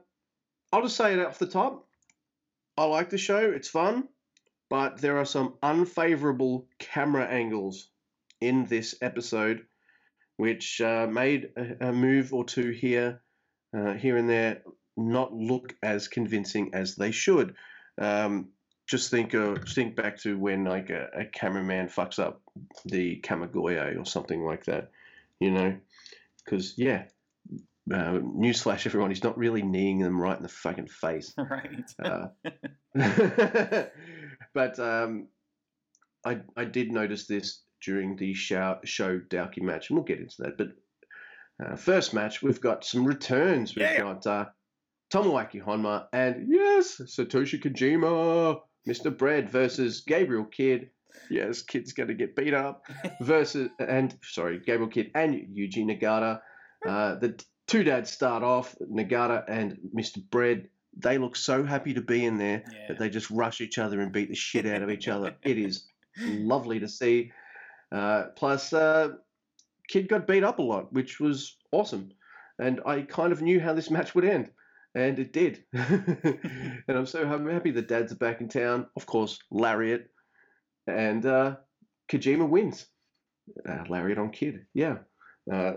[0.72, 1.88] I'll just say it off the top.
[2.78, 3.50] I like the show.
[3.50, 4.04] It's fun,
[4.70, 7.88] but there are some unfavorable camera angles
[8.40, 9.66] in this episode,
[10.36, 13.20] which uh, made a, a move or two here,
[13.76, 14.62] uh, here and there,
[14.96, 17.56] not look as convincing as they should.
[18.00, 18.50] Um,
[18.86, 22.42] just think of think back to when like a, a cameraman fucks up
[22.84, 24.90] the Kamigoye or something like that,
[25.40, 25.76] you know,
[26.44, 27.04] because yeah.
[27.92, 29.10] Uh, newsflash, everyone!
[29.10, 31.34] He's not really kneeing them right in the fucking face.
[31.36, 31.90] right.
[32.00, 32.28] Uh,
[34.54, 35.26] but um,
[36.24, 40.42] I I did notice this during the show SHO Douki match, and we'll get into
[40.42, 40.56] that.
[40.56, 40.68] But
[41.64, 43.74] uh, first match, we've got some returns.
[43.74, 43.98] We've Yeah.
[43.98, 44.44] got uh,
[45.12, 49.16] Tomoaki Honma and yes, Satoshi Kojima, Mr.
[49.16, 50.90] Bread versus Gabriel Kidd.
[51.30, 52.86] Yes, Kidd's going to get beat up
[53.20, 56.40] versus and sorry, Gabriel Kidd and Yuji Nagata.
[56.86, 60.18] Uh, the two dads start off, Nagata and Mr.
[60.30, 60.68] Bread.
[60.96, 62.88] They look so happy to be in there Yeah.
[62.88, 65.34] that they just rush each other and beat the shit out of each other.
[65.42, 65.86] It is
[66.18, 67.32] lovely to see.
[67.90, 69.10] Uh, plus, uh,
[69.88, 72.10] Kidd got beat up a lot, which was awesome.
[72.58, 74.50] And I kind of knew how this match would end.
[74.94, 75.64] And it did.
[75.72, 78.86] and I'm so happy the dads are back in town.
[78.96, 80.10] Of course, Lariat.
[80.86, 81.56] And uh,
[82.10, 82.86] Kojima wins.
[83.68, 84.66] Uh, Lariat on Kidd.
[84.74, 84.98] Yeah.
[85.50, 85.74] Uh,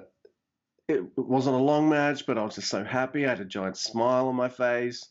[0.87, 3.25] it wasn't a long match, but I was just so happy.
[3.25, 5.07] I had a giant smile on my face.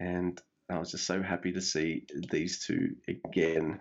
[0.00, 3.80] And I was just so happy to see these two again.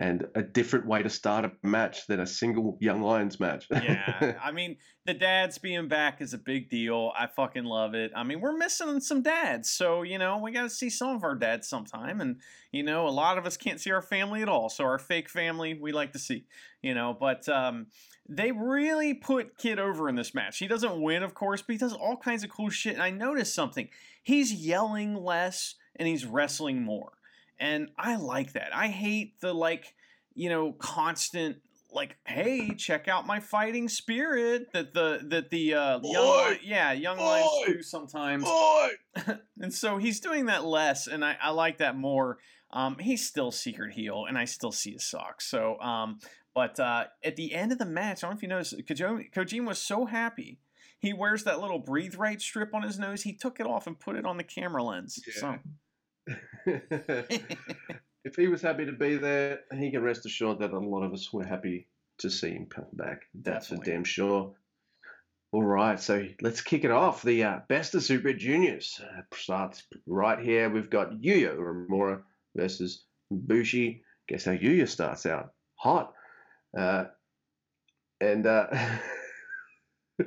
[0.00, 3.66] And a different way to start a match than a single Young Lions match.
[3.70, 7.12] yeah, I mean, the dads being back is a big deal.
[7.18, 8.10] I fucking love it.
[8.16, 11.22] I mean, we're missing some dads, so you know we got to see some of
[11.22, 12.40] our dads sometime, and
[12.72, 14.70] you know a lot of us can't see our family at all.
[14.70, 16.46] So our fake family we like to see,
[16.80, 17.14] you know.
[17.20, 17.88] But um,
[18.26, 20.56] they really put Kidd over in this match.
[20.56, 22.94] He doesn't win, of course, but he does all kinds of cool shit.
[22.94, 23.90] And I noticed something:
[24.22, 27.12] he's yelling less and he's wrestling more,
[27.60, 28.74] and I like that.
[28.74, 29.94] I hate the like
[30.34, 31.58] you know constant
[31.92, 37.18] like hey check out my fighting spirit that the that the uh young yeah young
[37.18, 37.72] lions Oi!
[37.72, 38.44] do sometimes.
[38.44, 38.90] Boy!
[39.60, 42.38] and so he's doing that less and i, I like that more.
[42.72, 45.46] Um he's still secret heel and i still see his socks.
[45.46, 46.18] So um
[46.54, 49.32] but uh at the end of the match i don't know if you noticed Kojima,
[49.32, 50.58] Kojima was so happy.
[51.00, 53.22] He wears that little breathe right strip on his nose.
[53.22, 55.18] He took it off and put it on the camera lens.
[55.32, 55.56] So
[58.24, 61.12] if he was happy to be there, he can rest assured that a lot of
[61.12, 61.88] us were happy
[62.18, 63.22] to see him come back.
[63.34, 64.54] That's for damn sure.
[65.52, 67.22] All right, so let's kick it off.
[67.22, 70.70] The uh, best of Super Juniors uh, starts right here.
[70.70, 72.22] We've got Yuya Uemura
[72.54, 74.04] versus Bushi.
[74.28, 75.52] Guess how Yuya starts out?
[75.74, 76.12] Hot.
[76.76, 77.06] Uh,
[78.20, 78.68] and uh,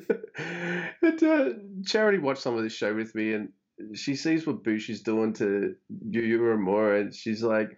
[1.02, 1.49] and, uh,
[1.86, 3.49] Charity watched some of this show with me, and
[3.94, 5.76] she sees what Bushi's doing to
[6.10, 7.78] Yuya Uemura, and she's like,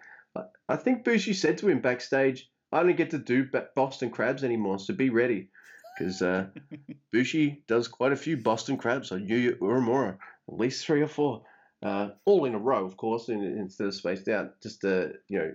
[0.70, 4.80] "I- think Bushi said to him backstage, I don't get to do Boston Crabs anymore,
[4.80, 5.50] so be ready.
[5.98, 6.48] Because uh,
[7.14, 10.18] Bushi does quite a few Boston Crabs on Yuya Uemura,
[10.50, 11.44] at least three or four.
[11.84, 14.60] Uh, all in a row, of course, in, instead of spaced out.
[14.62, 15.54] Just, uh, you know,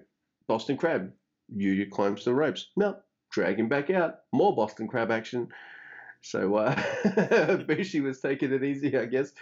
[0.48, 1.12] Boston Crab.
[1.54, 2.70] Yuya climbs the ropes.
[2.76, 2.96] No,
[3.32, 4.20] drag him back out.
[4.32, 5.48] More Boston Crab action.
[6.22, 9.32] So uh, Bushi was taking it easy, I guess,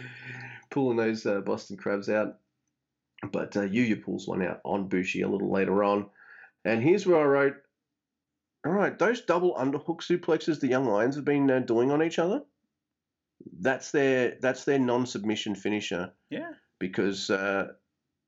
[0.78, 2.36] pulling those uh, Boston Crabs out.
[3.32, 6.06] But uh, Yuya pulls one out on Bushi a little later on.
[6.64, 7.56] And here's where I wrote,
[8.64, 12.18] all right, those double underhook suplexes the Young Lions have been uh, doing on each
[12.18, 12.42] other,
[13.60, 16.50] that's their that's their non-submission finisher yeah
[16.80, 17.68] because uh,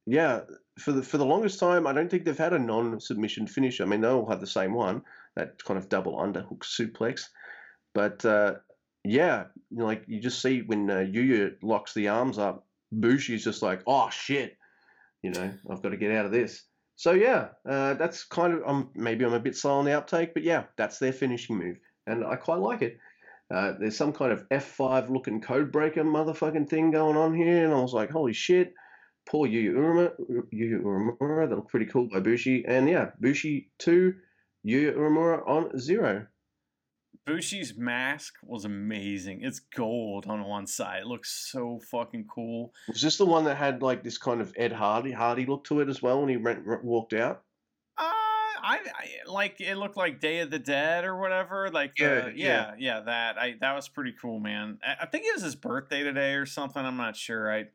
[0.06, 0.40] yeah,
[0.78, 3.84] for the for the longest time, I don't think they've had a non-submission finisher.
[3.84, 5.02] I mean, they all have the same one,
[5.36, 7.28] that kind of double underhook suplex.
[7.94, 8.54] But uh,
[9.04, 13.82] yeah, like you just see when uh, Yuya locks the arms up, Bushi's just like,
[13.86, 14.56] oh shit,
[15.22, 16.62] you know, I've got to get out of this.
[16.96, 20.34] So yeah, uh, that's kind of um, maybe I'm a bit slow on the uptake,
[20.34, 22.98] but yeah, that's their finishing move, and I quite like it.
[23.50, 27.74] Uh, there's some kind of F5 looking code breaker motherfucking thing going on here, and
[27.74, 28.74] I was like, holy shit.
[29.28, 30.12] Poor Yuya Uemura,
[30.52, 32.64] Yuya Uemura, that looked pretty cool by Bushi.
[32.66, 34.14] And yeah, Bushi 2,
[34.66, 36.26] Yuya Uemura on 0.
[37.26, 39.42] Bushi's mask was amazing.
[39.42, 41.02] It's gold on one side.
[41.02, 42.72] It looks so fucking cool.
[42.88, 45.80] Was this the one that had like this kind of Ed Hardy Hardy look to
[45.80, 47.42] it as well when he went, walked out?
[47.96, 51.70] Uh, I, I like it looked like Day of the Dead or whatever.
[51.70, 52.72] Like the, Yeah, yeah, yeah.
[52.78, 54.78] yeah, that I that was pretty cool, man.
[54.82, 56.84] I, I think it was his birthday today or something.
[56.84, 57.52] I'm not sure.
[57.52, 57.66] I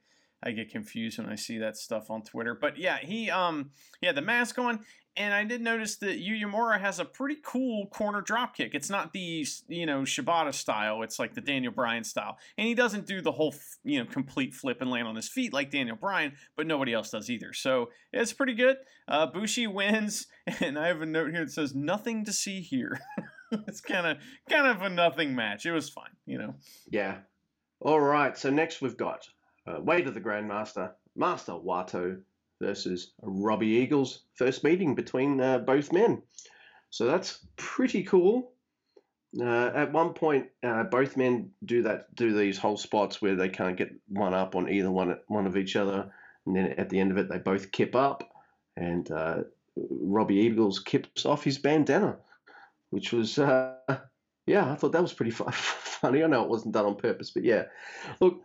[0.44, 2.56] I get confused when I see that stuff on Twitter.
[2.60, 4.80] But yeah, he um yeah the mask on,
[5.18, 8.72] and I did notice that Yuya Uemura has a pretty cool corner drop kick.
[8.74, 11.04] It's not the you know Shibata style.
[11.04, 14.54] It's like the Daniel Bryan style, and he doesn't do the whole you know complete
[14.54, 17.54] flip and land on his feet like Daniel Bryan, but nobody else does either.
[17.54, 18.78] So it's pretty good.
[19.08, 20.28] Uh, Bushi wins,
[20.60, 23.00] and I have a note here that says nothing to see here.
[23.68, 24.18] it's kind of
[24.50, 25.66] kind of a nothing match.
[25.66, 26.56] It was fine, you know.
[26.90, 27.20] Yeah.
[27.80, 28.38] All right.
[28.38, 29.28] So next we've got
[29.68, 32.22] uh, Way to the Grandmaster, Master Wato
[32.62, 34.24] versus Robbie Eagles.
[34.34, 36.22] First meeting between uh, both men.
[36.90, 38.52] So that's pretty cool.
[39.40, 43.50] Uh, at one point, uh, both men do that, do these whole spots where they
[43.50, 46.10] can't get one up on either one one of each other,
[46.46, 48.24] and then at the end of it, they both kip up,
[48.78, 49.44] and uh,
[49.76, 52.18] Robbie Eagles kips off his bandana,
[52.92, 53.76] which was, uh,
[54.48, 56.24] yeah, I thought that was pretty fu- funny.
[56.24, 57.64] I know it wasn't done on purpose, but yeah,
[58.22, 58.42] look,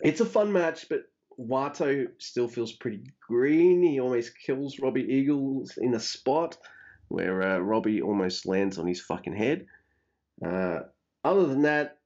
[0.00, 1.00] it's a fun match, but
[1.38, 3.82] Wato still feels pretty green.
[3.82, 6.56] He almost kills Robbie Eagles in a spot
[7.08, 9.66] where uh, Robbie almost lands on his fucking head.
[10.44, 10.80] Uh,
[11.24, 11.98] other than that,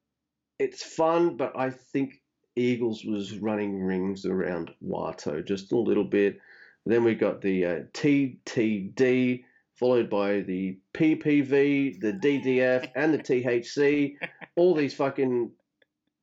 [0.58, 2.20] it's fun, but I think
[2.56, 6.38] Eagles was running rings around Wato just a little bit.
[6.86, 9.44] Then we got the uh, TTD,
[9.74, 14.16] followed by the PPV, the DDF, and the THC.
[14.56, 15.50] All these fucking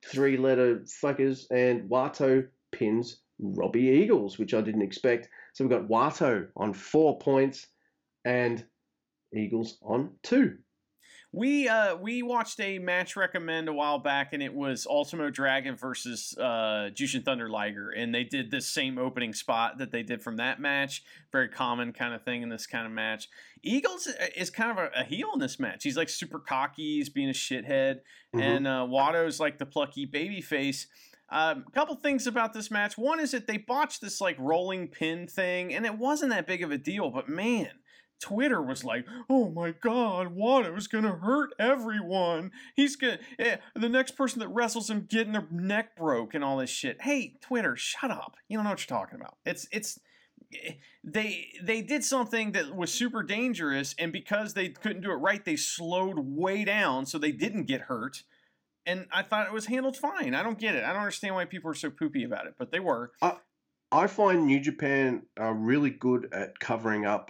[0.06, 2.48] three letter fuckers, and Wato
[2.78, 5.30] pins Robbie Eagles, which I didn't expect.
[5.54, 7.68] So we've got Wato on four points
[8.26, 8.66] and
[9.36, 10.58] Eagles on two.
[11.34, 15.76] We uh we watched a match recommend a while back, and it was Ultimo Dragon
[15.76, 20.24] versus uh, Jushin Thunder Liger, and they did this same opening spot that they did
[20.24, 21.04] from that match.
[21.34, 23.28] Very common kind of thing in this kind of match.
[23.62, 25.84] Eagles is kind of a, a heel in this match.
[25.84, 28.00] He's like super cocky, he's being a shithead,
[28.34, 28.42] Mhm.
[28.42, 30.88] and uh, Wato's like the plucky baby face.
[31.30, 32.98] Um, a couple things about this match.
[32.98, 36.64] One is that they botched this like rolling pin thing, and it wasn't that big
[36.64, 37.10] of a deal.
[37.10, 37.70] But man,
[38.20, 42.52] Twitter was like, "Oh my God, Wato's gonna hurt everyone.
[42.76, 46.58] He's gonna eh, the next person that wrestles him getting their neck broke and all
[46.58, 48.38] this shit." Hey, Twitter, shut up.
[48.48, 49.38] You don't know what you're talking about.
[49.46, 50.00] It's it's
[50.54, 50.74] eh,
[51.04, 55.44] they they did something that was super dangerous, and because they couldn't do it right,
[55.44, 58.24] they slowed way down so they didn't get hurt.
[58.88, 60.34] And I thought it was handled fine.
[60.34, 60.84] I don't get it.
[60.84, 63.12] I don't understand why people are so poopy about it, but they were.
[63.22, 63.34] I
[63.92, 67.30] I find New Japan are really good at covering up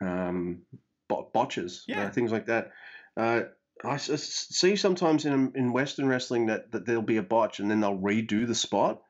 [0.00, 0.62] um,
[1.08, 2.72] bot- botches, you know, things like that.
[3.16, 3.42] Uh,
[3.84, 7.80] I see sometimes in in Western wrestling that, that there'll be a botch and then
[7.80, 9.02] they'll redo the spot,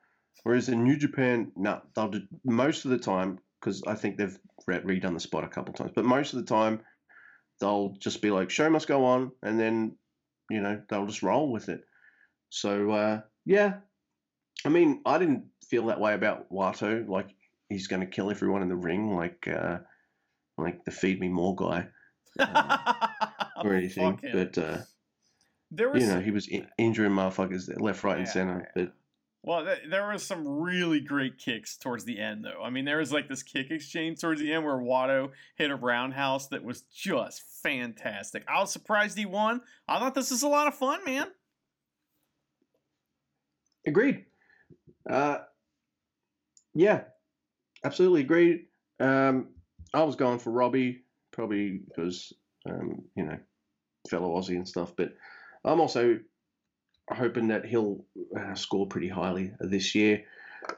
[0.43, 4.37] whereas in New Japan, no, they'll do most of the time because I think they've
[4.67, 6.81] re- redone the spot a couple times, but most of the time
[7.59, 9.97] they'll just be like, "Show must go on," and then
[10.49, 11.81] you know they'll just roll with it.
[12.49, 13.75] So uh, yeah,
[14.65, 17.07] I mean, I didn't feel that way about Wato.
[17.07, 17.29] Like
[17.69, 19.79] he's going to kill everyone in the ring, like uh,
[20.57, 21.87] like the feed me more guy
[23.63, 24.19] or anything.
[24.31, 24.77] But uh,
[25.71, 28.69] there was you know, he was in- injuring motherfuckers left, right, and center.
[28.75, 28.83] yeah.
[28.83, 28.93] But
[29.47, 32.61] Well, th- there was some really great kicks towards the end, though.
[32.61, 35.75] I mean, there was like this kick exchange towards the end where Wato hit a
[35.77, 38.43] roundhouse that was just fantastic.
[38.45, 39.61] I was surprised he won.
[39.87, 41.27] I thought this was a lot of fun, man.
[43.85, 44.25] agreed.
[45.09, 45.37] Uh,
[46.73, 47.03] yeah,
[47.85, 48.65] absolutely agreed.
[48.99, 49.51] Um,
[49.93, 52.33] I was going for Robbie probably because
[52.69, 53.37] um, you know
[54.09, 55.13] fellow Aussie and stuff, but
[55.63, 56.19] I'm also
[57.09, 58.05] hoping that he'll
[58.37, 60.23] uh, score pretty highly this year.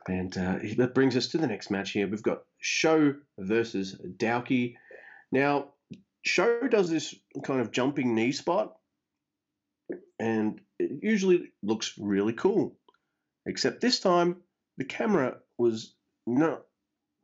[0.07, 2.07] And uh, that brings us to the next match here.
[2.07, 4.75] We've got SHO versus Douki.
[5.31, 5.69] Now,
[6.23, 8.75] SHO does this kind of jumping knee spot,
[10.19, 12.77] and it usually looks really cool.
[13.45, 14.37] Except this time,
[14.77, 15.95] the camera was
[16.27, 16.63] not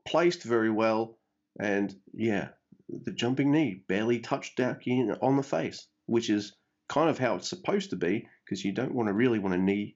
[0.07, 1.17] placed very well,
[1.59, 2.49] and yeah,
[2.89, 6.55] the jumping knee barely touched Douki on the face, which is
[6.87, 9.61] kind of how it's supposed to be, because you don't want to really want to
[9.61, 9.95] knee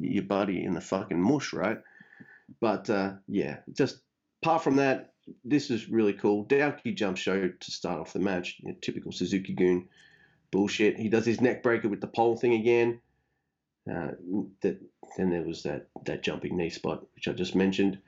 [0.00, 1.78] your buddy in the fucking mush, right?
[2.60, 4.00] But uh, yeah, just
[4.42, 5.14] apart from that,
[5.44, 6.44] this is really cool.
[6.46, 8.56] Douki jump SHO to start off the match.
[8.60, 9.88] You know, typical Suzuki Goon
[10.50, 10.98] bullshit.
[10.98, 13.00] He does his neck breaker with the pole thing again.
[13.90, 14.12] Uh,
[14.62, 14.80] that
[15.16, 17.98] then there was that that jumping knee spot which I just mentioned,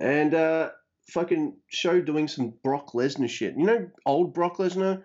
[0.00, 0.70] and uh,
[1.08, 3.56] fucking SHO doing some Brock Lesnar shit.
[3.56, 5.02] You know, old Brock Lesnar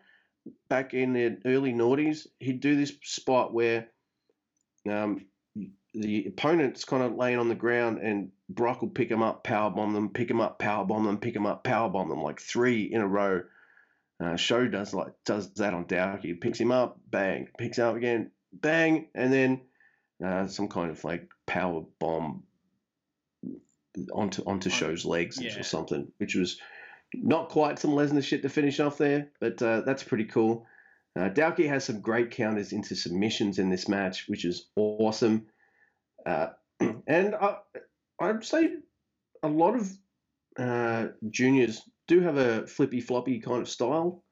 [0.69, 3.87] back in the early noughties, he'd do this spot where
[4.89, 5.25] um,
[5.93, 9.69] the opponent's kind of laying on the ground and Brock will pick him up, power
[9.69, 12.39] bomb them, pick him up, power bomb them, pick him up, power bomb them, like
[12.39, 13.43] three in a row.
[14.19, 16.39] Uh, SHO does like does that on Douki.
[16.39, 19.61] Picks him up, bang, picks him up again, bang, and then
[20.23, 22.43] uh, some kind of like power bomb
[24.13, 25.59] onto onto On- SHO's legs yeah.
[25.59, 26.59] or something, which was
[27.13, 30.65] not quite some Lesnar shit to finish off there, but uh, that's pretty cool.
[31.17, 35.47] Uh, Douki has some great counters into submissions in this match, which is awesome.
[36.25, 36.47] Uh,
[37.07, 37.57] and I,
[38.19, 38.75] I'd say
[39.43, 39.91] a lot of
[40.57, 44.23] uh, juniors do have a flippy floppy kind of style,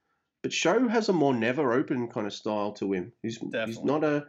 [0.42, 3.12] but SHO has a more never open kind of style to him.
[3.24, 4.26] He's, he's not a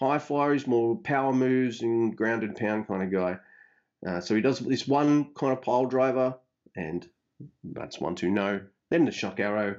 [0.00, 3.38] high flyer, he's more power moves and ground and pound kind of guy.
[4.06, 6.36] Uh, so he does this one kind of pile driver,
[6.76, 7.06] and
[7.62, 8.60] that's one, two, no.
[8.90, 9.76] Then the shock arrow,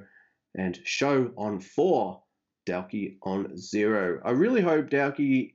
[0.56, 2.22] and SHO on four,
[2.66, 4.20] Douki on zero.
[4.24, 5.54] I really hope Douki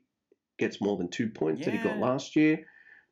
[0.57, 2.59] gets more than two points that he got last year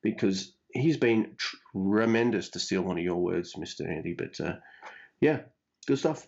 [0.03, 1.35] because he's been
[1.73, 3.89] tremendous to steal one of your words, Mr.
[3.89, 4.13] Andy.
[4.13, 4.55] But uh,
[5.21, 5.39] yeah,
[5.87, 6.27] good stuff.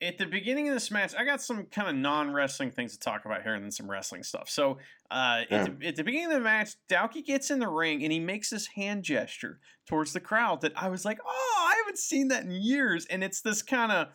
[0.00, 3.00] at the beginning of this match, I got some kind of non wrestling things to
[3.00, 4.48] talk about here and then some wrestling stuff.
[4.48, 4.78] So,
[5.10, 8.12] uh, at, the, at the beginning of the match, Douki gets in the ring and
[8.12, 11.98] he makes this hand gesture towards the crowd that I was like, oh, I haven't
[11.98, 13.06] seen that in years.
[13.06, 14.08] And it's this kind of.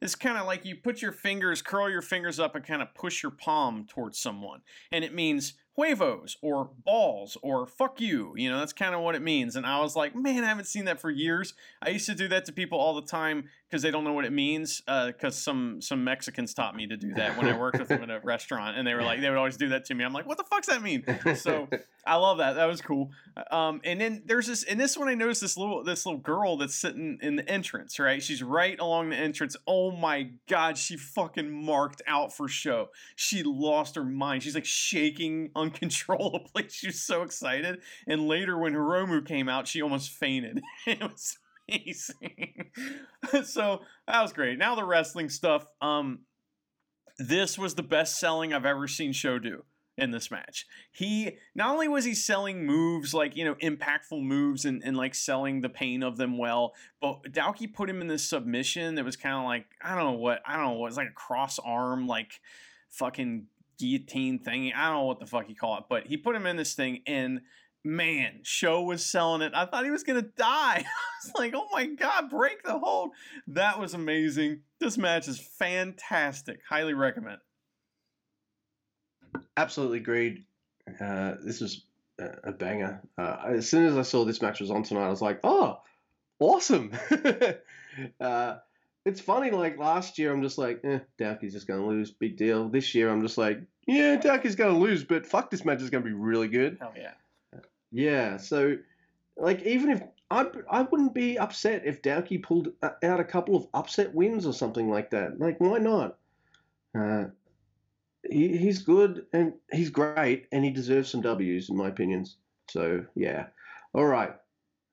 [0.00, 2.94] It's kind of like you put your fingers, curl your fingers up, and kind of
[2.94, 4.60] push your palm towards someone.
[4.92, 8.32] And it means huevos or balls or fuck you.
[8.36, 9.54] You know, that's kind of what it means.
[9.54, 11.54] And I was like, man, I haven't seen that for years.
[11.80, 14.24] I used to do that to people all the time because they don't know what
[14.24, 14.82] it means.
[14.86, 18.10] Because some some Mexicans taught me to do that when I worked with them in
[18.10, 20.04] a restaurant, and they were like, they would always do that to me.
[20.04, 21.04] I'm like, what the fuck's that mean?
[21.36, 21.68] So
[22.06, 22.54] I love that.
[22.54, 23.10] That was cool.
[23.50, 26.56] Um, and then there's this, and this one I noticed this little this little girl
[26.56, 27.98] that's sitting in the entrance.
[27.98, 29.56] Right, she's right along the entrance.
[29.66, 32.88] Oh my god, she fucking marked out for SHO.
[33.16, 34.42] She lost her mind.
[34.42, 36.66] She's like shaking uncontrollably.
[36.78, 37.80] She was so excited.
[38.06, 40.60] And later when Hiromu came out, she almost fainted.
[40.86, 41.38] it was
[41.68, 42.70] amazing.
[43.44, 44.58] so that was great.
[44.58, 45.64] Now the wrestling stuff.
[45.80, 46.20] Um,
[47.18, 49.64] this was the best selling I've ever seen SHO do
[49.96, 50.66] in this match.
[50.92, 55.14] He not only was he selling moves like you know impactful moves and, and like
[55.14, 59.16] selling the pain of them well, but Douki put him in this submission that was
[59.16, 61.58] kind of like I don't know what I don't know what it's like a cross
[61.58, 62.40] arm like
[62.90, 63.46] fucking
[63.78, 64.72] guillotine thing.
[64.72, 66.74] I don't know what the fuck you call it, but he put him in this
[66.74, 67.40] thing and
[67.84, 69.52] man, SHO was selling it.
[69.54, 70.84] I thought he was gonna die.
[70.86, 73.10] I was like, oh my god, break the hold.
[73.46, 74.60] That was amazing.
[74.78, 76.60] This match is fantastic.
[76.68, 77.38] Highly recommend.
[79.56, 80.44] Absolutely agreed.
[81.00, 81.84] Uh, this was
[82.18, 83.00] a, a banger.
[83.16, 85.80] Uh, as soon as I saw this match was on tonight, I was like, oh,
[86.38, 86.92] awesome.
[88.20, 88.56] uh,
[89.04, 92.10] it's funny, like last year, I'm just like, eh, Douki's just going to lose.
[92.10, 92.68] Big deal.
[92.68, 95.90] This year, I'm just like, yeah, Douki's going to lose, but fuck, this match is
[95.90, 96.78] going to be really good.
[96.80, 97.12] Hell yeah.
[97.90, 98.76] Yeah, so
[99.36, 103.56] like even if I I wouldn't be upset if Douki pulled uh, out a couple
[103.56, 105.38] of upset wins or something like that.
[105.38, 106.18] Like why not?
[106.98, 107.24] Uh,
[108.28, 112.36] he, he's good and he's great and he deserves some W's in my opinions.
[112.70, 113.46] So yeah,
[113.94, 114.34] all right.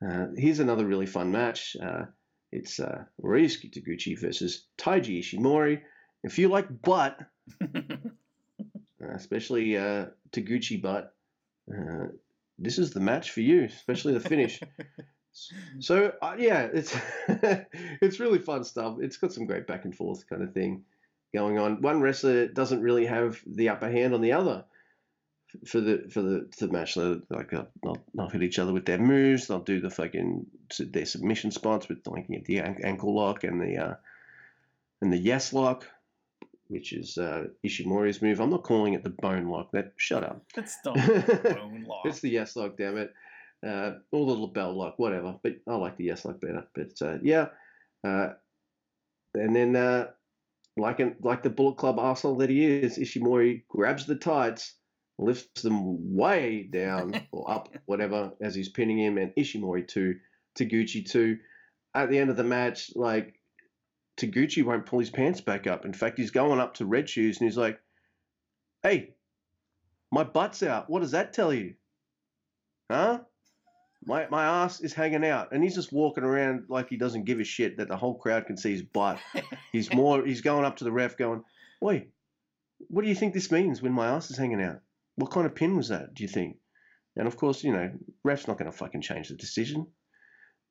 [0.05, 1.75] Uh, here's another really fun match.
[1.81, 2.05] Uh,
[2.51, 5.81] it's uh, Ryusuke Taguchi versus Taiji Ishimori.
[6.23, 7.19] If you like butt,
[7.61, 7.97] uh,
[8.99, 11.13] especially uh, Taguchi butt,
[11.71, 12.07] uh,
[12.57, 14.59] this is the match for you, especially the finish.
[15.79, 16.95] so uh, yeah, it's
[17.27, 18.97] it's really fun stuff.
[19.01, 20.83] It's got some great back and forth kind of thing
[21.33, 21.81] going on.
[21.81, 24.65] One wrestler doesn't really have the upper hand on the other
[25.65, 26.95] for the for the, the match.
[26.95, 29.47] They'll, like they'll, they'll hit each other with their moves.
[29.47, 30.45] They'll do the fucking
[30.79, 33.93] their submission spots with like the ankle lock and the uh,
[35.01, 35.85] and the yes lock
[36.67, 38.39] which is uh, Ishimori's move.
[38.39, 39.71] I'm not calling it the bone lock.
[39.71, 40.43] That shut up.
[40.55, 40.95] That's dumb.
[40.95, 42.05] Bone lock.
[42.05, 43.13] it's the yes lock, damn it.
[43.65, 45.35] Uh, or the lapel lock, whatever.
[45.41, 46.67] But I like the yes lock better.
[46.73, 47.47] But uh, yeah,
[48.03, 48.33] uh,
[49.33, 50.07] and then uh,
[50.77, 54.75] like an, like the Bullet Club arsehole that he is, Ishimori grabs the tights,
[55.17, 60.15] lifts them way down or up, whatever, as he's pinning him, and Ishimori to
[60.57, 61.37] Taguchi too.
[61.93, 63.39] At the end of the match, like
[64.17, 65.85] Taguchi won't pull his pants back up.
[65.85, 67.79] In fact, he's going up to Red Shoes and he's like,
[68.81, 69.15] "Hey,
[70.11, 70.89] my butt's out.
[70.89, 71.75] What does that tell you?
[72.89, 73.21] Huh?
[74.05, 77.39] My my ass is hanging out." And he's just walking around like he doesn't give
[77.39, 79.19] a shit that the whole crowd can see his butt.
[79.71, 80.25] He's more.
[80.25, 81.43] He's going up to the ref, going,
[81.81, 82.11] "Wait,
[82.87, 84.81] what do you think this means when my ass is hanging out?
[85.15, 86.13] What kind of pin was that?
[86.13, 86.57] Do you think?"
[87.17, 87.91] And of course, you know,
[88.23, 89.87] ref's not going to fucking change the decision.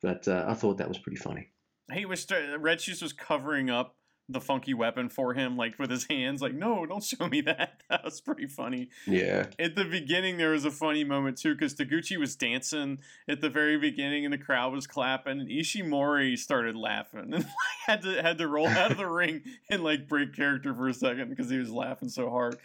[0.02, 1.50] But uh, I thought that was pretty funny.
[1.92, 2.26] He was
[2.58, 3.96] Red Shoes was covering up
[4.28, 6.40] the funky weapon for him, like with his hands.
[6.40, 7.82] Like, no, don't show me that.
[7.90, 8.88] That was pretty funny.
[9.06, 9.46] Yeah.
[9.58, 12.98] At the beginning, there was a funny moment too, because Taguchi was dancing
[13.28, 17.46] at the very beginning, and the crowd was clapping, and Ishimori started laughing, and
[17.86, 20.94] had to had to roll out of the ring and like break character for a
[20.94, 22.56] second because he was laughing so hard.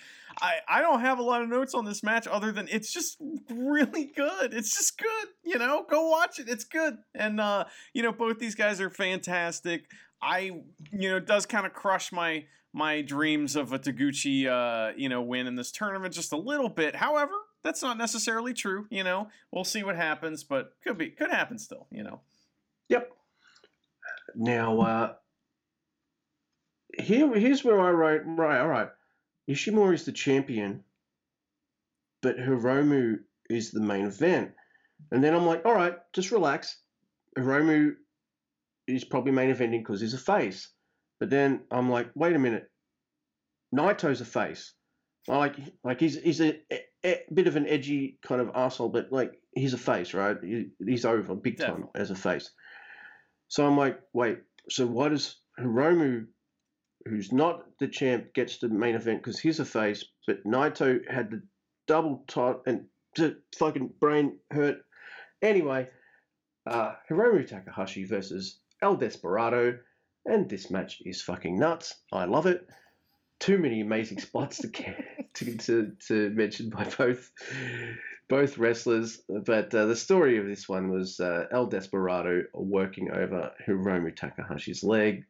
[0.41, 3.17] I, I don't have a lot of notes on this match other than it's just
[3.49, 4.53] really good.
[4.53, 5.27] It's just good.
[5.43, 6.47] You know, go watch it.
[6.47, 6.97] It's good.
[7.13, 9.85] And uh, you know, both these guys are fantastic.
[10.21, 10.39] I
[10.91, 15.09] you know, it does kind of crush my my dreams of a Taguchi uh, you
[15.09, 16.95] know, win in this tournament just a little bit.
[16.95, 17.33] However,
[17.63, 19.27] that's not necessarily true, you know.
[19.51, 22.21] We'll see what happens, but could be could happen still, you know.
[22.89, 23.11] Yep.
[24.35, 25.13] Now uh
[26.97, 28.89] here here's where I write right, all right.
[29.49, 30.83] Ishimori is the champion,
[32.21, 33.19] but Hiromu
[33.49, 34.51] is the main event.
[35.11, 36.77] And then I'm like, all right, just relax.
[37.37, 37.93] Hiromu
[38.87, 40.69] is probably main eventing because he's a face.
[41.19, 42.69] But then I'm like, wait a minute.
[43.75, 44.73] Naito's a face.
[45.27, 49.11] Like like he's he's a, a, a bit of an edgy kind of asshole, but
[49.11, 50.37] like he's a face, right?
[50.41, 52.01] He, he's over big time Definitely.
[52.01, 52.49] as a face.
[53.47, 54.39] So I'm like, wait.
[54.69, 56.27] So why does Hiromu,
[57.07, 61.31] who's not the champ, gets the main event because he's a face, but Naito had
[61.31, 61.41] the
[61.87, 62.85] double top and
[63.15, 64.77] the fucking brain hurt.
[65.41, 65.89] Anyway,
[66.67, 69.79] uh, Hiromu Takahashi versus El Desperado,
[70.25, 71.95] and this match is fucking nuts.
[72.11, 72.67] I love it.
[73.39, 74.69] Too many amazing spots to
[75.35, 77.31] to, to, to mention by both
[78.27, 83.51] both wrestlers, but uh, the story of this one was uh, El Desperado working over
[83.67, 85.25] Hiromu Takahashi's leg.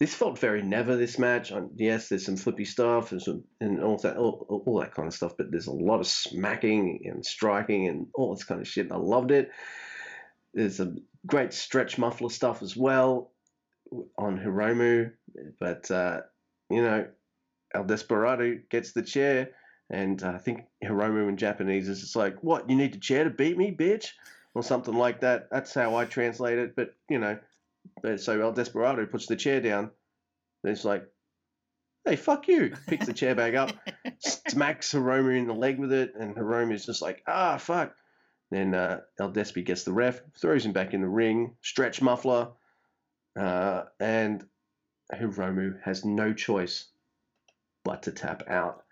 [0.00, 0.96] This felt very never.
[0.96, 4.94] This match, yes, there's some flippy stuff and some and all that, all, all that
[4.94, 8.62] kind of stuff, but there's a lot of smacking and striking and all this kind
[8.62, 8.86] of shit.
[8.86, 9.50] And I loved it.
[10.54, 13.32] There's some great stretch muffler stuff as well
[14.16, 15.12] on Hiromu,
[15.60, 16.22] but uh,
[16.70, 17.06] you know,
[17.74, 19.50] El Desperado gets the chair,
[19.90, 22.70] and uh, I think Hiromu in Japanese is just like, "What?
[22.70, 24.08] You need the chair to beat me, bitch?"
[24.54, 25.48] or something like that.
[25.50, 26.74] That's how I translate it.
[26.74, 27.38] But you know,
[28.16, 29.90] so El Desperado puts the chair down,
[30.64, 31.04] and it's like,
[32.04, 33.72] "Hey, fuck you!" Picks the chair back up,
[34.48, 37.94] smacks Hiromu in the leg with it, and Hiromu's just like, "Ah, fuck."
[38.50, 42.48] Then uh, El Despi gets the ref, throws him back in the ring, stretch muffler,
[43.38, 44.44] uh, and
[45.12, 46.88] Hiromu has no choice
[47.84, 48.82] but to tap out.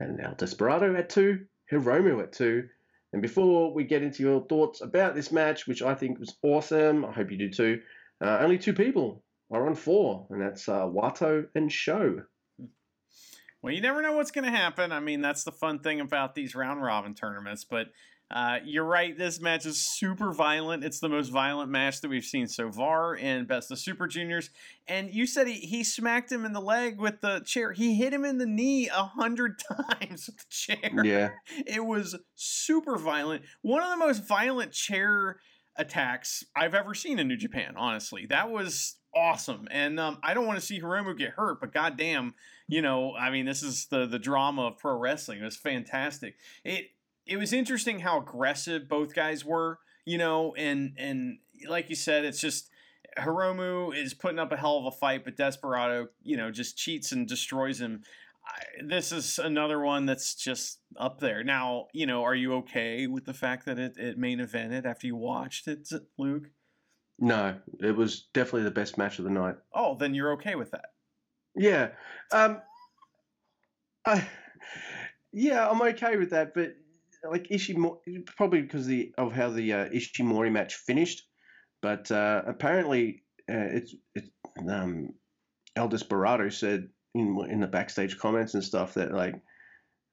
[0.00, 2.68] And now Desperado at two, Hiromu at two.
[3.12, 7.04] And before we get into your thoughts about this match, which I think was awesome,
[7.04, 7.80] I hope you do too,
[8.24, 12.22] uh, only two people are on four, and that's uh, Wato and SHO.
[13.62, 14.92] Well, you never know what's going to happen.
[14.92, 17.64] I mean, that's the fun thing about these round robin tournaments.
[17.64, 17.88] But
[18.30, 20.84] uh, you're right, this match is super violent.
[20.84, 24.50] It's the most violent match that we've seen so far in Best of Super Juniors.
[24.88, 27.72] And you said he, he smacked him in the leg with the chair.
[27.72, 29.60] He hit him in the knee a hundred
[30.00, 31.04] times with the chair.
[31.04, 31.30] Yeah,
[31.66, 33.44] It was super violent.
[33.62, 35.38] One of the most violent chair
[35.78, 38.26] attacks I've ever seen in New Japan, honestly.
[38.26, 39.66] That was awesome.
[39.70, 42.34] And um, I don't want to see Hiromu get hurt, but goddamn,
[42.68, 45.40] you know, I mean, this is the the drama of pro wrestling.
[45.40, 46.36] It was fantastic.
[46.64, 46.90] It
[47.26, 51.38] it was interesting how aggressive both guys were, you know, and and
[51.68, 52.70] like you said, it's just
[53.18, 57.12] Hiromu is putting up a hell of a fight, but Desperado, you know, just cheats
[57.12, 58.02] and destroys him.
[58.46, 61.42] I, this is another one that's just up there.
[61.42, 65.06] Now, you know, are you okay with the fact that it, it main evented after
[65.06, 66.44] you watched it, Luke?
[67.18, 69.56] no, it was definitely the best match of the night.
[69.74, 70.86] Oh, then you're okay with that.
[71.54, 71.90] Yeah,
[72.32, 72.60] um,
[74.04, 74.26] I,
[75.32, 76.74] yeah, I'm okay with that, but
[77.28, 81.22] like Ishimori, probably because the of how the uh, Ishimori match finished,
[81.80, 84.28] but uh, apparently uh, it's it's
[84.68, 85.14] um,
[85.74, 86.88] El Desperado said
[87.20, 89.34] in in the backstage comments and stuff that like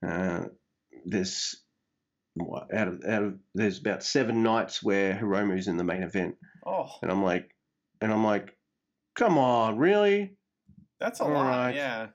[0.06, 0.46] uh,
[1.06, 1.56] there's
[2.36, 6.36] what, out of out of there's about seven nights where Hiromu's in the main event,
[6.66, 7.50] Oh, and I'm like,
[8.02, 8.58] and I'm like,
[9.16, 10.36] come on, really?
[11.00, 11.48] that's a All lot.
[11.50, 11.76] right.
[11.76, 12.08] Yeah.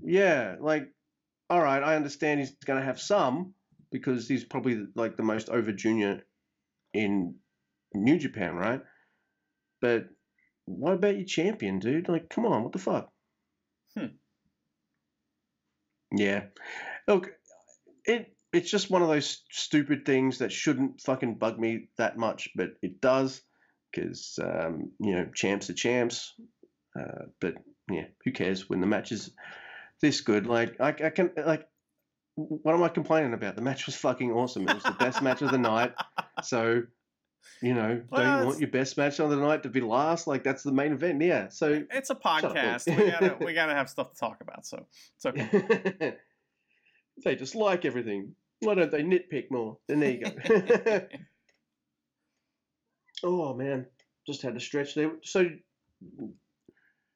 [0.00, 0.88] Yeah, like,
[1.48, 3.54] all right, I understand he's going to have some
[3.92, 6.22] because he's probably like the most over junior
[6.92, 7.36] in
[7.94, 8.80] New Japan, right?
[9.80, 10.06] But
[10.66, 12.08] what about your champion, dude?
[12.08, 13.10] Like, come on, what the fuck?
[13.96, 14.06] Hmm.
[16.12, 16.44] Yeah,
[17.08, 17.30] look,
[18.04, 22.50] it it's just one of those stupid things that shouldn't fucking bug me that much,
[22.54, 23.42] but it does
[23.90, 26.34] because um, you know champs are champs.
[26.98, 27.54] Uh, but
[27.90, 29.32] yeah, who cares when the match is
[30.00, 30.46] this good?
[30.46, 31.66] Like I, I can like,
[32.36, 33.56] what am I complaining about?
[33.56, 34.68] The match was fucking awesome.
[34.68, 35.92] It was the best match of the night.
[36.42, 36.82] So,
[37.62, 40.26] you know, Well, don't you want your best match of the night to be last?
[40.26, 41.20] Like that's the main event.
[41.22, 41.48] Yeah.
[41.48, 42.86] So It's a podcast.
[42.96, 44.66] We gotta we gotta have stuff to talk about.
[44.66, 44.84] So
[45.16, 46.16] it's okay.
[47.24, 48.34] they just like everything.
[48.60, 49.78] Why don't they nitpick more?
[49.88, 51.00] Then there you go.
[53.24, 53.86] oh man,
[54.26, 55.12] just had to stretch there.
[55.22, 55.46] So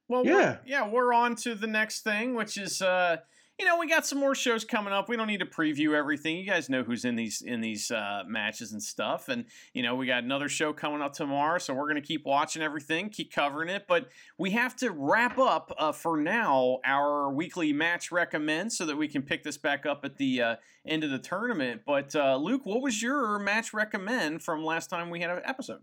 [0.09, 0.34] Well, Yeah.
[0.34, 3.18] we're, yeah, we're on to the next thing, which is, uh,
[3.59, 5.09] you know, we got some more shows coming up.
[5.09, 6.36] We don't need to preview everything.
[6.36, 9.97] You guys know who's in these in these uh, matches and stuff, and you know,
[9.97, 13.68] we got another show coming up tomorrow, so we're gonna keep watching everything, keep covering
[13.68, 13.86] it.
[13.89, 14.09] But
[14.39, 19.09] we have to wrap up uh, for now our weekly match recommend, so that we
[19.09, 20.56] can pick this back up at the uh,
[20.86, 21.82] end of the tournament.
[21.85, 25.80] But uh, Luke, what was your match recommend from last time we had an episode?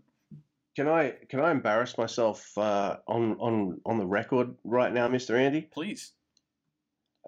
[0.76, 5.36] can I can I embarrass myself uh, on on on the record right now, Mister
[5.36, 5.62] Andy?
[5.62, 6.12] Please.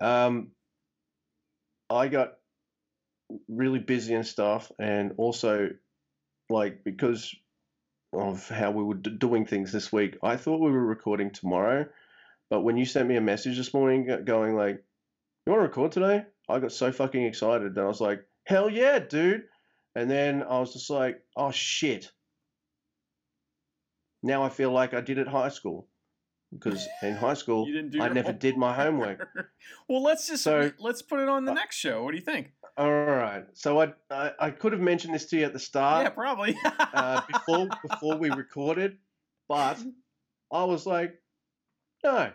[0.01, 0.53] Um,
[1.91, 2.35] I got
[3.49, 5.71] really busy and stuff, and also
[6.51, 7.35] like because
[8.13, 11.87] of how we were doing things this week, I thought we were recording tomorrow.
[12.51, 14.83] But when you sent me a message this morning going like,
[15.47, 18.71] "You want to record today?" I got so fucking excited that I was like, "Hell
[18.71, 19.45] yeah, dude!"
[19.95, 22.11] And then I was just like, "Oh shit!"
[24.23, 25.89] Now I feel like I did at high school
[26.53, 29.29] because in high school You didn't do I never did my homework.
[29.89, 32.03] well, let's just So- let's put it on the Uh, next show.
[32.03, 32.53] What do you think?
[32.77, 36.05] All right, so I I, I could have mentioned this to you at the start.
[36.05, 36.57] yeah, probably.
[36.65, 38.99] uh, before before we recorded,
[39.49, 39.79] but
[40.53, 41.21] I was like,
[42.05, 42.31] no,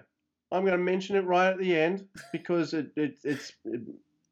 [0.52, 3.82] I'm going to mention it right at the end because it, it it's it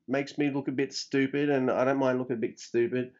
[0.08, 3.14] makes me look a bit stupid, and I don't mind looking a bit stupid,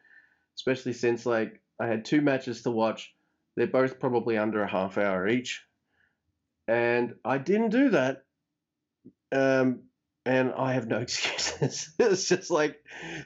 [0.56, 3.10] especially since like I had two matches to watch.
[3.56, 5.62] They're both probably under a half hour each,
[6.72, 8.24] and I didn't do that.
[9.30, 9.82] Um,
[10.24, 11.90] and I have no excuses.
[11.98, 12.76] it's just like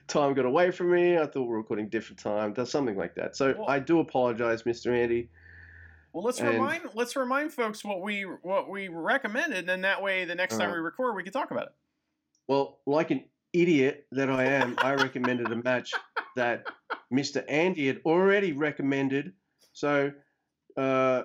[0.09, 1.17] time got away from me.
[1.17, 3.37] I thought we were recording different time, does something like that.
[3.37, 4.93] So Well- I do apologize, Mr.
[4.93, 5.29] Andy.
[6.13, 10.03] well, let's and- remind let's remind folks what we what we recommended, and then that
[10.03, 11.73] way the next time Uh, we record, we can talk about it.
[12.49, 15.93] Well, like an idiot that I am, I recommended a match
[16.37, 16.67] that
[17.13, 17.45] Mr.
[17.49, 19.33] Andy had already recommended.
[19.73, 20.13] So,
[20.77, 21.23] uh,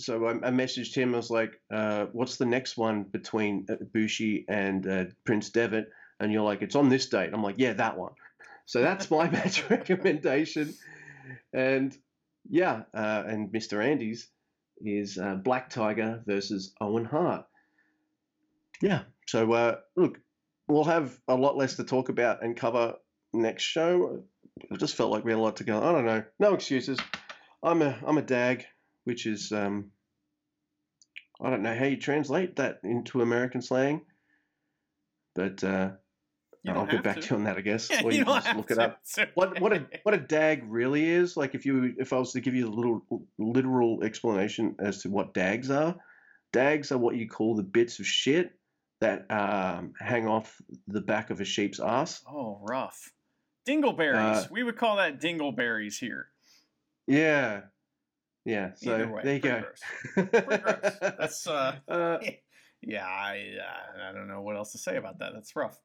[0.00, 1.14] so I, I messaged him.
[1.14, 5.90] I was like, uh, "What's the next one between uh, Bushi and uh, Prince Devitt?"
[6.18, 8.12] And you're like, "It's on this date." I'm like, "Yeah, that one."
[8.66, 10.74] So that's my match recommendation.
[11.52, 11.96] And
[12.48, 13.84] yeah, uh, and Mr.
[13.84, 14.28] Andy's
[14.80, 17.46] is uh, Black Tiger versus Owen Hart.
[18.80, 19.02] Yeah.
[19.26, 20.18] So uh, look,
[20.68, 22.94] we'll have a lot less to talk about and cover
[23.32, 24.22] next show.
[24.70, 25.82] I just felt like we had a lot to go.
[25.82, 26.24] I don't know.
[26.38, 26.98] No excuses.
[27.62, 28.64] I'm a I'm a dag,
[29.10, 29.90] which is um,
[31.42, 34.02] I don't know how you translate that into American slang,
[35.34, 35.90] but uh,
[36.68, 37.22] I'll get back to.
[37.22, 37.90] to you on that, I guess.
[37.90, 39.00] Yeah, or you you can just look it up.
[39.34, 41.36] What what a what a dag really is?
[41.36, 43.02] Like if you if I was to give you a little
[43.36, 45.96] literal explanation as to what dags are,
[46.52, 48.52] dags are what you call the bits of shit
[49.00, 50.56] that um, hang off
[50.86, 52.22] the back of a sheep's ass.
[52.30, 53.12] Oh, rough.
[53.66, 54.44] Dingleberries.
[54.44, 56.28] Uh, we would call that dingleberries here.
[57.08, 57.62] Yeah,
[58.44, 58.70] yeah.
[58.74, 59.62] So Either way, there you go.
[60.14, 60.98] Pretty gross.
[61.00, 62.18] That's uh, Uh,
[62.82, 63.06] yeah.
[63.06, 65.32] I uh, I don't know what else to say about that.
[65.34, 65.78] That's rough.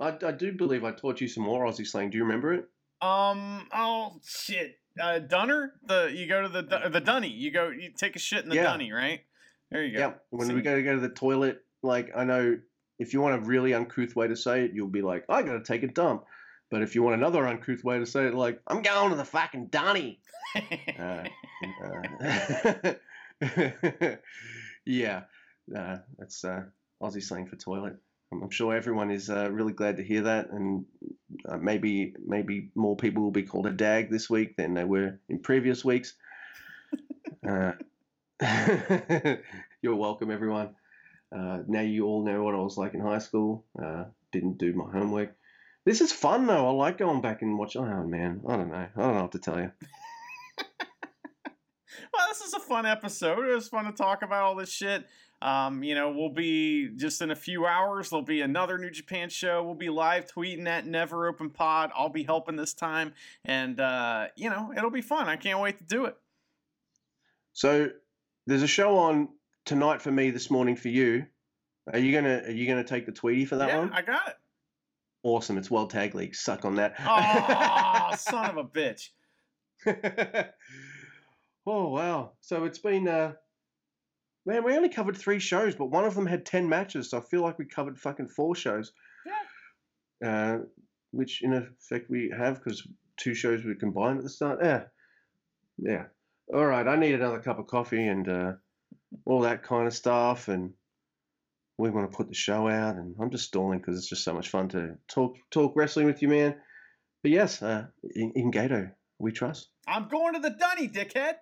[0.00, 2.10] I, I do believe I taught you some more Aussie slang.
[2.10, 2.68] Do you remember it?
[3.00, 3.66] Um.
[3.72, 4.78] Oh shit.
[5.00, 5.74] Uh, Dunner.
[5.86, 7.28] The you go to the the dunny.
[7.28, 7.68] You go.
[7.70, 8.64] You take a shit in the Yeah.
[8.64, 9.20] dunny, right?
[9.70, 9.98] There you go.
[9.98, 10.12] Yeah.
[10.30, 10.60] When we See?
[10.62, 12.58] go to go to the toilet, like I know
[12.98, 15.62] if you want a really uncouth way to say it, you'll be like, I gotta
[15.62, 16.24] take a dump.
[16.72, 19.26] But if you want another uncouth way to say it, like, I'm going to the
[19.26, 20.20] fucking dunny.
[20.98, 21.24] Uh,
[21.82, 22.94] uh,
[24.84, 25.22] yeah,
[25.74, 26.64] uh, that's uh,
[27.02, 27.96] Aussie slang for toilet.
[28.30, 30.84] I'm I'm sure everyone is uh, really glad to hear that, and
[31.48, 35.18] uh, maybe maybe more people will be called a dag this week than they were
[35.28, 36.14] in previous weeks.
[37.48, 37.72] Uh,
[39.82, 40.74] you're welcome, everyone.
[41.34, 43.64] Uh, now you all know what I was like in high school.
[43.82, 45.34] Uh, didn't do my homework.
[45.84, 46.68] This is fun though.
[46.68, 47.82] I like going back and watching.
[47.82, 48.88] Oh man, I don't know.
[48.96, 49.72] I don't know what to tell you.
[52.12, 53.44] well, this is a fun episode.
[53.44, 55.04] It was fun to talk about all this shit.
[55.40, 58.10] Um, you know, we'll be just in a few hours.
[58.10, 59.64] There'll be another New Japan show.
[59.64, 61.90] We'll be live tweeting at Never Open Pod.
[61.96, 63.14] I'll be helping this time,
[63.44, 65.28] and uh, you know, it'll be fun.
[65.28, 66.16] I can't wait to do it.
[67.54, 67.90] So
[68.46, 69.30] there's a show on
[69.64, 71.26] tonight for me this morning for you.
[71.92, 73.92] Are you gonna Are you gonna take the Tweety for that yeah, one?
[73.92, 74.36] I got it.
[75.24, 75.56] Awesome!
[75.56, 76.34] It's World Tag League.
[76.34, 76.94] Suck on that.
[76.98, 79.10] Oh, son of a bitch.
[81.66, 82.32] oh wow!
[82.40, 83.32] So it's been uh,
[84.44, 84.64] man.
[84.64, 87.10] We only covered three shows, but one of them had ten matches.
[87.10, 88.92] So I feel like we covered fucking four shows.
[90.20, 90.28] Yeah.
[90.28, 90.58] Uh,
[91.12, 92.86] which in effect we have because
[93.16, 94.58] two shows were combined at the start.
[94.62, 94.84] Yeah.
[95.78, 96.04] Yeah.
[96.52, 96.86] All right.
[96.86, 98.52] I need another cup of coffee and uh,
[99.24, 100.72] all that kind of stuff, and
[101.78, 102.96] we want to put the show out.
[102.96, 106.22] And I'm just stalling because it's just so much fun to talk talk wrestling with
[106.22, 106.56] you, man.
[107.22, 109.68] But yes, uh, in, in Goto, we trust.
[109.86, 111.34] I'm going to the dunny, dickhead.